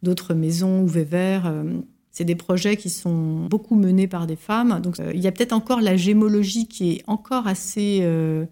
d'autres 0.02 0.34
maisons 0.34 0.82
ou 0.82 0.86
Weber, 0.86 1.46
euh, 1.46 1.80
c'est 2.16 2.24
des 2.24 2.34
projets 2.34 2.78
qui 2.78 2.88
sont 2.88 3.44
beaucoup 3.44 3.74
menés 3.74 4.06
par 4.06 4.26
des 4.26 4.36
femmes. 4.36 4.80
Donc 4.80 4.98
euh, 5.00 5.12
il 5.14 5.20
y 5.20 5.26
a 5.26 5.32
peut-être 5.32 5.52
encore 5.52 5.82
la 5.82 5.98
gémologie 5.98 6.66
qui 6.66 6.92
est 6.92 7.04
encore 7.06 7.46
assez 7.46 7.98
euh, 8.00 8.46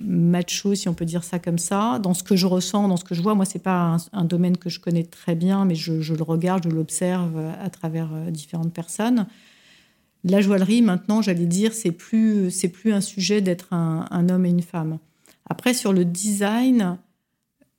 macho, 0.00 0.74
si 0.74 0.88
on 0.88 0.94
peut 0.94 1.04
dire 1.04 1.22
ça 1.22 1.38
comme 1.38 1.58
ça, 1.58 2.00
dans 2.00 2.14
ce 2.14 2.24
que 2.24 2.34
je 2.34 2.46
ressens, 2.46 2.88
dans 2.88 2.96
ce 2.96 3.04
que 3.04 3.14
je 3.14 3.22
vois. 3.22 3.36
Moi, 3.36 3.44
c'est 3.44 3.62
pas 3.62 3.96
un, 4.12 4.24
domaine 4.24 4.56
que 4.56 4.68
je 4.68 4.80
connais 4.80 5.04
très 5.04 5.36
bien, 5.36 5.64
mais 5.66 5.76
je, 5.76 5.92
le 5.92 6.22
regarde, 6.24 6.64
je 6.64 6.68
l'observe 6.68 7.38
à 7.62 7.70
travers 7.70 8.08
euh, 8.12 8.32
différentes 8.32 8.72
personnes. 8.72 9.28
La 10.24 10.40
joaillerie, 10.40 10.82
maintenant, 10.82 11.22
j'allais 11.22 11.46
dire, 11.46 11.72
c'est 11.72 11.92
plus 11.92 12.50
plus 12.72 12.92
un 12.92 13.00
sujet 13.00 13.40
d'être 13.40 13.72
un, 13.72 14.28
homme 14.30 14.44
et 14.44 14.50
une 14.50 14.62
femme. 14.62 14.98
Après, 15.48 15.74
sur 15.74 15.92
le 15.92 16.04
design, 16.04 16.98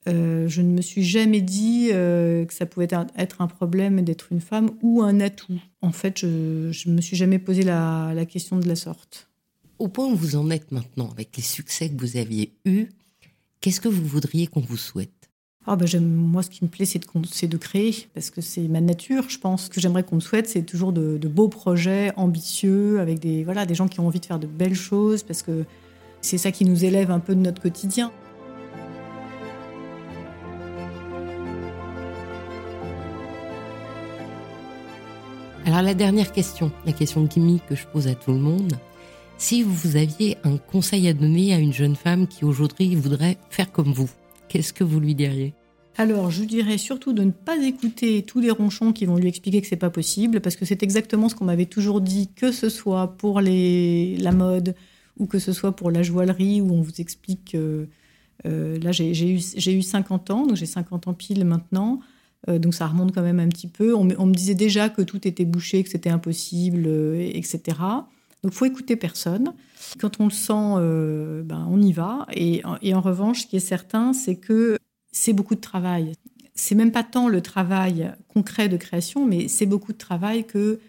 euh, 0.07 0.47
je 0.47 0.61
ne 0.61 0.69
me 0.69 0.81
suis 0.81 1.03
jamais 1.03 1.41
dit 1.41 1.89
euh, 1.91 2.45
que 2.45 2.53
ça 2.53 2.65
pouvait 2.65 2.87
être 3.17 3.41
un 3.41 3.47
problème 3.47 4.01
d'être 4.01 4.31
une 4.31 4.41
femme 4.41 4.71
ou 4.81 5.01
un 5.01 5.19
atout. 5.19 5.59
En 5.81 5.91
fait, 5.91 6.19
je 6.19 6.27
ne 6.27 6.93
me 6.93 7.01
suis 7.01 7.15
jamais 7.15 7.39
posé 7.39 7.63
la, 7.63 8.13
question 8.27 8.57
de 8.57 8.67
la 8.67 8.75
sorte. 8.75 9.29
Au 9.79 9.87
point 9.87 10.07
où 10.07 10.15
vous 10.15 10.35
en 10.35 10.49
êtes 10.49 10.71
maintenant, 10.71 11.09
avec 11.11 11.35
les 11.37 11.43
succès 11.43 11.89
que 11.89 11.99
vous 11.99 12.17
aviez 12.17 12.53
eus, 12.65 12.87
qu'est-ce 13.61 13.81
que 13.81 13.87
vous 13.87 14.05
voudriez 14.05 14.47
qu'on 14.47 14.61
vous 14.61 14.77
souhaite? 14.77 15.11
Ah 15.67 15.75
ben 15.75 15.87
moi, 16.03 16.41
ce 16.41 16.49
qui 16.49 16.63
me 16.63 16.69
plaît, 16.69 16.85
c'est 16.85 16.97
de, 16.97 17.47
de, 17.47 17.57
créer, 17.57 18.07
parce 18.15 18.31
que 18.31 18.41
c'est 18.41 18.67
ma 18.67 18.81
nature, 18.81 19.29
je 19.29 19.37
pense. 19.37 19.65
Ce 19.65 19.69
que 19.69 19.79
j'aimerais 19.79 20.03
qu'on 20.03 20.15
me 20.15 20.21
souhaite, 20.21 20.49
c'est 20.49 20.63
toujours 20.63 20.91
de, 20.91 21.19
beaux 21.27 21.49
projets 21.49 22.11
ambitieux, 22.15 22.99
avec 22.99 23.19
des, 23.19 23.43
voilà, 23.43 23.67
des 23.67 23.75
gens 23.75 23.87
qui 23.87 23.99
ont 23.99 24.07
envie 24.07 24.19
de 24.19 24.25
faire 24.25 24.39
de 24.39 24.47
belles 24.47 24.75
choses, 24.75 25.21
parce 25.21 25.43
que 25.43 25.65
c'est 26.21 26.39
ça 26.39 26.51
qui 26.51 26.65
nous 26.65 26.83
élève 26.83 27.11
un 27.11 27.19
peu 27.19 27.35
de 27.35 27.41
notre 27.41 27.61
quotidien. 27.61 28.11
Alors 35.71 35.83
la 35.83 35.93
dernière 35.93 36.33
question, 36.33 36.69
la 36.85 36.91
question 36.91 37.29
chimique 37.29 37.65
que 37.65 37.75
je 37.75 37.87
pose 37.87 38.09
à 38.09 38.13
tout 38.13 38.33
le 38.33 38.39
monde, 38.39 38.73
si 39.37 39.63
vous 39.63 39.95
aviez 39.95 40.37
un 40.43 40.57
conseil 40.57 41.07
à 41.07 41.13
donner 41.13 41.53
à 41.53 41.59
une 41.59 41.71
jeune 41.71 41.95
femme 41.95 42.27
qui 42.27 42.43
aujourd'hui 42.43 42.93
voudrait 42.93 43.37
faire 43.49 43.71
comme 43.71 43.93
vous, 43.93 44.09
qu'est-ce 44.49 44.73
que 44.73 44.83
vous 44.83 44.99
lui 44.99 45.15
diriez? 45.15 45.53
Alors, 45.95 46.29
je 46.29 46.43
dirais 46.43 46.77
surtout 46.77 47.13
de 47.13 47.23
ne 47.23 47.31
pas 47.31 47.55
écouter 47.55 48.23
tous 48.23 48.41
les 48.41 48.51
ronchons 48.51 48.91
qui 48.91 49.05
vont 49.05 49.15
lui 49.15 49.29
expliquer 49.29 49.61
que 49.61 49.67
c'est 49.67 49.77
pas 49.77 49.89
possible, 49.89 50.41
parce 50.41 50.57
que 50.57 50.65
c'est 50.65 50.83
exactement 50.83 51.29
ce 51.29 51.35
qu'on 51.35 51.45
m'avait 51.45 51.67
toujours 51.67 52.01
dit, 52.01 52.27
que 52.35 52.51
ce 52.51 52.67
soit 52.67 53.15
pour 53.15 53.39
la 53.39 54.31
mode 54.33 54.75
ou 55.19 55.25
que 55.25 55.39
ce 55.39 55.53
soit 55.53 55.73
pour 55.73 55.89
la 55.89 56.03
joaillerie, 56.03 56.59
où 56.59 56.73
on 56.73 56.81
vous 56.81 56.99
explique. 56.99 57.55
Euh, 57.55 57.87
là, 58.45 58.91
j'ai 58.91 59.13
eu, 59.13 59.39
eu 59.39 59.81
50 59.81 60.31
ans, 60.31 60.47
donc 60.47 60.57
j'ai 60.57 60.65
50 60.65 61.07
ans 61.07 61.13
pile 61.13 61.45
maintenant. 61.45 62.01
Euh, 62.49 62.59
donc 62.59 62.73
ça 62.73 62.87
remonte 62.87 63.13
quand 63.13 63.21
même 63.21 63.39
un 63.39 63.49
petit 63.49 63.67
peu. 63.67 63.93
On, 63.95 64.03
me 64.03 64.33
disait 64.33 64.55
déjà 64.55 64.89
que 64.89 65.01
tout 65.01 65.27
était 65.27 65.45
bouché, 65.45 65.83
que 65.83 65.89
c'était 65.89 66.09
impossible, 66.09 66.83
euh, 66.87 67.29
etc. 67.33 67.77
Donc 68.43 68.53
faut 68.53 68.65
écouter 68.65 68.95
personne. 68.95 69.53
Quand 69.99 70.19
on 70.19 70.25
le 70.25 70.31
sent, 70.31 70.53
euh, 70.53 71.43
ben, 71.43 71.67
on 71.69 71.81
y 71.81 71.91
va. 71.91 72.25
Et, 72.33 72.63
en 72.65 73.01
revanche, 73.01 73.41
ce 73.41 73.47
qui 73.47 73.57
est 73.57 73.59
certain, 73.59 74.13
c'est 74.13 74.35
que 74.35 74.77
c'est 75.11 75.33
beaucoup 75.33 75.55
de 75.55 75.61
travail. 75.61 76.13
C'est 76.55 76.75
même 76.75 76.91
pas 76.91 77.03
tant 77.03 77.27
le 77.27 77.41
travail 77.41 78.11
concret 78.27 78.69
de 78.69 78.77
création, 78.77 79.25
mais 79.25 79.47
c'est 79.47 79.65
beaucoup 79.65 79.93
de 79.93 79.97
travail 79.97 80.45
que 80.45 80.79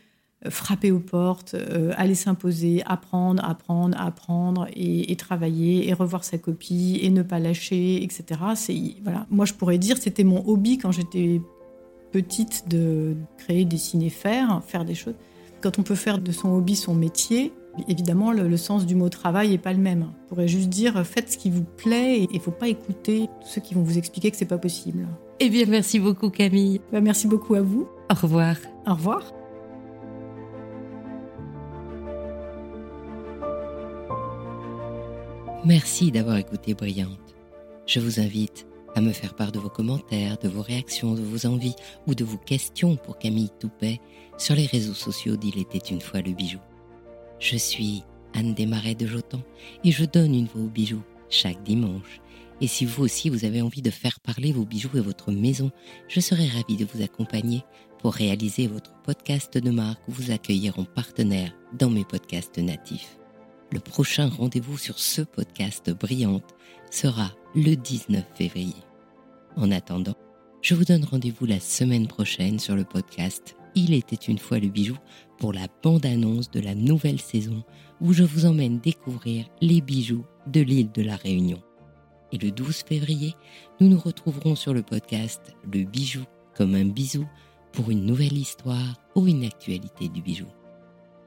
frapper 0.51 0.91
aux 0.91 1.01
portes, 1.01 1.55
aller 1.97 2.15
s'imposer, 2.15 2.83
apprendre, 2.87 3.45
apprendre, 3.45 3.97
apprendre 4.01 4.67
et, 4.75 5.15
travailler 5.17 5.89
et 5.89 5.93
revoir 5.93 6.25
sa 6.25 6.39
copie 6.39 6.99
et 7.03 7.11
ne 7.11 7.23
pas 7.23 7.39
lâcher, 7.39 8.03
etc. 8.03 8.41
C'est 8.55 8.77
voilà. 9.03 9.27
Moi, 9.31 9.45
je 9.45 9.55
pourrais 9.55 9.79
dire 9.79 9.97
c'était 9.99 10.25
mon 10.25 10.47
hobby 10.47 10.79
quand 10.79 10.93
j'étais 10.93 11.41
petite 12.13 12.69
de 12.69 13.17
créer, 13.39 13.65
dessiner, 13.65 14.11
faire, 14.11 14.63
faire 14.67 14.85
des 14.85 14.95
choses. 14.95 15.15
Quand 15.61 15.79
on 15.79 15.83
peut 15.83 15.95
faire 15.95 16.19
de 16.19 16.33
son 16.33 16.51
hobby 16.51 16.77
son 16.77 16.95
métier, 16.95 17.53
évidemment, 17.89 18.33
le, 18.33 18.57
sens 18.57 18.87
du 18.87 18.95
mot 18.95 19.09
travail 19.09 19.51
n'est 19.51 19.59
pas 19.59 19.73
le 19.73 19.79
même. 19.81 20.07
On 20.25 20.29
pourrait 20.29 20.49
juste 20.49 20.69
dire 20.69 21.05
faites 21.07 21.33
ce 21.33 21.39
qui 21.39 21.51
vous 21.51 21.65
plaît 21.65 22.19
et 22.19 22.29
il 22.31 22.37
ne 22.37 22.43
faut 22.43 22.51
pas 22.51 22.69
écouter 22.69 23.29
ceux 23.45 23.61
qui 23.61 23.75
vont 23.75 23.83
vous 23.83 23.99
expliquer 23.99 24.31
que 24.31 24.37
c'est 24.37 24.45
pas 24.45 24.59
possible. 24.59 25.09
Eh 25.41 25.51
bien, 25.51 25.65
merci 25.67 25.99
beaucoup 25.99 26.31
Camille. 26.31 26.81
Bah, 26.93 27.01
merci 27.01 27.27
beaucoup 27.27 27.55
à 27.55 27.63
vous. 27.63 27.89
Au 28.11 28.15
revoir. 28.15 28.57
Au 28.87 28.95
revoir. 28.95 29.42
Merci 35.65 36.11
d'avoir 36.11 36.39
écouté 36.39 36.75
Brillante. 36.75 37.37
Je 37.87 38.01
vous 38.01 38.19
invite 38.19 38.67
à 38.97 39.01
me 39.01 39.13
faire 39.13 39.35
part 39.35 39.53
de 39.53 39.61
vos 39.61 39.69
commentaires, 39.69 40.37
de 40.39 40.49
vos 40.49 40.61
réactions, 40.61 41.15
de 41.15 41.21
vos 41.21 41.47
envies 41.47 41.77
ou 42.09 42.17
de 42.17 42.25
vos 42.25 42.37
questions 42.37 42.97
pour 42.97 43.17
Camille 43.17 43.51
Toupet 43.61 44.01
sur 44.39 44.57
les 44.57 44.67
réseaux 44.67 44.93
sociaux 44.93 45.37
d'Il 45.37 45.61
était 45.61 45.79
une 45.79 46.01
fois 46.01 46.21
le 46.21 46.33
bijou. 46.33 46.59
Je 47.39 47.57
suis 47.57 48.03
Anne 48.35 48.55
Desmarais 48.55 48.97
de 48.97 49.07
Jotan 49.07 49.41
et 49.85 49.93
je 49.93 50.05
donne 50.05 50.35
une 50.35 50.47
voix 50.47 50.63
aux 50.63 50.69
bijoux 50.69 51.05
chaque 51.31 51.63
dimanche. 51.63 52.21
Et 52.61 52.67
si 52.67 52.85
vous 52.85 53.05
aussi 53.05 53.31
vous 53.31 53.45
avez 53.45 53.63
envie 53.63 53.83
de 53.83 53.91
faire 53.91 54.19
parler 54.19 54.51
vos 54.51 54.65
bijoux 54.65 54.97
et 54.97 55.01
votre 55.01 55.31
maison, 55.31 55.71
je 56.09 56.19
serai 56.19 56.49
ravie 56.49 56.77
de 56.77 56.87
vous 56.93 57.05
accompagner 57.05 57.63
pour 58.01 58.15
réaliser 58.15 58.67
votre 58.67 58.93
podcast 59.05 59.59
de 59.59 59.71
marque 59.71 60.09
ou 60.09 60.13
vous 60.13 60.33
accueillir 60.33 60.81
en 60.81 60.85
partenaire 60.85 61.53
dans 61.79 61.91
mes 61.91 62.05
podcasts 62.05 62.59
natifs. 62.59 63.22
Le 63.73 63.81
prochain 63.81 64.29
rendez-vous 64.29 64.77
sur 64.77 64.99
ce 64.99 65.23
podcast 65.23 65.91
brillante 65.91 66.55
sera 66.91 67.33
le 67.55 67.75
19 67.75 68.23
février. 68.35 68.77
En 69.57 69.71
attendant, 69.71 70.15
je 70.61 70.75
vous 70.75 70.85
donne 70.85 71.07
rendez-vous 71.07 71.47
la 71.47 71.59
semaine 71.59 72.07
prochaine 72.07 72.59
sur 72.59 72.77
le 72.77 72.85
podcast 72.85 73.57
Il 73.75 73.95
était 73.95 74.15
une 74.15 74.37
fois 74.37 74.59
le 74.59 74.69
bijou 74.69 74.99
pour 75.39 75.55
la 75.55 75.69
bande-annonce 75.83 76.51
de 76.51 76.61
la 76.61 76.75
nouvelle 76.75 77.19
saison 77.19 77.65
où 78.03 78.13
je 78.13 78.25
vous 78.25 78.45
emmène 78.45 78.79
découvrir 78.79 79.47
les 79.63 79.81
bijoux 79.81 80.27
de 80.49 80.61
l'île 80.61 80.93
de 80.93 81.01
la 81.01 81.17
Réunion. 81.17 81.63
Et 82.31 82.37
le 82.37 82.51
12 82.51 82.83
février, 82.87 83.35
nous 83.81 83.89
nous 83.89 83.99
retrouverons 83.99 84.55
sur 84.55 84.75
le 84.75 84.83
podcast 84.83 85.55
Le 85.73 85.85
bijou 85.85 86.25
comme 86.55 86.75
un 86.75 86.85
bisou 86.85 87.27
pour 87.73 87.91
une 87.91 88.05
nouvelle 88.05 88.37
histoire 88.37 89.01
ou 89.15 89.27
une 89.29 89.45
actualité 89.45 90.11
du 90.11 90.21
bijou. 90.21 90.47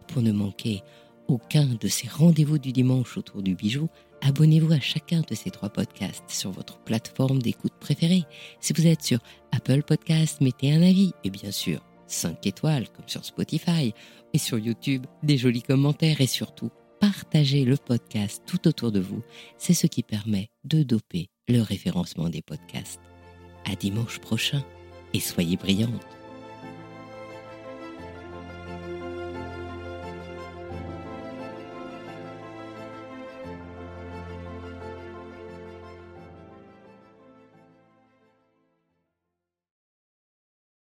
Pour 0.08 0.22
ne 0.22 0.32
manquer 0.32 0.84
aucun 1.28 1.66
de 1.66 1.88
ces 1.88 2.08
rendez-vous 2.08 2.58
du 2.58 2.72
dimanche 2.72 3.18
autour 3.18 3.42
du 3.42 3.56
bijou, 3.56 3.88
abonnez-vous 4.22 4.74
à 4.74 4.80
chacun 4.80 5.22
de 5.22 5.36
ces 5.36 5.52
trois 5.52 5.70
podcasts 5.70 6.30
sur 6.30 6.52
votre 6.52 6.80
plateforme 6.80 7.42
d'écoute 7.42 7.74
préférée. 7.80 8.24
Si 8.60 8.74
vous 8.74 8.88
êtes 8.88 9.04
sur 9.04 9.20
Apple 9.52 9.84
Podcasts, 9.84 10.42
mettez 10.42 10.74
un 10.74 10.82
avis 10.82 11.14
et 11.24 11.30
bien 11.30 11.52
sûr 11.52 11.82
5 12.08 12.46
étoiles 12.46 12.90
comme 12.90 13.08
sur 13.08 13.26
Spotify 13.26 13.94
et 14.34 14.38
sur 14.38 14.60
YouTube, 14.60 15.06
des 15.24 15.38
jolis 15.38 15.64
commentaires 15.64 16.22
et 16.22 16.28
surtout 16.28 16.70
partagez 17.00 17.66
le 17.66 17.78
podcast 17.78 18.44
tout 18.46 18.68
autour 18.68 18.92
de 18.92 19.00
vous. 19.00 19.22
C'est 19.58 19.74
ce 19.74 19.88
qui 19.88 20.04
permet 20.04 20.50
de 20.64 20.84
doper 20.84 21.30
le 21.48 21.62
référencement 21.62 22.30
des 22.30 22.42
podcasts. 22.42 23.02
À 23.70 23.76
dimanche 23.76 24.20
prochain 24.20 24.64
et 25.14 25.20
soyez 25.20 25.58
brillantes. 25.58 26.06